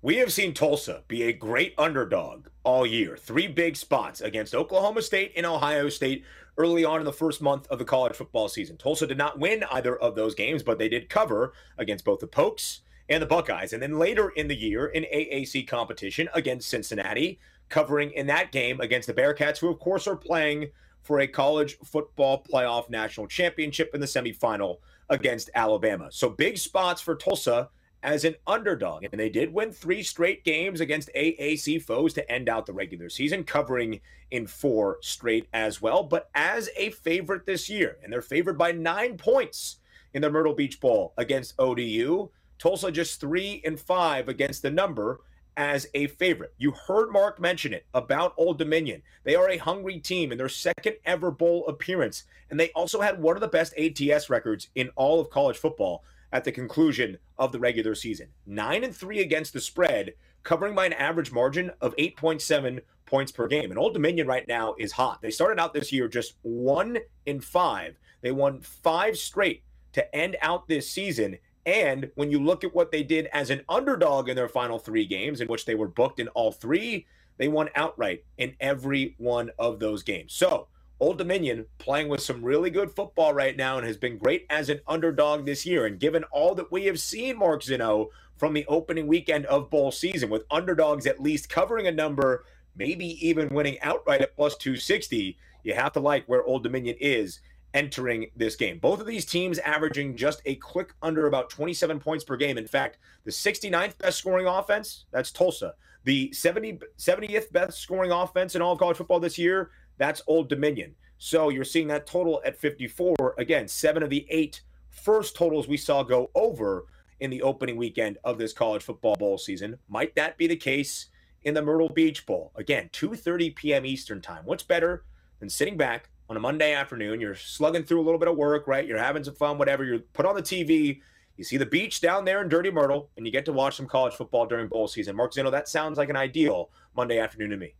We 0.02 0.16
have 0.16 0.32
seen 0.32 0.52
Tulsa 0.52 1.04
be 1.08 1.22
a 1.22 1.32
great 1.32 1.74
underdog 1.78 2.48
all 2.64 2.84
year. 2.84 3.16
Three 3.16 3.46
big 3.46 3.76
spots 3.76 4.20
against 4.20 4.54
Oklahoma 4.54 5.02
State 5.02 5.32
and 5.36 5.46
Ohio 5.46 5.88
State 5.88 6.24
early 6.58 6.84
on 6.84 7.00
in 7.00 7.04
the 7.04 7.12
first 7.12 7.40
month 7.40 7.66
of 7.68 7.78
the 7.78 7.84
college 7.84 8.14
football 8.14 8.48
season. 8.48 8.76
Tulsa 8.76 9.06
did 9.06 9.16
not 9.16 9.38
win 9.38 9.64
either 9.70 9.96
of 9.96 10.16
those 10.16 10.34
games, 10.34 10.62
but 10.62 10.78
they 10.78 10.88
did 10.88 11.08
cover 11.08 11.52
against 11.78 12.04
both 12.04 12.18
the 12.18 12.26
Pokes 12.26 12.80
and 13.08 13.22
the 13.22 13.26
Buckeyes. 13.26 13.72
And 13.72 13.82
then 13.82 13.98
later 13.98 14.30
in 14.30 14.48
the 14.48 14.56
year 14.56 14.86
in 14.86 15.04
AAC 15.04 15.66
competition 15.68 16.28
against 16.34 16.68
Cincinnati, 16.68 17.38
covering 17.68 18.10
in 18.12 18.26
that 18.26 18.52
game 18.52 18.80
against 18.80 19.06
the 19.06 19.14
Bearcats, 19.14 19.58
who 19.58 19.68
of 19.68 19.78
course 19.78 20.06
are 20.06 20.16
playing 20.16 20.70
for 21.06 21.20
a 21.20 21.26
college 21.26 21.78
football 21.84 22.42
playoff 22.42 22.90
national 22.90 23.28
championship 23.28 23.94
in 23.94 24.00
the 24.00 24.06
semifinal 24.06 24.78
against 25.08 25.50
Alabama. 25.54 26.08
So 26.10 26.28
big 26.28 26.58
spots 26.58 27.00
for 27.00 27.14
Tulsa 27.14 27.70
as 28.02 28.24
an 28.24 28.34
underdog. 28.46 29.04
And 29.04 29.18
they 29.18 29.28
did 29.28 29.52
win 29.52 29.72
three 29.72 30.02
straight 30.02 30.44
games 30.44 30.80
against 30.80 31.10
AAC 31.14 31.82
foes 31.82 32.12
to 32.14 32.30
end 32.30 32.48
out 32.48 32.66
the 32.66 32.72
regular 32.72 33.08
season, 33.08 33.44
covering 33.44 34.00
in 34.30 34.46
four 34.46 34.98
straight 35.00 35.48
as 35.52 35.80
well, 35.80 36.02
but 36.02 36.28
as 36.34 36.68
a 36.76 36.90
favorite 36.90 37.46
this 37.46 37.70
year. 37.70 37.98
And 38.02 38.12
they're 38.12 38.22
favored 38.22 38.58
by 38.58 38.72
nine 38.72 39.16
points 39.16 39.76
in 40.14 40.22
the 40.22 40.30
Myrtle 40.30 40.54
Beach 40.54 40.80
Bowl 40.80 41.14
against 41.16 41.54
ODU. 41.58 42.30
Tulsa 42.58 42.90
just 42.90 43.20
three 43.20 43.60
and 43.64 43.78
five 43.78 44.28
against 44.28 44.62
the 44.62 44.70
number 44.70 45.20
as 45.56 45.86
a 45.94 46.06
favorite. 46.06 46.54
You 46.58 46.72
heard 46.72 47.10
Mark 47.10 47.40
mention 47.40 47.72
it 47.72 47.86
about 47.94 48.34
Old 48.36 48.58
Dominion. 48.58 49.02
They 49.24 49.34
are 49.34 49.48
a 49.48 49.56
hungry 49.56 49.98
team 49.98 50.32
in 50.32 50.38
their 50.38 50.48
second 50.48 50.96
ever 51.04 51.30
bowl 51.30 51.66
appearance, 51.66 52.24
and 52.50 52.60
they 52.60 52.70
also 52.70 53.00
had 53.00 53.20
one 53.20 53.36
of 53.36 53.40
the 53.40 53.48
best 53.48 53.74
ATS 53.78 54.28
records 54.28 54.68
in 54.74 54.90
all 54.96 55.20
of 55.20 55.30
college 55.30 55.56
football 55.56 56.04
at 56.32 56.44
the 56.44 56.52
conclusion 56.52 57.18
of 57.38 57.52
the 57.52 57.58
regular 57.58 57.94
season. 57.94 58.28
9 58.46 58.84
and 58.84 58.94
3 58.94 59.20
against 59.20 59.52
the 59.52 59.60
spread, 59.60 60.14
covering 60.42 60.74
by 60.74 60.86
an 60.86 60.92
average 60.92 61.32
margin 61.32 61.70
of 61.80 61.96
8.7 61.96 62.80
points 63.06 63.32
per 63.32 63.46
game. 63.46 63.70
And 63.70 63.78
Old 63.78 63.94
Dominion 63.94 64.26
right 64.26 64.46
now 64.46 64.74
is 64.78 64.92
hot. 64.92 65.22
They 65.22 65.30
started 65.30 65.60
out 65.60 65.72
this 65.72 65.92
year 65.92 66.08
just 66.08 66.34
1 66.42 66.98
in 67.24 67.40
5. 67.40 67.96
They 68.20 68.32
won 68.32 68.60
5 68.60 69.16
straight 69.16 69.62
to 69.92 70.14
end 70.14 70.36
out 70.42 70.68
this 70.68 70.90
season. 70.90 71.38
And 71.66 72.10
when 72.14 72.30
you 72.30 72.42
look 72.42 72.62
at 72.62 72.74
what 72.74 72.92
they 72.92 73.02
did 73.02 73.26
as 73.32 73.50
an 73.50 73.62
underdog 73.68 74.28
in 74.28 74.36
their 74.36 74.48
final 74.48 74.78
3 74.78 75.04
games 75.04 75.40
in 75.40 75.48
which 75.48 75.64
they 75.66 75.74
were 75.74 75.88
booked 75.88 76.20
in 76.20 76.28
all 76.28 76.52
3, 76.52 77.04
they 77.38 77.48
won 77.48 77.68
outright 77.74 78.24
in 78.38 78.54
every 78.60 79.16
one 79.18 79.50
of 79.58 79.80
those 79.80 80.02
games. 80.04 80.32
So, 80.32 80.68
Old 80.98 81.18
Dominion 81.18 81.66
playing 81.76 82.08
with 82.08 82.22
some 82.22 82.42
really 82.42 82.70
good 82.70 82.90
football 82.90 83.34
right 83.34 83.54
now 83.54 83.76
and 83.76 83.86
has 83.86 83.98
been 83.98 84.16
great 84.16 84.46
as 84.48 84.70
an 84.70 84.80
underdog 84.86 85.44
this 85.44 85.66
year. 85.66 85.84
And 85.84 85.98
given 85.98 86.24
all 86.30 86.54
that 86.54 86.72
we 86.72 86.86
have 86.86 86.98
seen, 86.98 87.36
Mark 87.36 87.62
Zinno, 87.62 88.08
from 88.38 88.54
the 88.54 88.64
opening 88.66 89.06
weekend 89.06 89.44
of 89.46 89.68
bowl 89.68 89.90
season, 89.90 90.30
with 90.30 90.44
underdogs 90.50 91.06
at 91.06 91.20
least 91.20 91.50
covering 91.50 91.86
a 91.86 91.92
number, 91.92 92.44
maybe 92.76 93.06
even 93.26 93.48
winning 93.48 93.78
outright 93.82 94.22
at 94.22 94.36
plus 94.36 94.56
260, 94.56 95.36
you 95.64 95.74
have 95.74 95.92
to 95.92 96.00
like 96.00 96.24
where 96.26 96.44
Old 96.44 96.62
Dominion 96.62 96.96
is 97.00 97.40
entering 97.76 98.30
this 98.34 98.56
game. 98.56 98.78
Both 98.78 99.00
of 99.00 99.06
these 99.06 99.26
teams 99.26 99.58
averaging 99.58 100.16
just 100.16 100.40
a 100.46 100.54
click 100.56 100.94
under 101.02 101.26
about 101.26 101.50
27 101.50 102.00
points 102.00 102.24
per 102.24 102.34
game. 102.36 102.56
In 102.56 102.66
fact, 102.66 102.96
the 103.24 103.30
69th 103.30 103.98
best 103.98 104.16
scoring 104.16 104.46
offense, 104.46 105.04
that's 105.12 105.30
Tulsa. 105.30 105.74
The 106.04 106.32
70, 106.32 106.80
70th 106.98 107.52
best 107.52 107.78
scoring 107.78 108.10
offense 108.10 108.54
in 108.54 108.62
all 108.62 108.72
of 108.72 108.78
college 108.78 108.96
football 108.96 109.20
this 109.20 109.36
year, 109.36 109.70
that's 109.98 110.22
Old 110.26 110.48
Dominion. 110.48 110.94
So 111.18 111.50
you're 111.50 111.64
seeing 111.64 111.88
that 111.88 112.06
total 112.06 112.40
at 112.46 112.56
54. 112.56 113.34
Again, 113.36 113.68
seven 113.68 114.02
of 114.02 114.08
the 114.08 114.26
eight 114.30 114.62
first 114.88 115.36
totals 115.36 115.68
we 115.68 115.76
saw 115.76 116.02
go 116.02 116.30
over 116.34 116.86
in 117.20 117.28
the 117.28 117.42
opening 117.42 117.76
weekend 117.76 118.16
of 118.24 118.38
this 118.38 118.54
college 118.54 118.82
football 118.82 119.16
bowl 119.16 119.36
season. 119.36 119.78
Might 119.86 120.14
that 120.14 120.38
be 120.38 120.46
the 120.46 120.56
case 120.56 121.08
in 121.42 121.52
the 121.52 121.62
Myrtle 121.62 121.90
Beach 121.90 122.24
Bowl? 122.24 122.52
Again, 122.54 122.88
2:30 122.92 123.54
p.m. 123.54 123.84
Eastern 123.84 124.22
Time. 124.22 124.42
What's 124.44 124.62
better 124.62 125.04
than 125.40 125.50
sitting 125.50 125.76
back 125.76 126.08
on 126.28 126.36
a 126.36 126.40
Monday 126.40 126.72
afternoon? 126.72 127.20
You're 127.20 127.34
slugging 127.34 127.84
through 127.84 128.00
a 128.00 128.04
little 128.04 128.18
bit 128.18 128.28
of 128.28 128.36
work, 128.36 128.66
right? 128.66 128.86
You're 128.86 128.98
having 128.98 129.24
some 129.24 129.34
fun, 129.34 129.58
whatever. 129.58 129.84
You 129.84 130.00
put 130.12 130.26
on 130.26 130.34
the 130.34 130.42
TV. 130.42 131.00
You 131.36 131.44
see 131.44 131.58
the 131.58 131.66
beach 131.66 132.00
down 132.00 132.24
there 132.24 132.40
in 132.42 132.48
Dirty 132.48 132.70
Myrtle, 132.70 133.10
and 133.16 133.26
you 133.26 133.32
get 133.32 133.44
to 133.44 133.52
watch 133.52 133.76
some 133.76 133.86
college 133.86 134.14
football 134.14 134.46
during 134.46 134.68
bowl 134.68 134.88
season. 134.88 135.16
Mark 135.16 135.34
Zinno, 135.34 135.50
that 135.50 135.68
sounds 135.68 135.98
like 135.98 136.08
an 136.08 136.16
ideal 136.16 136.70
Monday 136.96 137.18
afternoon 137.18 137.50
to 137.50 137.56
me. 137.56 137.74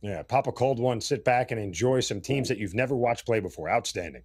Yeah, 0.00 0.22
pop 0.22 0.48
a 0.48 0.52
cold 0.52 0.78
one, 0.80 1.00
sit 1.00 1.24
back 1.24 1.50
and 1.50 1.60
enjoy 1.60 2.00
some 2.00 2.20
teams 2.20 2.48
that 2.48 2.58
you've 2.58 2.74
never 2.74 2.94
watched 2.96 3.24
play 3.24 3.40
before. 3.40 3.70
Outstanding. 3.70 4.22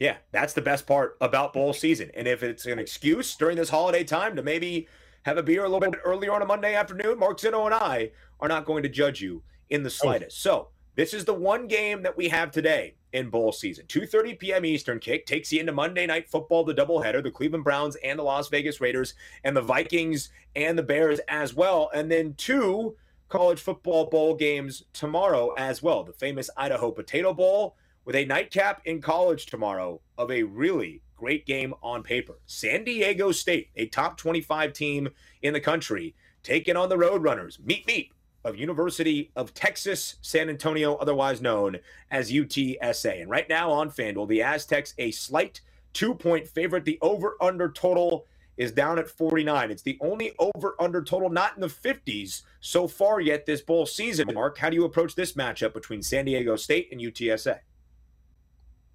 Yeah, 0.00 0.16
that's 0.32 0.52
the 0.52 0.60
best 0.60 0.86
part 0.86 1.16
about 1.20 1.52
bowl 1.52 1.72
season. 1.72 2.10
And 2.14 2.26
if 2.26 2.42
it's 2.42 2.66
an 2.66 2.80
excuse 2.80 3.36
during 3.36 3.56
this 3.56 3.70
holiday 3.70 4.02
time 4.02 4.34
to 4.34 4.42
maybe 4.42 4.88
have 5.22 5.38
a 5.38 5.42
beer 5.42 5.64
a 5.64 5.68
little 5.68 5.88
bit 5.88 6.00
earlier 6.04 6.32
on 6.32 6.42
a 6.42 6.44
Monday 6.44 6.74
afternoon, 6.74 7.18
Mark 7.18 7.38
Zinno 7.38 7.64
and 7.66 7.74
I 7.74 8.10
are 8.40 8.48
not 8.48 8.64
going 8.64 8.82
to 8.82 8.88
judge 8.88 9.20
you 9.20 9.42
in 9.70 9.84
the 9.84 9.88
oh. 9.88 9.90
slightest. 9.90 10.42
So 10.42 10.68
this 10.94 11.14
is 11.14 11.24
the 11.24 11.34
one 11.34 11.68
game 11.68 12.02
that 12.02 12.16
we 12.16 12.28
have 12.28 12.50
today 12.50 12.94
in 13.12 13.30
bowl 13.30 13.52
season. 13.52 13.86
2:30 13.86 14.38
p.m. 14.38 14.64
Eastern 14.64 14.98
kick 14.98 15.26
takes 15.26 15.52
you 15.52 15.60
into 15.60 15.72
Monday 15.72 16.06
Night 16.06 16.28
Football, 16.28 16.64
the 16.64 16.74
doubleheader, 16.74 17.22
the 17.22 17.30
Cleveland 17.30 17.64
Browns 17.64 17.96
and 17.96 18.18
the 18.18 18.22
Las 18.22 18.48
Vegas 18.48 18.80
Raiders, 18.80 19.14
and 19.44 19.56
the 19.56 19.62
Vikings 19.62 20.30
and 20.54 20.78
the 20.78 20.82
Bears 20.82 21.20
as 21.28 21.54
well. 21.54 21.90
And 21.94 22.10
then 22.10 22.34
two 22.34 22.96
college 23.28 23.60
football 23.60 24.06
bowl 24.06 24.34
games 24.34 24.84
tomorrow 24.92 25.54
as 25.56 25.82
well. 25.82 26.04
The 26.04 26.12
famous 26.12 26.50
Idaho 26.56 26.90
Potato 26.90 27.32
Bowl 27.32 27.76
with 28.04 28.16
a 28.16 28.26
nightcap 28.26 28.82
in 28.84 29.00
college 29.00 29.46
tomorrow 29.46 30.00
of 30.18 30.30
a 30.30 30.42
really 30.42 31.02
great 31.16 31.46
game 31.46 31.72
on 31.82 32.02
paper. 32.02 32.40
San 32.46 32.84
Diego 32.84 33.32
State, 33.32 33.70
a 33.76 33.86
top 33.86 34.18
25 34.18 34.72
team 34.72 35.08
in 35.40 35.52
the 35.54 35.60
country, 35.60 36.14
taking 36.42 36.76
on 36.76 36.88
the 36.88 36.96
Roadrunners. 36.96 37.64
Meet 37.64 37.86
meet 37.86 38.12
of 38.44 38.56
University 38.56 39.30
of 39.36 39.54
Texas 39.54 40.16
San 40.22 40.48
Antonio, 40.48 40.96
otherwise 40.96 41.40
known 41.40 41.78
as 42.10 42.32
UTSA. 42.32 43.22
And 43.22 43.30
right 43.30 43.48
now 43.48 43.70
on 43.70 43.90
FanDuel, 43.90 44.28
the 44.28 44.42
Aztecs 44.42 44.94
a 44.98 45.10
slight 45.10 45.60
two 45.92 46.14
point 46.14 46.46
favorite. 46.46 46.84
The 46.84 46.98
over 47.00 47.36
under 47.40 47.70
total 47.70 48.26
is 48.56 48.72
down 48.72 48.98
at 48.98 49.08
49. 49.08 49.70
It's 49.70 49.82
the 49.82 49.98
only 50.00 50.34
over 50.38 50.74
under 50.78 51.02
total 51.02 51.30
not 51.30 51.54
in 51.54 51.60
the 51.60 51.68
50s 51.68 52.42
so 52.60 52.86
far 52.86 53.20
yet 53.20 53.46
this 53.46 53.62
bowl 53.62 53.86
season. 53.86 54.32
Mark, 54.34 54.58
how 54.58 54.70
do 54.70 54.76
you 54.76 54.84
approach 54.84 55.14
this 55.14 55.32
matchup 55.32 55.72
between 55.72 56.02
San 56.02 56.24
Diego 56.24 56.56
State 56.56 56.88
and 56.92 57.00
UTSA? 57.00 57.60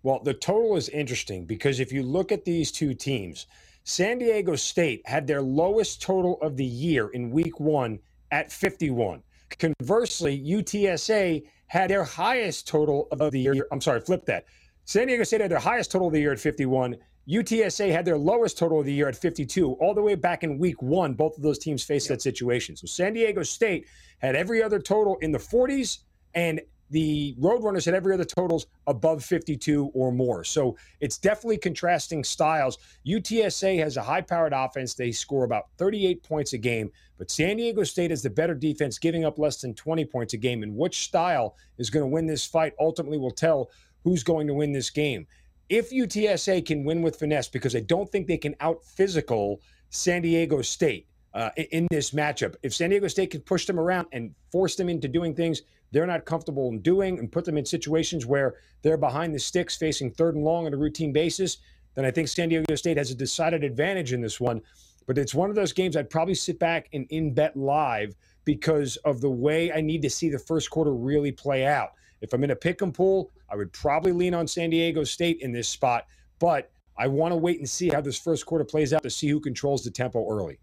Well, 0.03 0.21
the 0.23 0.33
total 0.33 0.77
is 0.77 0.89
interesting 0.89 1.45
because 1.45 1.79
if 1.79 1.91
you 1.91 2.03
look 2.03 2.31
at 2.31 2.45
these 2.45 2.71
two 2.71 2.93
teams, 2.93 3.47
San 3.83 4.19
Diego 4.19 4.55
State 4.55 5.01
had 5.05 5.27
their 5.27 5.41
lowest 5.41 6.01
total 6.01 6.39
of 6.41 6.55
the 6.55 6.65
year 6.65 7.07
in 7.09 7.31
week 7.31 7.59
one 7.59 7.99
at 8.31 8.51
51. 8.51 9.23
Conversely, 9.49 10.39
UTSA 10.39 11.43
had 11.67 11.89
their 11.89 12.03
highest 12.03 12.67
total 12.67 13.07
of 13.11 13.31
the 13.31 13.39
year. 13.39 13.67
I'm 13.71 13.81
sorry, 13.81 14.01
flip 14.01 14.25
that. 14.25 14.45
San 14.85 15.07
Diego 15.07 15.23
State 15.23 15.41
had 15.41 15.51
their 15.51 15.59
highest 15.59 15.91
total 15.91 16.07
of 16.07 16.13
the 16.13 16.19
year 16.19 16.31
at 16.31 16.39
51. 16.39 16.95
UTSA 17.29 17.91
had 17.91 18.05
their 18.05 18.17
lowest 18.17 18.57
total 18.57 18.79
of 18.79 18.85
the 18.85 18.93
year 18.93 19.09
at 19.09 19.15
52. 19.15 19.73
All 19.73 19.93
the 19.93 20.01
way 20.01 20.15
back 20.15 20.43
in 20.43 20.57
week 20.57 20.81
one, 20.81 21.13
both 21.13 21.35
of 21.35 21.43
those 21.43 21.59
teams 21.59 21.83
faced 21.83 22.07
that 22.07 22.21
situation. 22.21 22.77
So 22.77 22.87
San 22.87 23.13
Diego 23.13 23.43
State 23.43 23.87
had 24.19 24.35
every 24.35 24.63
other 24.63 24.79
total 24.79 25.17
in 25.17 25.31
the 25.33 25.37
40s 25.37 25.99
and 26.33 26.61
the 26.89 27.35
Roadrunners 27.39 27.85
had 27.85 27.93
every 27.93 28.13
other 28.13 28.25
totals 28.25 28.67
above 28.87 29.23
52 29.23 29.91
or 29.93 30.11
more. 30.11 30.43
So 30.43 30.77
it's 30.99 31.17
definitely 31.17 31.57
contrasting 31.57 32.23
styles. 32.23 32.77
UTSA 33.05 33.77
has 33.79 33.97
a 33.97 34.01
high 34.01 34.21
powered 34.21 34.53
offense. 34.53 34.93
They 34.93 35.11
score 35.11 35.43
about 35.43 35.67
38 35.77 36.23
points 36.23 36.53
a 36.53 36.57
game, 36.57 36.91
but 37.17 37.29
San 37.29 37.57
Diego 37.57 37.83
State 37.83 38.11
has 38.11 38.21
the 38.21 38.29
better 38.29 38.55
defense, 38.55 38.97
giving 38.99 39.25
up 39.25 39.37
less 39.37 39.59
than 39.61 39.73
20 39.73 40.05
points 40.05 40.33
a 40.33 40.37
game. 40.37 40.63
And 40.63 40.75
which 40.75 41.03
style 41.03 41.55
is 41.77 41.89
going 41.89 42.03
to 42.03 42.07
win 42.07 42.25
this 42.25 42.45
fight 42.45 42.73
ultimately 42.79 43.17
will 43.17 43.31
tell 43.31 43.69
who's 44.03 44.23
going 44.23 44.47
to 44.47 44.53
win 44.53 44.71
this 44.71 44.89
game. 44.89 45.27
If 45.69 45.91
UTSA 45.91 46.65
can 46.65 46.85
win 46.85 47.01
with 47.01 47.17
finesse, 47.17 47.49
because 47.49 47.75
I 47.75 47.81
don't 47.81 48.09
think 48.09 48.27
they 48.27 48.37
can 48.37 48.55
out 48.61 48.85
physical 48.85 49.59
San 49.89 50.21
Diego 50.21 50.61
State 50.61 51.07
uh, 51.33 51.49
in 51.57 51.87
this 51.91 52.11
matchup, 52.11 52.55
if 52.63 52.73
San 52.73 52.91
Diego 52.91 53.09
State 53.09 53.31
can 53.31 53.41
push 53.41 53.65
them 53.65 53.77
around 53.77 54.07
and 54.13 54.33
force 54.49 54.75
them 54.75 54.87
into 54.87 55.09
doing 55.09 55.35
things 55.35 55.63
they're 55.91 56.05
not 56.05 56.25
comfortable 56.25 56.69
in 56.69 56.79
doing 56.81 57.19
and 57.19 57.31
put 57.31 57.45
them 57.45 57.57
in 57.57 57.65
situations 57.65 58.25
where 58.25 58.55
they're 58.81 58.97
behind 58.97 59.33
the 59.33 59.39
sticks 59.39 59.77
facing 59.77 60.11
third 60.11 60.35
and 60.35 60.43
long 60.43 60.65
on 60.65 60.73
a 60.73 60.77
routine 60.77 61.13
basis, 61.13 61.57
then 61.95 62.05
I 62.05 62.11
think 62.11 62.27
San 62.27 62.49
Diego 62.49 62.75
State 62.75 62.97
has 62.97 63.11
a 63.11 63.15
decided 63.15 63.63
advantage 63.63 64.13
in 64.13 64.21
this 64.21 64.39
one. 64.39 64.61
But 65.07 65.17
it's 65.17 65.33
one 65.33 65.49
of 65.49 65.55
those 65.55 65.73
games 65.73 65.95
I'd 65.95 66.09
probably 66.09 66.35
sit 66.35 66.59
back 66.59 66.89
and 66.93 67.07
in 67.09 67.33
bet 67.33 67.55
live 67.55 68.15
because 68.43 68.97
of 68.97 69.21
the 69.21 69.29
way 69.29 69.71
I 69.71 69.81
need 69.81 70.01
to 70.01 70.09
see 70.09 70.29
the 70.29 70.39
first 70.39 70.69
quarter 70.69 70.93
really 70.93 71.31
play 71.31 71.65
out. 71.65 71.91
If 72.21 72.33
I'm 72.33 72.43
in 72.43 72.51
a 72.51 72.55
pick 72.55 72.81
and 72.81 72.93
pool, 72.93 73.31
I 73.49 73.55
would 73.55 73.71
probably 73.71 74.11
lean 74.11 74.33
on 74.33 74.47
San 74.47 74.69
Diego 74.69 75.03
State 75.03 75.39
in 75.41 75.51
this 75.51 75.69
spot, 75.69 76.07
but 76.39 76.71
I 76.97 77.07
want 77.07 77.31
to 77.31 77.37
wait 77.37 77.59
and 77.59 77.69
see 77.69 77.89
how 77.89 78.01
this 78.01 78.19
first 78.19 78.45
quarter 78.45 78.65
plays 78.65 78.91
out 78.91 79.03
to 79.03 79.09
see 79.09 79.27
who 79.27 79.39
controls 79.39 79.83
the 79.83 79.91
tempo 79.91 80.27
early. 80.29 80.59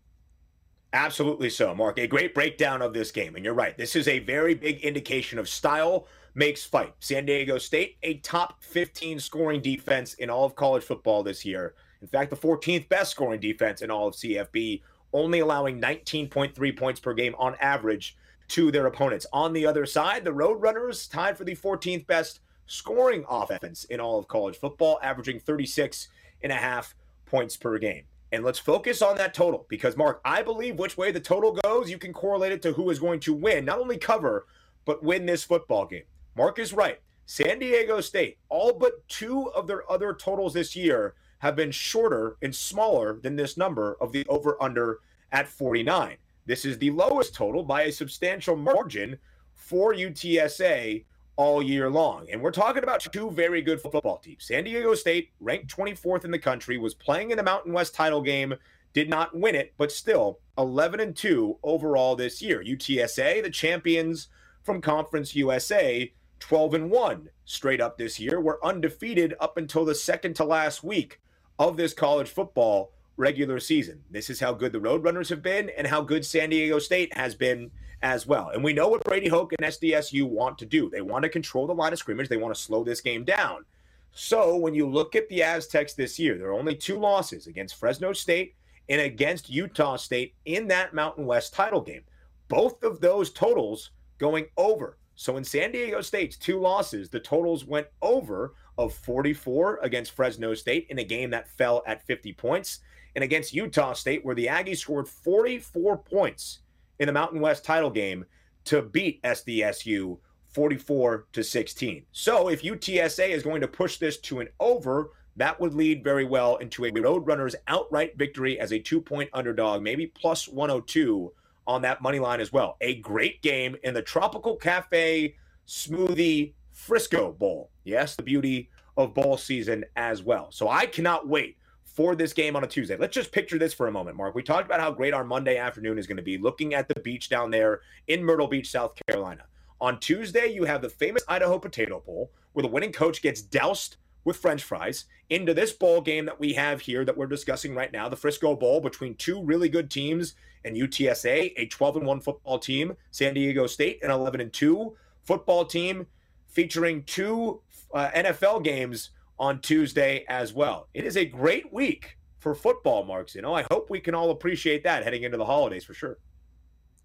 Absolutely 0.95 1.51
so, 1.51 1.75
Mark. 1.75 1.99
A 1.99 2.07
great 2.07 2.35
breakdown 2.35 2.81
of 2.81 2.95
this 2.95 3.11
game. 3.11 3.35
And 3.35 3.45
you're 3.45 3.53
right. 3.53 3.77
This 3.77 3.97
is 3.97 4.07
a 4.07 4.21
very 4.21 4.55
big 4.55 4.79
indication 4.79 5.41
of 5.41 5.49
style 5.49 6.07
makes 6.37 6.65
fight. 6.65 6.95
San 7.01 7.27
Diego 7.27 7.59
State, 7.59 7.97
a 8.05 8.19
top 8.19 8.63
15 8.63 9.19
scoring 9.19 9.61
defense 9.61 10.15
in 10.15 10.31
all 10.31 10.45
of 10.45 10.55
college 10.55 10.85
football 10.85 11.25
this 11.25 11.45
year. 11.45 11.75
In 12.01 12.07
fact, 12.07 12.31
the 12.31 12.37
14th 12.37 12.89
best 12.89 13.11
scoring 13.11 13.41
defense 13.41 13.83
in 13.83 13.91
all 13.91 14.07
of 14.07 14.15
CFB, 14.15 14.83
only 15.13 15.41
allowing 15.41 15.81
19.3 15.81 16.77
points 16.77 17.01
per 17.01 17.13
game 17.13 17.35
on 17.39 17.57
average 17.61 18.17
to 18.49 18.71
their 18.71 18.87
opponents. 18.87 19.27
On 19.33 19.53
the 19.53 19.67
other 19.67 19.87
side, 19.87 20.23
the 20.23 20.31
Roadrunners 20.31 21.11
tied 21.11 21.37
for 21.37 21.43
the 21.43 21.57
14th 21.57 22.07
best 22.07 22.39
scoring 22.67 23.25
offense 23.29 23.83
in 23.83 23.99
all 23.99 24.21
of 24.21 24.29
college 24.29 24.57
football, 24.57 25.01
averaging 25.03 25.41
36 25.41 26.07
and 26.43 26.53
a 26.53 26.57
half 26.57 26.95
points 27.27 27.57
per 27.57 27.79
game. 27.79 28.05
And 28.33 28.45
let's 28.45 28.59
focus 28.59 29.03
on 29.03 29.17
that 29.17 29.35
total 29.35 29.67
because, 29.69 29.97
Mark, 29.97 30.21
I 30.25 30.43
believe 30.43 30.79
which 30.79 30.97
way 30.97 31.13
the 31.13 31.21
total 31.21 31.53
goes, 31.63 31.91
you 31.91 31.99
can 31.99 32.13
correlate 32.13 32.53
it 32.53 32.63
to 32.63 32.73
who 32.73 32.91
is 32.91 32.99
going 32.99 33.21
to 33.21 33.33
win, 33.33 33.65
not 33.65 33.79
only 33.79 33.97
cover, 33.97 34.47
but 34.85 35.03
win 35.03 35.27
this 35.27 35.45
football 35.45 35.87
game. 35.87 36.03
Mark 36.37 36.59
is 36.59 36.73
right. 36.73 37.01
San 37.27 37.59
Diego 37.59 38.01
State, 38.01 38.39
all 38.49 38.73
but 38.73 39.07
two 39.09 39.51
of 39.53 39.67
their 39.67 39.91
other 39.91 40.13
totals 40.13 40.53
this 40.53 40.77
year 40.77 41.15
have 41.39 41.57
been 41.57 41.71
shorter 41.71 42.37
and 42.43 42.55
smaller 42.55 43.19
than 43.23 43.37
this 43.37 43.57
number 43.57 43.97
of 44.01 44.13
the 44.13 44.27
over 44.29 44.63
under 44.63 45.01
at 45.33 45.49
49. 45.49 46.17
This 46.47 46.65
is 46.65 46.79
the 46.79 46.91
lowest 46.91 47.35
total 47.35 47.63
by 47.63 47.83
a 47.83 47.93
substantial 47.93 48.57
margin 48.57 49.19
for 49.55 49.95
UTSA 49.95 51.05
all 51.37 51.63
year 51.63 51.91
long. 51.91 52.27
And 52.31 52.41
we're 52.41 52.51
talking 52.51 52.83
about 52.83 53.01
two 53.01 53.31
very 53.31 53.63
good 53.63 53.81
football 53.81 54.19
teams. 54.19 54.45
San 54.45 54.65
Diego 54.65 54.95
State, 54.95 55.31
ranked 55.41 55.75
24th 55.75 56.25
in 56.25 56.31
the 56.31 56.39
country, 56.39 56.79
was 56.79 56.95
playing 56.95 57.31
in 57.31 57.37
the 57.37 57.43
Mountain 57.43 57.73
West 57.73 57.95
title 57.95 58.23
game, 58.23 58.55
did 58.93 59.09
not 59.09 59.37
win 59.37 59.55
it, 59.55 59.75
but 59.77 59.91
still 59.91 60.39
11 60.57 61.01
and 61.01 61.17
2 61.17 61.59
overall 61.63 62.15
this 62.15 62.41
year. 62.41 62.63
UTSA, 62.63 63.43
the 63.43 63.51
champions 63.51 64.29
from 64.63 64.81
Conference 64.81 65.35
USA, 65.35 66.13
12 66.39 66.75
and 66.75 66.91
1 66.91 67.29
straight 67.45 67.81
up 67.81 67.99
this 67.99 68.21
year, 68.21 68.41
were 68.41 68.65
undefeated 68.65 69.35
up 69.41 69.57
until 69.57 69.85
the 69.85 69.95
second 69.95 70.35
to 70.35 70.45
last 70.45 70.85
week 70.85 71.21
of 71.59 71.77
this 71.77 71.93
college 71.93 72.29
football 72.29 72.93
regular 73.17 73.61
season. 73.61 74.03
This 74.11 74.31
is 74.31 74.41
how 74.41 74.53
good 74.53 74.73
the 74.73 74.81
Roadrunners 74.81 75.29
have 75.31 75.43
been 75.43 75.71
and 75.71 75.87
how 75.87 76.01
good 76.01 76.25
San 76.25 76.51
Diego 76.51 76.79
State 76.79 77.17
has 77.17 77.35
been 77.35 77.71
as 78.05 78.27
well. 78.27 78.51
And 78.51 78.63
we 78.63 78.75
know 78.75 78.89
what 78.89 79.03
Brady 79.03 79.29
Hoke 79.29 79.55
and 79.59 79.67
SDSU 79.67 80.29
want 80.29 80.59
to 80.59 80.67
do. 80.67 80.91
They 80.91 81.01
want 81.01 81.23
to 81.23 81.31
control 81.31 81.67
the 81.67 81.75
line 81.75 81.95
of 81.95 81.99
scrimmage, 81.99 82.29
they 82.29 82.37
want 82.37 82.55
to 82.55 82.61
slow 82.61 82.85
this 82.85 83.01
game 83.01 83.25
down. 83.25 83.65
So 84.13 84.57
when 84.57 84.75
you 84.75 84.89
look 84.89 85.17
at 85.17 85.29
the 85.29 85.43
Aztecs 85.43 85.95
this 85.95 86.19
year, 86.19 86.37
there 86.37 86.49
are 86.49 86.59
only 86.59 86.77
two 86.77 87.01
losses 87.01 87.49
against 87.49 87.77
Fresno 87.77 88.13
State 88.13 88.55
and 88.91 89.01
against 89.01 89.49
Utah 89.49 89.97
State 89.97 90.35
in 90.45 90.69
that 90.69 90.95
Mountain 90.95 91.25
West 91.25 91.55
title 91.55 91.81
game. 91.81 92.03
Both 92.49 92.85
of 92.85 93.01
those 93.01 93.33
totals 93.33 93.91
going 94.19 94.47
over. 94.59 94.99
So 95.17 95.39
in 95.39 95.43
San 95.43 95.73
Diego 95.73 96.03
State's 96.03 96.37
two 96.37 96.61
losses, 96.61 97.09
the 97.09 97.21
totals 97.21 97.65
went 97.65 97.87
over 98.03 98.55
of 98.77 98.93
44 98.93 99.79
against 99.83 100.13
Fresno 100.13 100.53
State 100.53 100.87
in 100.91 100.99
a 100.99 101.05
game 101.05 101.31
that 101.31 101.49
fell 101.49 101.83
at 101.87 102.07
50 102.07 102.35
points, 102.35 102.81
and 103.15 103.25
against 103.25 103.55
Utah 103.55 103.95
State, 103.95 104.25
where 104.25 104.35
the 104.35 104.47
Aggies 104.47 104.79
scored 104.79 105.09
44 105.09 105.97
points 105.97 106.59
in 106.99 107.07
the 107.07 107.13
Mountain 107.13 107.41
West 107.41 107.65
title 107.65 107.91
game 107.91 108.25
to 108.65 108.83
beat 108.83 109.23
SDSU 109.23 110.19
44 110.49 111.27
to 111.33 111.43
16. 111.43 112.05
So 112.13 112.49
if 112.49 112.63
UTSA 112.63 113.31
is 113.31 113.43
going 113.43 113.61
to 113.61 113.69
push 113.69 113.99
this 113.99 114.19
to 114.21 114.41
an 114.41 114.49
over, 114.61 115.11
that 115.37 115.59
would 115.61 115.75
lead 115.75 116.05
very 116.05 116.25
well 116.25 116.57
into 116.57 116.85
a 116.85 116.93
Roadrunners 116.93 117.57
outright 117.67 118.17
victory 118.17 118.59
as 118.61 118.73
a 118.73 118.79
two 118.79 119.01
point 119.01 119.29
underdog, 119.33 119.83
maybe 119.83 120.07
plus 120.07 120.49
102 120.49 121.33
on 121.67 121.83
that 121.83 122.03
money 122.03 122.19
line 122.19 122.41
as 122.41 122.53
well. 122.53 122.77
A 122.81 122.97
great 122.97 123.43
game 123.43 123.77
in 123.83 123.95
the 123.95 124.03
Tropical 124.03 124.57
Cafe 124.57 125.35
Smoothie 125.67 126.53
Frisco 126.71 127.33
Bowl. 127.33 127.71
Yes, 127.85 128.15
the 128.17 128.23
beauty 128.23 128.71
of 128.97 129.15
bowl 129.15 129.37
season 129.37 129.85
as 129.97 130.23
well. 130.23 130.53
So 130.53 130.69
I 130.69 130.87
cannot 130.87 131.27
wait 131.27 131.57
for 131.95 132.17
this 132.17 132.33
game 132.33 132.57
on 132.57 132.65
a 132.65 132.67
Tuesday. 132.67 132.97
Let's 132.97 133.15
just 133.15 133.31
picture 133.31 133.57
this 133.57 133.73
for 133.73 133.87
a 133.87 133.93
moment, 133.93 134.17
Mark. 134.17 134.35
We 134.35 134.43
talked 134.43 134.67
about 134.67 134.81
how 134.81 134.91
great 134.91 135.15
our 135.15 135.23
Monday 135.23 135.57
afternoon 135.57 135.97
is 135.97 136.09
going 136.09 136.17
to 136.17 136.23
be 136.23 136.37
looking 136.37 136.75
at 136.75 136.89
the 136.89 137.01
beach 137.01 137.29
down 137.29 137.51
there 137.51 137.81
in 138.09 138.25
Myrtle 138.25 138.49
Beach, 138.49 138.69
South 138.71 138.95
Carolina. 139.07 139.45
On 139.81 140.01
Tuesday, 140.01 140.49
you 140.49 140.65
have 140.65 140.83
the 140.83 140.89
famous 140.89 141.23
Idaho 141.29 141.59
Potato 141.59 142.03
Bowl, 142.05 142.33
where 142.53 142.65
the 142.65 142.69
winning 142.69 142.93
coach 142.93 143.23
gets 143.23 143.41
doused 143.41 143.97
with 144.25 144.37
French 144.37 144.65
fries 144.65 145.05
into 145.31 145.55
this 145.55 145.73
bowl 145.73 146.01
game 146.01 146.25
that 146.27 146.41
we 146.41 146.55
have 146.55 146.81
here 146.81 147.05
that 147.05 147.17
we're 147.17 147.27
discussing 147.27 147.75
right 147.75 147.93
now, 147.93 148.09
the 148.09 148.17
Frisco 148.17 148.57
Bowl 148.57 148.81
between 148.81 149.15
two 149.15 149.43
really 149.45 149.69
good 149.69 149.91
teams 149.91 150.35
and 150.65 150.77
UTSA, 150.77 151.53
a 151.57 151.67
12 151.67 151.97
and 151.99 152.07
1 152.07 152.21
football 152.21 152.59
team, 152.59 152.97
San 153.11 153.35
Diego 153.35 153.67
State, 153.67 154.03
an 154.03 154.11
11 154.11 154.41
and 154.41 154.53
2 154.53 154.97
football 155.23 155.65
team, 155.65 156.07
featuring 156.49 157.05
two 157.05 157.61
uh, 157.93 158.11
NFL 158.11 158.65
games 158.65 159.11
on 159.39 159.61
Tuesday 159.61 160.25
as 160.29 160.53
well. 160.53 160.89
It 160.95 161.05
is 161.05 161.17
a 161.17 161.25
great 161.25 161.73
week 161.73 162.17
for 162.39 162.55
football, 162.55 163.05
Marks. 163.05 163.35
You 163.35 163.43
know, 163.43 163.55
I 163.55 163.65
hope 163.71 163.91
we 163.91 164.01
can 164.01 164.15
all 164.15 164.31
appreciate 164.31 164.85
that 164.85 165.03
heading 165.03 165.23
into 165.23 165.37
the 165.37 165.45
holidays 165.45 165.85
for 165.85 165.95
sure. 165.95 166.19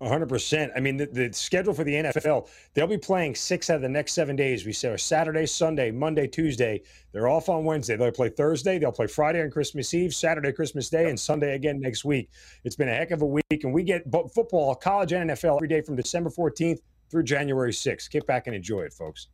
100%. 0.02 0.72
I 0.76 0.80
mean, 0.80 0.96
the, 0.96 1.08
the, 1.08 1.34
schedule 1.34 1.74
for 1.74 1.84
the 1.84 1.94
NFL, 1.94 2.48
they'll 2.74 2.88
be 2.88 2.98
playing 2.98 3.36
six 3.36 3.70
out 3.70 3.78
of 3.78 3.82
the 3.82 3.90
next 3.90 4.14
seven 4.14 4.36
days. 4.36 4.66
We 4.66 4.72
say 4.72 4.96
Saturday, 4.96 5.46
Sunday, 5.46 5.92
Monday, 5.92 6.26
Tuesday. 6.26 6.82
They're 7.12 7.28
off 7.28 7.50
on 7.50 7.66
Wednesday. 7.66 7.98
They'll 7.98 8.12
play 8.12 8.30
Thursday. 8.30 8.80
They'll 8.80 8.94
play 8.94 9.08
Friday 9.08 9.44
on 9.44 9.52
Christmas 9.52 9.94
Eve, 9.94 10.16
Saturday, 10.16 10.54
Christmas 10.54 10.90
Day, 10.90 11.10
and 11.10 11.20
Sunday 11.20 11.56
again 11.56 11.82
next 11.82 12.06
week. 12.06 12.30
It's 12.64 12.78
been 12.78 12.88
a 12.88 12.94
heck 12.94 13.12
of 13.12 13.22
a 13.24 13.26
week. 13.26 13.64
And 13.64 13.74
we 13.74 13.84
get 13.84 14.04
football, 14.34 14.74
college 14.74 15.12
and 15.12 15.30
NFL 15.30 15.58
every 15.58 15.68
day 15.68 15.82
from 15.82 15.98
December 15.98 16.30
14th 16.30 16.80
through 17.12 17.24
January 17.24 17.74
6th. 17.74 18.10
Get 18.10 18.26
back 18.26 18.48
and 18.48 18.56
enjoy 18.56 18.82
it, 18.82 18.94
folks. 18.94 19.28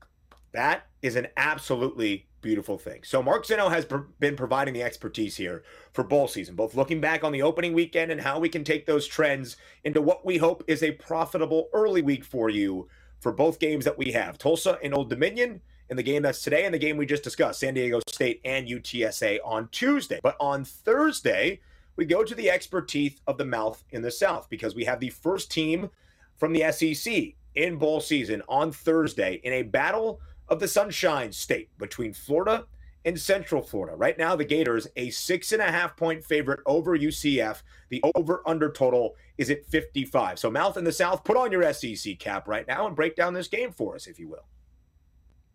That 0.51 0.87
is 1.03 1.15
an 1.15 1.27
absolutely 1.37 2.27
beautiful 2.45 2.77
thing. 2.77 3.01
So 3.03 3.23
Mark 3.23 3.43
Zinno 3.43 3.71
has 3.71 3.85
pr- 3.85 4.05
been 4.19 4.35
providing 4.35 4.75
the 4.75 4.83
expertise 4.83 5.35
here 5.35 5.63
for 5.93 6.03
bowl 6.03 6.27
season, 6.27 6.53
both 6.53 6.75
looking 6.75 7.01
back 7.01 7.23
on 7.23 7.31
the 7.31 7.41
opening 7.41 7.73
weekend 7.73 8.11
and 8.11 8.21
how 8.21 8.37
we 8.37 8.49
can 8.49 8.63
take 8.63 8.85
those 8.85 9.07
trends 9.07 9.57
into 9.83 9.99
what 9.99 10.23
we 10.23 10.37
hope 10.37 10.63
is 10.67 10.83
a 10.83 10.91
profitable 10.91 11.69
early 11.73 12.03
week 12.03 12.23
for 12.23 12.51
you 12.51 12.87
for 13.19 13.31
both 13.31 13.57
games 13.57 13.83
that 13.83 13.97
we 13.97 14.11
have 14.11 14.37
Tulsa 14.37 14.77
and 14.83 14.93
Old 14.93 15.09
Dominion 15.09 15.59
in 15.89 15.97
the 15.97 16.03
game 16.03 16.21
that's 16.21 16.43
today 16.43 16.65
and 16.65 16.73
the 16.73 16.77
game 16.77 16.97
we 16.97 17.07
just 17.07 17.23
discussed, 17.23 17.61
San 17.61 17.73
Diego 17.73 17.99
State 18.07 18.41
and 18.45 18.67
UTSA 18.67 19.39
on 19.43 19.67
Tuesday. 19.69 20.19
But 20.21 20.37
on 20.39 20.65
Thursday, 20.65 21.61
we 21.95 22.05
go 22.05 22.23
to 22.23 22.35
the 22.35 22.51
expert 22.51 22.87
teeth 22.87 23.21
of 23.25 23.39
the 23.39 23.45
mouth 23.45 23.83
in 23.89 24.03
the 24.03 24.11
South 24.11 24.51
because 24.51 24.75
we 24.75 24.85
have 24.85 24.99
the 24.99 25.09
first 25.09 25.49
team 25.49 25.89
from 26.37 26.53
the 26.53 26.71
SEC 26.71 27.33
in 27.55 27.77
bowl 27.77 28.01
season 28.01 28.43
on 28.47 28.71
Thursday 28.71 29.41
in 29.43 29.53
a 29.53 29.63
battle 29.63 30.19
of 30.49 30.59
the 30.59 30.67
Sunshine 30.67 31.31
State 31.31 31.69
between 31.77 32.13
Florida 32.13 32.65
and 33.05 33.19
Central 33.19 33.61
Florida. 33.61 33.95
Right 33.95 34.17
now, 34.17 34.35
the 34.35 34.45
Gators, 34.45 34.87
a 34.95 35.11
six 35.11 35.51
and 35.51 35.61
a 35.61 35.71
half 35.71 35.95
point 35.95 36.23
favorite 36.23 36.59
over 36.65 36.97
UCF. 36.97 37.61
The 37.89 38.03
over 38.15 38.41
under 38.45 38.71
total 38.71 39.15
is 39.37 39.49
at 39.49 39.65
55. 39.65 40.39
So, 40.39 40.49
Mouth 40.49 40.77
in 40.77 40.83
the 40.83 40.91
South, 40.91 41.23
put 41.23 41.37
on 41.37 41.51
your 41.51 41.71
SEC 41.71 42.17
cap 42.19 42.47
right 42.47 42.67
now 42.67 42.87
and 42.87 42.95
break 42.95 43.15
down 43.15 43.33
this 43.33 43.47
game 43.47 43.71
for 43.71 43.95
us, 43.95 44.07
if 44.07 44.19
you 44.19 44.27
will. 44.27 44.45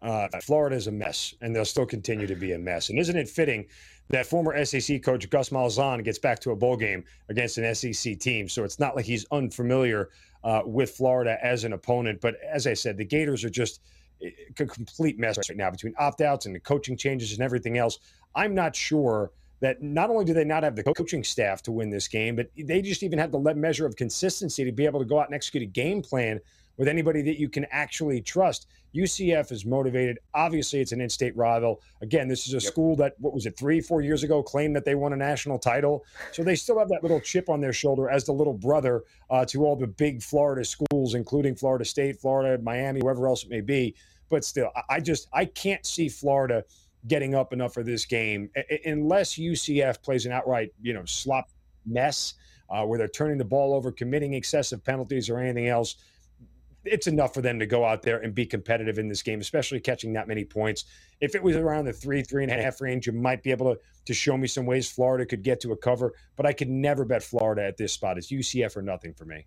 Uh, 0.03 0.29
Florida 0.41 0.77
is 0.77 0.87
a 0.87 0.93
mess, 0.93 1.35
and 1.43 1.55
they'll 1.55 1.65
still 1.65 1.85
continue 1.85 2.27
to 2.27 2.35
be 2.35 2.53
a 2.53 2.59
mess. 2.59 2.89
And 2.89 2.99
isn't 2.99 3.17
it 3.17 3.29
fitting 3.29 3.67
that 4.09 4.27
former 4.27 4.65
SEC 4.65 5.03
coach 5.03 5.29
Gus 5.29 5.51
Malzahn 5.51 6.03
gets 6.03 6.19
back 6.19 6.41
to 6.41 6.53
a 6.53 6.57
bowl 6.57 6.77
game 6.77 7.05
against 7.29 7.59
an 7.59 7.75
SEC 7.75 8.19
team? 8.19 8.49
So 8.49 8.65
it's 8.65 8.79
not 8.79 8.97
like 8.97 9.05
he's 9.05 9.27
unfamiliar 9.31 10.09
uh, 10.43 10.63
with 10.65 10.91
Florida 10.93 11.37
as 11.43 11.65
an 11.65 11.75
opponent. 11.75 12.21
But 12.21 12.37
as 12.43 12.67
I 12.67 12.73
said, 12.73 12.97
the 12.97 13.05
Gators 13.05 13.45
are 13.45 13.51
just 13.51 13.83
a 14.23 14.67
complete 14.67 15.19
mess 15.19 15.39
right 15.49 15.57
now 15.57 15.71
between 15.71 15.95
opt 15.99 16.21
outs 16.21 16.47
and 16.47 16.55
the 16.55 16.61
coaching 16.61 16.97
changes 16.97 17.33
and 17.33 17.41
everything 17.41 17.79
else. 17.79 17.99
I'm 18.35 18.55
not 18.55 18.77
sure 18.77 19.33
that 19.61 19.83
not 19.83 20.11
only 20.11 20.25
do 20.25 20.33
they 20.33 20.45
not 20.45 20.63
have 20.63 20.75
the 20.75 20.83
coaching 20.83 21.23
staff 21.23 21.63
to 21.63 21.73
win 21.73 21.91
this 21.91 22.09
game, 22.09 22.35
but 22.35 22.49
they 22.57 22.81
just 22.81 23.03
even 23.03 23.19
have 23.19 23.31
the 23.31 23.39
measure 23.55 23.87
of 23.87 23.95
consistency 23.97 24.65
to 24.65 24.73
be 24.73 24.87
able 24.87 25.01
to 25.01 25.05
go 25.05 25.21
out 25.21 25.27
and 25.27 25.35
execute 25.35 25.63
a 25.63 25.67
game 25.67 26.01
plan 26.03 26.41
with 26.81 26.89
anybody 26.89 27.21
that 27.21 27.39
you 27.39 27.47
can 27.51 27.67
actually 27.71 28.23
trust. 28.23 28.67
UCF 28.97 29.53
is 29.53 29.67
motivated. 29.67 30.19
Obviously, 30.33 30.81
it's 30.81 30.93
an 30.93 31.01
in-state 31.03 31.37
rival. 31.37 31.83
Again, 32.01 32.27
this 32.27 32.47
is 32.47 32.55
a 32.55 32.57
yep. 32.57 32.63
school 32.63 32.97
that 32.97 33.17
what 33.19 33.35
was 33.35 33.45
it 33.45 33.55
three, 33.55 33.83
four 33.83 34.01
years 34.01 34.23
ago 34.23 34.43
claimed 34.43 34.75
that 34.75 34.87
they 34.87 34.95
won 34.95 35.13
a 35.13 35.17
national 35.17 35.59
title. 35.59 36.07
So 36.33 36.43
they 36.43 36.57
still 36.57 36.79
have 36.79 36.89
that 36.89 37.03
little 37.03 37.21
chip 37.21 37.51
on 37.51 37.61
their 37.61 37.75
shoulder 37.75 38.09
as 38.09 38.25
the 38.25 38.33
little 38.33 38.55
brother 38.55 39.05
uh, 39.29 39.45
to 39.45 39.63
all 39.67 39.77
the 39.77 39.89
big 39.89 40.23
Florida 40.23 40.65
schools, 40.65 41.15
including 41.15 41.55
Florida 41.55 41.85
State, 41.85 42.19
Florida, 42.19 42.61
Miami, 42.63 43.03
wherever 43.03 43.29
else 43.29 43.45
it 43.45 43.51
may 43.51 43.61
be. 43.61 43.95
But 44.31 44.43
still, 44.43 44.71
I 44.89 45.01
just 45.01 45.29
I 45.35 45.45
can't 45.45 45.85
see 45.85 46.09
Florida 46.09 46.65
getting 47.09 47.35
up 47.35 47.53
enough 47.53 47.75
for 47.75 47.83
this 47.83 48.07
game 48.07 48.49
unless 48.87 49.35
UCF 49.35 50.01
plays 50.03 50.25
an 50.25 50.33
outright 50.33 50.73
you 50.81 50.95
know 50.95 51.05
slop 51.05 51.51
mess 51.85 52.35
uh, 52.71 52.87
where 52.87 52.99
they're 52.99 53.09
turning 53.09 53.37
the 53.37 53.45
ball 53.45 53.75
over, 53.75 53.93
committing 53.93 54.33
excessive 54.33 54.83
penalties 54.83 55.29
or 55.29 55.39
anything 55.39 55.69
else 55.69 55.97
it's 56.85 57.07
enough 57.07 57.35
for 57.35 57.41
them 57.41 57.59
to 57.59 57.67
go 57.67 57.85
out 57.85 58.03
there 58.03 58.19
and 58.19 58.35
be 58.35 58.47
competitive 58.47 58.99
in 58.99 59.09
this 59.09 59.23
game, 59.23 59.41
especially 59.41 59.81
catching 59.81 60.13
that 60.15 60.29
many 60.29 60.45
points. 60.45 60.85
If 61.21 61.35
it 61.35 61.43
was 61.43 61.57
around 61.57 61.85
the 61.85 61.93
three, 61.93 62.23
three 62.23 62.43
and 62.43 62.53
a 62.53 62.61
half 62.61 62.81
range, 62.81 63.07
you 63.07 63.13
might 63.13 63.43
be 63.43 63.51
able 63.51 63.75
to, 63.75 63.81
to 64.07 64.15
show 64.15 64.37
me 64.37 64.47
some 64.47 64.67
ways 64.67 64.91
Florida 64.91 65.27
could 65.27 65.43
get 65.43 65.61
to 65.61 65.73
a 65.73 65.77
cover, 65.77 66.15
but 66.37 66.47
I 66.47 66.53
could 66.53 66.71
never 66.71 67.05
bet 67.05 67.23
Florida 67.23 67.65
at 67.65 67.77
this 67.77 67.93
spot. 67.93 68.19
It's 68.19 68.33
UCF 68.33 68.77
or 68.77 68.83
nothing 68.83 69.15
for 69.15 69.25
me. 69.25 69.47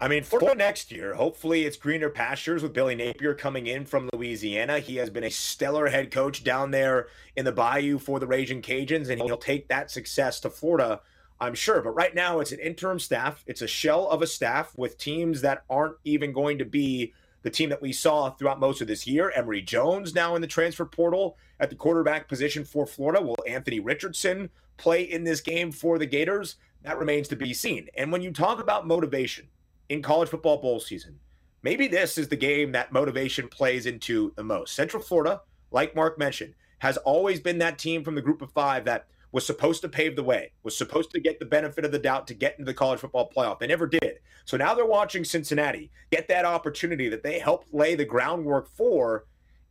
I 0.00 0.08
mean, 0.08 0.24
for 0.24 0.56
next 0.56 0.90
year, 0.90 1.14
hopefully 1.14 1.64
it's 1.64 1.76
greener 1.76 2.10
pastures 2.10 2.60
with 2.64 2.72
Billy 2.72 2.96
Napier 2.96 3.34
coming 3.34 3.68
in 3.68 3.84
from 3.84 4.10
Louisiana. 4.12 4.80
He 4.80 4.96
has 4.96 5.10
been 5.10 5.22
a 5.22 5.30
stellar 5.30 5.86
head 5.86 6.10
coach 6.10 6.42
down 6.42 6.72
there 6.72 7.06
in 7.36 7.44
the 7.44 7.52
Bayou 7.52 8.00
for 8.00 8.18
the 8.18 8.26
Raging 8.26 8.62
Cajuns, 8.62 9.10
and 9.10 9.22
he'll 9.22 9.36
take 9.36 9.68
that 9.68 9.92
success 9.92 10.40
to 10.40 10.50
Florida 10.50 11.02
I'm 11.42 11.54
sure. 11.56 11.82
But 11.82 11.96
right 11.96 12.14
now, 12.14 12.38
it's 12.38 12.52
an 12.52 12.60
interim 12.60 13.00
staff. 13.00 13.42
It's 13.48 13.62
a 13.62 13.66
shell 13.66 14.08
of 14.08 14.22
a 14.22 14.28
staff 14.28 14.72
with 14.76 14.96
teams 14.96 15.40
that 15.40 15.64
aren't 15.68 15.96
even 16.04 16.32
going 16.32 16.58
to 16.58 16.64
be 16.64 17.14
the 17.42 17.50
team 17.50 17.68
that 17.70 17.82
we 17.82 17.92
saw 17.92 18.30
throughout 18.30 18.60
most 18.60 18.80
of 18.80 18.86
this 18.86 19.08
year. 19.08 19.32
Emory 19.34 19.60
Jones 19.60 20.14
now 20.14 20.36
in 20.36 20.40
the 20.40 20.46
transfer 20.46 20.84
portal 20.84 21.36
at 21.58 21.68
the 21.68 21.74
quarterback 21.74 22.28
position 22.28 22.64
for 22.64 22.86
Florida. 22.86 23.20
Will 23.20 23.36
Anthony 23.44 23.80
Richardson 23.80 24.50
play 24.76 25.02
in 25.02 25.24
this 25.24 25.40
game 25.40 25.72
for 25.72 25.98
the 25.98 26.06
Gators? 26.06 26.54
That 26.82 27.00
remains 27.00 27.26
to 27.28 27.36
be 27.36 27.52
seen. 27.52 27.88
And 27.96 28.12
when 28.12 28.22
you 28.22 28.30
talk 28.30 28.60
about 28.60 28.86
motivation 28.86 29.48
in 29.88 30.00
college 30.00 30.28
football 30.28 30.58
bowl 30.58 30.78
season, 30.78 31.18
maybe 31.64 31.88
this 31.88 32.18
is 32.18 32.28
the 32.28 32.36
game 32.36 32.70
that 32.70 32.92
motivation 32.92 33.48
plays 33.48 33.86
into 33.86 34.32
the 34.36 34.44
most. 34.44 34.76
Central 34.76 35.02
Florida, 35.02 35.40
like 35.72 35.96
Mark 35.96 36.20
mentioned, 36.20 36.54
has 36.78 36.98
always 36.98 37.40
been 37.40 37.58
that 37.58 37.80
team 37.80 38.04
from 38.04 38.14
the 38.14 38.22
group 38.22 38.42
of 38.42 38.52
five 38.52 38.84
that 38.84 39.08
was 39.32 39.46
supposed 39.46 39.80
to 39.80 39.88
pave 39.88 40.14
the 40.14 40.22
way, 40.22 40.52
was 40.62 40.76
supposed 40.76 41.10
to 41.10 41.20
get 41.20 41.38
the 41.38 41.46
benefit 41.46 41.84
of 41.84 41.90
the 41.90 41.98
doubt 41.98 42.26
to 42.26 42.34
get 42.34 42.52
into 42.58 42.70
the 42.70 42.74
college 42.74 43.00
football 43.00 43.30
playoff. 43.34 43.58
They 43.58 43.66
never 43.66 43.86
did. 43.86 44.20
So 44.44 44.56
now 44.56 44.74
they're 44.74 44.84
watching 44.84 45.24
Cincinnati 45.24 45.90
get 46.10 46.28
that 46.28 46.44
opportunity 46.44 47.08
that 47.08 47.22
they 47.22 47.38
helped 47.38 47.72
lay 47.72 47.94
the 47.94 48.04
groundwork 48.04 48.68
for. 48.68 49.24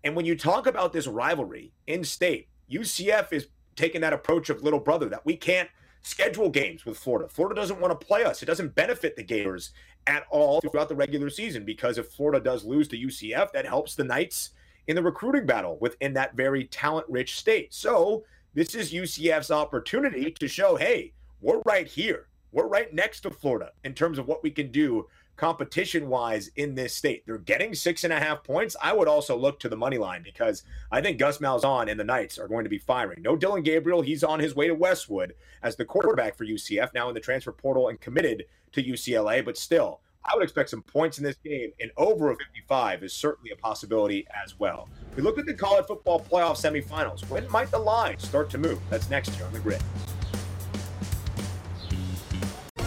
And 0.03 0.15
when 0.15 0.25
you 0.25 0.35
talk 0.35 0.65
about 0.65 0.93
this 0.93 1.07
rivalry 1.07 1.71
in 1.85 2.03
state, 2.03 2.49
UCF 2.71 3.31
is 3.31 3.47
taking 3.75 4.01
that 4.01 4.13
approach 4.13 4.49
of 4.49 4.63
little 4.63 4.79
brother 4.79 5.07
that 5.09 5.25
we 5.25 5.37
can't 5.37 5.69
schedule 6.01 6.49
games 6.49 6.83
with 6.83 6.97
Florida. 6.97 7.29
Florida 7.29 7.59
doesn't 7.59 7.79
want 7.79 7.97
to 7.97 8.05
play 8.05 8.23
us. 8.23 8.41
It 8.41 8.47
doesn't 8.47 8.73
benefit 8.73 9.15
the 9.15 9.23
Gators 9.23 9.71
at 10.07 10.25
all 10.31 10.59
throughout 10.61 10.89
the 10.89 10.95
regular 10.95 11.29
season 11.29 11.63
because 11.63 11.99
if 11.99 12.07
Florida 12.07 12.43
does 12.43 12.65
lose 12.65 12.87
to 12.87 12.97
UCF, 12.97 13.51
that 13.51 13.67
helps 13.67 13.93
the 13.93 14.03
Knights 14.03 14.51
in 14.87 14.95
the 14.95 15.03
recruiting 15.03 15.45
battle 15.45 15.77
within 15.79 16.13
that 16.13 16.35
very 16.35 16.65
talent 16.65 17.05
rich 17.07 17.37
state. 17.37 17.71
So 17.73 18.23
this 18.53 18.75
is 18.75 18.91
UCF's 18.91 19.51
opportunity 19.51 20.31
to 20.31 20.47
show, 20.47 20.75
hey, 20.75 21.13
we're 21.39 21.61
right 21.65 21.87
here. 21.87 22.27
We're 22.51 22.67
right 22.67 22.93
next 22.93 23.21
to 23.21 23.29
Florida 23.29 23.71
in 23.85 23.93
terms 23.93 24.17
of 24.17 24.27
what 24.27 24.43
we 24.43 24.51
can 24.51 24.71
do 24.71 25.07
competition 25.37 26.09
wise 26.09 26.51
in 26.57 26.75
this 26.75 26.93
state. 26.93 27.23
They're 27.25 27.37
getting 27.37 27.73
six 27.73 28.03
and 28.03 28.11
a 28.11 28.19
half 28.19 28.43
points. 28.43 28.75
I 28.81 28.91
would 28.91 29.07
also 29.07 29.37
look 29.37 29.59
to 29.61 29.69
the 29.69 29.77
money 29.77 29.97
line 29.97 30.21
because 30.21 30.63
I 30.91 31.01
think 31.01 31.17
Gus 31.17 31.37
Malzahn 31.37 31.89
and 31.89 31.97
the 31.99 32.03
Knights 32.03 32.37
are 32.37 32.49
going 32.49 32.65
to 32.65 32.69
be 32.69 32.77
firing. 32.77 33.21
No 33.21 33.37
Dillon 33.37 33.63
Gabriel. 33.63 34.01
He's 34.01 34.23
on 34.23 34.39
his 34.39 34.53
way 34.53 34.67
to 34.67 34.75
Westwood 34.75 35.33
as 35.63 35.77
the 35.77 35.85
quarterback 35.85 36.35
for 36.35 36.45
UCF, 36.45 36.93
now 36.93 37.07
in 37.07 37.13
the 37.13 37.21
transfer 37.21 37.53
portal 37.53 37.87
and 37.87 38.01
committed 38.01 38.43
to 38.73 38.83
UCLA. 38.83 39.43
But 39.43 39.57
still, 39.57 40.01
I 40.23 40.35
would 40.35 40.43
expect 40.43 40.69
some 40.69 40.83
points 40.83 41.17
in 41.17 41.23
this 41.23 41.37
game, 41.43 41.71
and 41.79 41.91
over 41.97 42.31
a 42.31 42.35
55 42.35 43.03
is 43.03 43.13
certainly 43.13 43.51
a 43.51 43.55
possibility 43.55 44.27
as 44.43 44.59
well. 44.59 44.87
We 45.15 45.23
look 45.23 45.39
at 45.39 45.45
the 45.45 45.53
college 45.53 45.87
football 45.87 46.19
playoff 46.21 46.57
semifinals. 46.57 47.27
When 47.29 47.49
might 47.49 47.71
the 47.71 47.79
line 47.79 48.19
start 48.19 48.49
to 48.51 48.57
move? 48.57 48.79
That's 48.89 49.09
next 49.09 49.35
year 49.35 49.45
on 49.45 49.53
the 49.53 49.59
grid. 49.59 49.81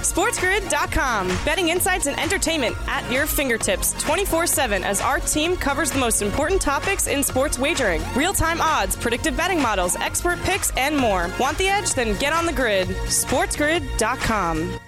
SportsGrid.com. 0.05 1.29
Betting 1.45 1.71
insights 1.71 2.07
and 2.07 2.21
entertainment 2.21 2.77
at 2.87 3.11
your 3.11 3.27
fingertips 3.27 4.01
24 4.03 4.47
7 4.47 4.85
as 4.85 5.01
our 5.01 5.19
team 5.19 5.57
covers 5.57 5.91
the 5.91 5.99
most 5.99 6.23
important 6.23 6.61
topics 6.61 7.07
in 7.09 7.23
sports 7.23 7.59
wagering 7.59 8.03
real 8.15 8.35
time 8.35 8.61
odds, 8.61 8.97
predictive 8.97 9.37
betting 9.37 9.61
models, 9.61 9.97
expert 9.97 10.39
picks, 10.43 10.71
and 10.77 10.97
more. 10.97 11.31
Want 11.41 11.59
the 11.59 11.69
edge? 11.69 11.95
Then 11.95 12.17
get 12.19 12.33
on 12.33 12.47
the 12.47 12.53
grid. 12.53 12.87
SportsGrid.com. 12.89 14.79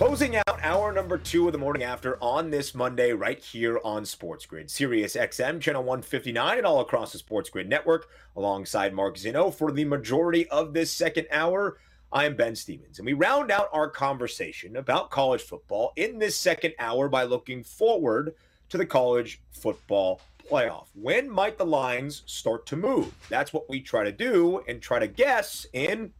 Closing 0.00 0.36
out 0.36 0.58
hour 0.62 0.94
number 0.94 1.18
two 1.18 1.46
of 1.46 1.52
the 1.52 1.58
morning 1.58 1.82
after 1.82 2.16
on 2.22 2.48
this 2.48 2.74
Monday, 2.74 3.12
right 3.12 3.38
here 3.38 3.78
on 3.84 4.06
Sports 4.06 4.46
Grid, 4.46 4.70
Sirius 4.70 5.14
XM, 5.14 5.60
channel 5.60 5.82
159, 5.82 6.56
and 6.56 6.66
all 6.66 6.80
across 6.80 7.12
the 7.12 7.18
Sports 7.18 7.50
Grid 7.50 7.68
network, 7.68 8.08
alongside 8.34 8.94
Mark 8.94 9.16
Zinno 9.18 9.52
for 9.52 9.70
the 9.70 9.84
majority 9.84 10.48
of 10.48 10.72
this 10.72 10.90
second 10.90 11.26
hour. 11.30 11.76
I 12.10 12.24
am 12.24 12.34
Ben 12.34 12.56
Stevens, 12.56 12.98
and 12.98 13.04
we 13.04 13.12
round 13.12 13.50
out 13.50 13.68
our 13.74 13.90
conversation 13.90 14.74
about 14.76 15.10
college 15.10 15.42
football 15.42 15.92
in 15.96 16.18
this 16.18 16.34
second 16.34 16.72
hour 16.78 17.10
by 17.10 17.24
looking 17.24 17.62
forward 17.62 18.34
to 18.70 18.78
the 18.78 18.86
college 18.86 19.42
football 19.52 20.22
playoff. 20.50 20.86
When 20.94 21.28
might 21.28 21.58
the 21.58 21.66
lines 21.66 22.22
start 22.24 22.64
to 22.68 22.76
move? 22.76 23.12
That's 23.28 23.52
what 23.52 23.68
we 23.68 23.82
try 23.82 24.04
to 24.04 24.12
do 24.12 24.62
and 24.66 24.80
try 24.80 24.98
to 24.98 25.06
guess 25.06 25.66
in 25.74 26.14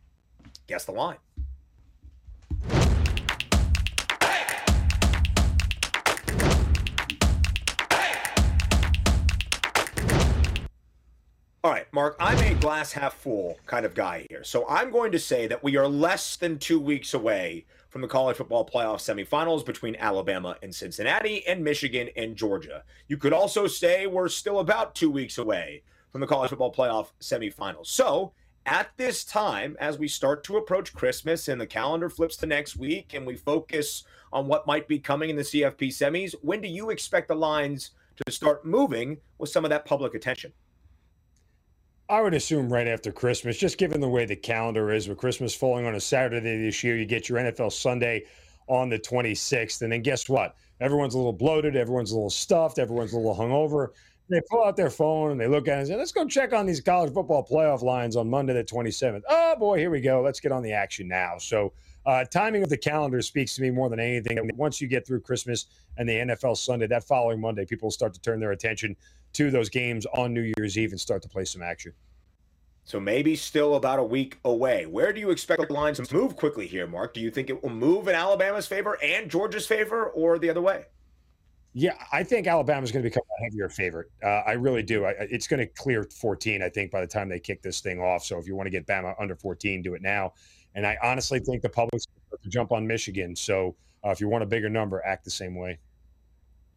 Guess 0.66 0.84
the 0.84 0.92
Line. 0.92 1.16
Mark, 11.92 12.14
I'm 12.20 12.38
a 12.38 12.54
glass 12.60 12.92
half 12.92 13.14
full 13.14 13.58
kind 13.66 13.84
of 13.84 13.94
guy 13.94 14.24
here. 14.30 14.44
So 14.44 14.64
I'm 14.68 14.92
going 14.92 15.10
to 15.10 15.18
say 15.18 15.48
that 15.48 15.64
we 15.64 15.76
are 15.76 15.88
less 15.88 16.36
than 16.36 16.56
two 16.56 16.78
weeks 16.78 17.14
away 17.14 17.66
from 17.88 18.00
the 18.00 18.06
college 18.06 18.36
football 18.36 18.64
playoff 18.64 18.98
semifinals 19.00 19.66
between 19.66 19.96
Alabama 19.96 20.56
and 20.62 20.72
Cincinnati 20.72 21.44
and 21.48 21.64
Michigan 21.64 22.08
and 22.14 22.36
Georgia. 22.36 22.84
You 23.08 23.16
could 23.16 23.32
also 23.32 23.66
say 23.66 24.06
we're 24.06 24.28
still 24.28 24.60
about 24.60 24.94
two 24.94 25.10
weeks 25.10 25.36
away 25.36 25.82
from 26.12 26.20
the 26.20 26.28
college 26.28 26.50
football 26.50 26.72
playoff 26.72 27.08
semifinals. 27.20 27.86
So 27.86 28.34
at 28.66 28.90
this 28.96 29.24
time, 29.24 29.76
as 29.80 29.98
we 29.98 30.06
start 30.06 30.44
to 30.44 30.58
approach 30.58 30.94
Christmas 30.94 31.48
and 31.48 31.60
the 31.60 31.66
calendar 31.66 32.08
flips 32.08 32.36
to 32.36 32.46
next 32.46 32.76
week 32.76 33.14
and 33.14 33.26
we 33.26 33.34
focus 33.34 34.04
on 34.32 34.46
what 34.46 34.64
might 34.64 34.86
be 34.86 35.00
coming 35.00 35.28
in 35.28 35.34
the 35.34 35.42
CFP 35.42 35.88
semis, 35.88 36.36
when 36.40 36.60
do 36.60 36.68
you 36.68 36.90
expect 36.90 37.26
the 37.26 37.34
lines 37.34 37.90
to 38.24 38.30
start 38.30 38.64
moving 38.64 39.16
with 39.38 39.50
some 39.50 39.64
of 39.64 39.70
that 39.70 39.84
public 39.84 40.14
attention? 40.14 40.52
I 42.10 42.20
would 42.20 42.34
assume 42.34 42.72
right 42.72 42.88
after 42.88 43.12
Christmas, 43.12 43.56
just 43.56 43.78
given 43.78 44.00
the 44.00 44.08
way 44.08 44.24
the 44.26 44.34
calendar 44.34 44.92
is, 44.92 45.06
with 45.06 45.16
Christmas 45.16 45.54
falling 45.54 45.86
on 45.86 45.94
a 45.94 46.00
Saturday 46.00 46.60
this 46.60 46.82
year, 46.82 46.96
you 46.96 47.06
get 47.06 47.28
your 47.28 47.38
NFL 47.38 47.72
Sunday 47.72 48.24
on 48.66 48.88
the 48.88 48.98
26th. 48.98 49.82
And 49.82 49.92
then 49.92 50.02
guess 50.02 50.28
what? 50.28 50.56
Everyone's 50.80 51.14
a 51.14 51.18
little 51.18 51.32
bloated, 51.32 51.76
everyone's 51.76 52.10
a 52.10 52.16
little 52.16 52.28
stuffed, 52.28 52.80
everyone's 52.80 53.12
a 53.12 53.16
little 53.16 53.36
hungover. 53.36 53.90
They 54.28 54.40
pull 54.50 54.64
out 54.64 54.76
their 54.76 54.90
phone 54.90 55.30
and 55.30 55.40
they 55.40 55.46
look 55.46 55.68
at 55.68 55.76
it 55.76 55.78
and 55.78 55.88
say, 55.88 55.96
let's 55.96 56.10
go 56.10 56.26
check 56.26 56.52
on 56.52 56.66
these 56.66 56.80
college 56.80 57.14
football 57.14 57.46
playoff 57.46 57.82
lines 57.82 58.16
on 58.16 58.28
Monday, 58.28 58.54
the 58.54 58.64
27th. 58.64 59.22
Oh, 59.28 59.54
boy, 59.56 59.78
here 59.78 59.90
we 59.90 60.00
go. 60.00 60.20
Let's 60.20 60.40
get 60.40 60.50
on 60.50 60.64
the 60.64 60.72
action 60.72 61.06
now. 61.06 61.38
So, 61.38 61.72
uh, 62.06 62.24
timing 62.24 62.62
of 62.62 62.68
the 62.68 62.76
calendar 62.76 63.20
speaks 63.22 63.54
to 63.56 63.62
me 63.62 63.70
more 63.70 63.88
than 63.88 64.00
anything. 64.00 64.50
Once 64.56 64.80
you 64.80 64.88
get 64.88 65.06
through 65.06 65.20
Christmas 65.20 65.66
and 65.96 66.08
the 66.08 66.14
NFL 66.14 66.56
Sunday, 66.56 66.86
that 66.86 67.04
following 67.04 67.40
Monday, 67.40 67.64
people 67.64 67.90
start 67.90 68.14
to 68.14 68.20
turn 68.20 68.40
their 68.40 68.52
attention 68.52 68.96
to 69.34 69.50
those 69.50 69.68
games 69.68 70.06
on 70.14 70.34
New 70.34 70.52
Year's 70.56 70.78
Eve 70.78 70.92
and 70.92 71.00
start 71.00 71.22
to 71.22 71.28
play 71.28 71.44
some 71.44 71.62
action. 71.62 71.92
So 72.84 72.98
maybe 72.98 73.36
still 73.36 73.76
about 73.76 73.98
a 73.98 74.04
week 74.04 74.38
away. 74.44 74.86
Where 74.86 75.12
do 75.12 75.20
you 75.20 75.30
expect 75.30 75.68
the 75.68 75.72
lines 75.72 76.00
to 76.00 76.14
move 76.14 76.34
quickly 76.34 76.66
here, 76.66 76.86
Mark? 76.86 77.14
Do 77.14 77.20
you 77.20 77.30
think 77.30 77.50
it 77.50 77.62
will 77.62 77.70
move 77.70 78.08
in 78.08 78.14
Alabama's 78.14 78.66
favor 78.66 78.98
and 79.02 79.30
Georgia's 79.30 79.66
favor 79.66 80.06
or 80.06 80.38
the 80.38 80.50
other 80.50 80.62
way? 80.62 80.86
Yeah, 81.72 81.94
I 82.12 82.24
think 82.24 82.48
Alabama's 82.48 82.90
going 82.90 83.04
to 83.04 83.08
become 83.08 83.22
a 83.38 83.44
heavier 83.44 83.68
favorite. 83.68 84.08
Uh, 84.24 84.42
I 84.44 84.52
really 84.52 84.82
do. 84.82 85.04
I, 85.04 85.10
it's 85.20 85.46
going 85.46 85.60
to 85.60 85.66
clear 85.66 86.02
14, 86.02 86.62
I 86.62 86.68
think, 86.68 86.90
by 86.90 87.00
the 87.00 87.06
time 87.06 87.28
they 87.28 87.38
kick 87.38 87.62
this 87.62 87.80
thing 87.80 88.00
off. 88.00 88.24
So 88.24 88.38
if 88.38 88.46
you 88.48 88.56
want 88.56 88.66
to 88.66 88.70
get 88.70 88.88
Bama 88.88 89.14
under 89.20 89.36
14, 89.36 89.82
do 89.82 89.94
it 89.94 90.02
now. 90.02 90.32
And 90.74 90.86
I 90.86 90.96
honestly 91.02 91.40
think 91.40 91.62
the 91.62 91.68
public's 91.68 92.06
to 92.42 92.48
jump 92.48 92.72
on 92.72 92.86
Michigan. 92.86 93.36
So 93.36 93.74
uh, 94.04 94.10
if 94.10 94.20
you 94.20 94.28
want 94.28 94.42
a 94.42 94.46
bigger 94.46 94.70
number, 94.70 95.04
act 95.04 95.24
the 95.24 95.30
same 95.30 95.54
way. 95.54 95.78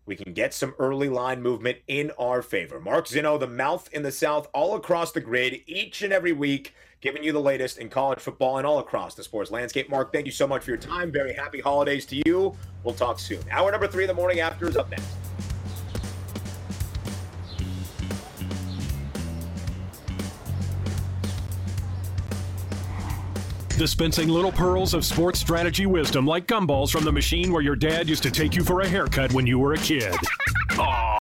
We 0.05 0.17
can 0.17 0.33
get 0.33 0.53
some 0.53 0.75
early 0.79 1.07
line 1.07 1.41
movement 1.41 1.77
in 1.87 2.11
our 2.19 2.41
favor. 2.41 2.79
Mark 2.79 3.07
Zinno, 3.07 3.39
the 3.39 3.47
mouth 3.47 3.87
in 3.93 4.03
the 4.03 4.11
South, 4.11 4.49
all 4.53 4.75
across 4.75 5.13
the 5.13 5.21
grid, 5.21 5.61
each 5.65 6.01
and 6.01 6.11
every 6.11 6.33
week, 6.33 6.73
giving 6.99 7.23
you 7.23 7.31
the 7.31 7.39
latest 7.39 7.77
in 7.77 7.87
college 7.87 8.19
football 8.19 8.57
and 8.57 8.67
all 8.67 8.79
across 8.79 9.15
the 9.15 9.23
sports 9.23 9.49
landscape. 9.49 9.89
Mark, 9.89 10.11
thank 10.11 10.25
you 10.25 10.31
so 10.31 10.45
much 10.45 10.63
for 10.63 10.71
your 10.71 10.77
time. 10.77 11.09
Very 11.09 11.33
happy 11.33 11.61
holidays 11.61 12.05
to 12.07 12.21
you. 12.25 12.53
We'll 12.83 12.95
talk 12.95 13.17
soon. 13.17 13.39
Hour 13.49 13.71
number 13.71 13.87
three 13.87 14.03
of 14.03 14.09
the 14.09 14.13
morning 14.13 14.41
after 14.41 14.67
is 14.67 14.75
up 14.75 14.89
next. 14.91 15.07
Dispensing 23.77 24.29
little 24.29 24.51
pearls 24.51 24.93
of 24.93 25.03
sports 25.03 25.39
strategy 25.39 25.87
wisdom 25.87 26.27
like 26.27 26.47
gumballs 26.47 26.91
from 26.91 27.03
the 27.03 27.11
machine 27.11 27.51
where 27.51 27.63
your 27.63 27.75
dad 27.75 28.07
used 28.07 28.23
to 28.23 28.31
take 28.31 28.55
you 28.55 28.63
for 28.63 28.81
a 28.81 28.87
haircut 28.87 29.33
when 29.33 29.47
you 29.47 29.57
were 29.57 29.73
a 29.73 29.77
kid. 29.77 30.13
Aww. 30.71 31.19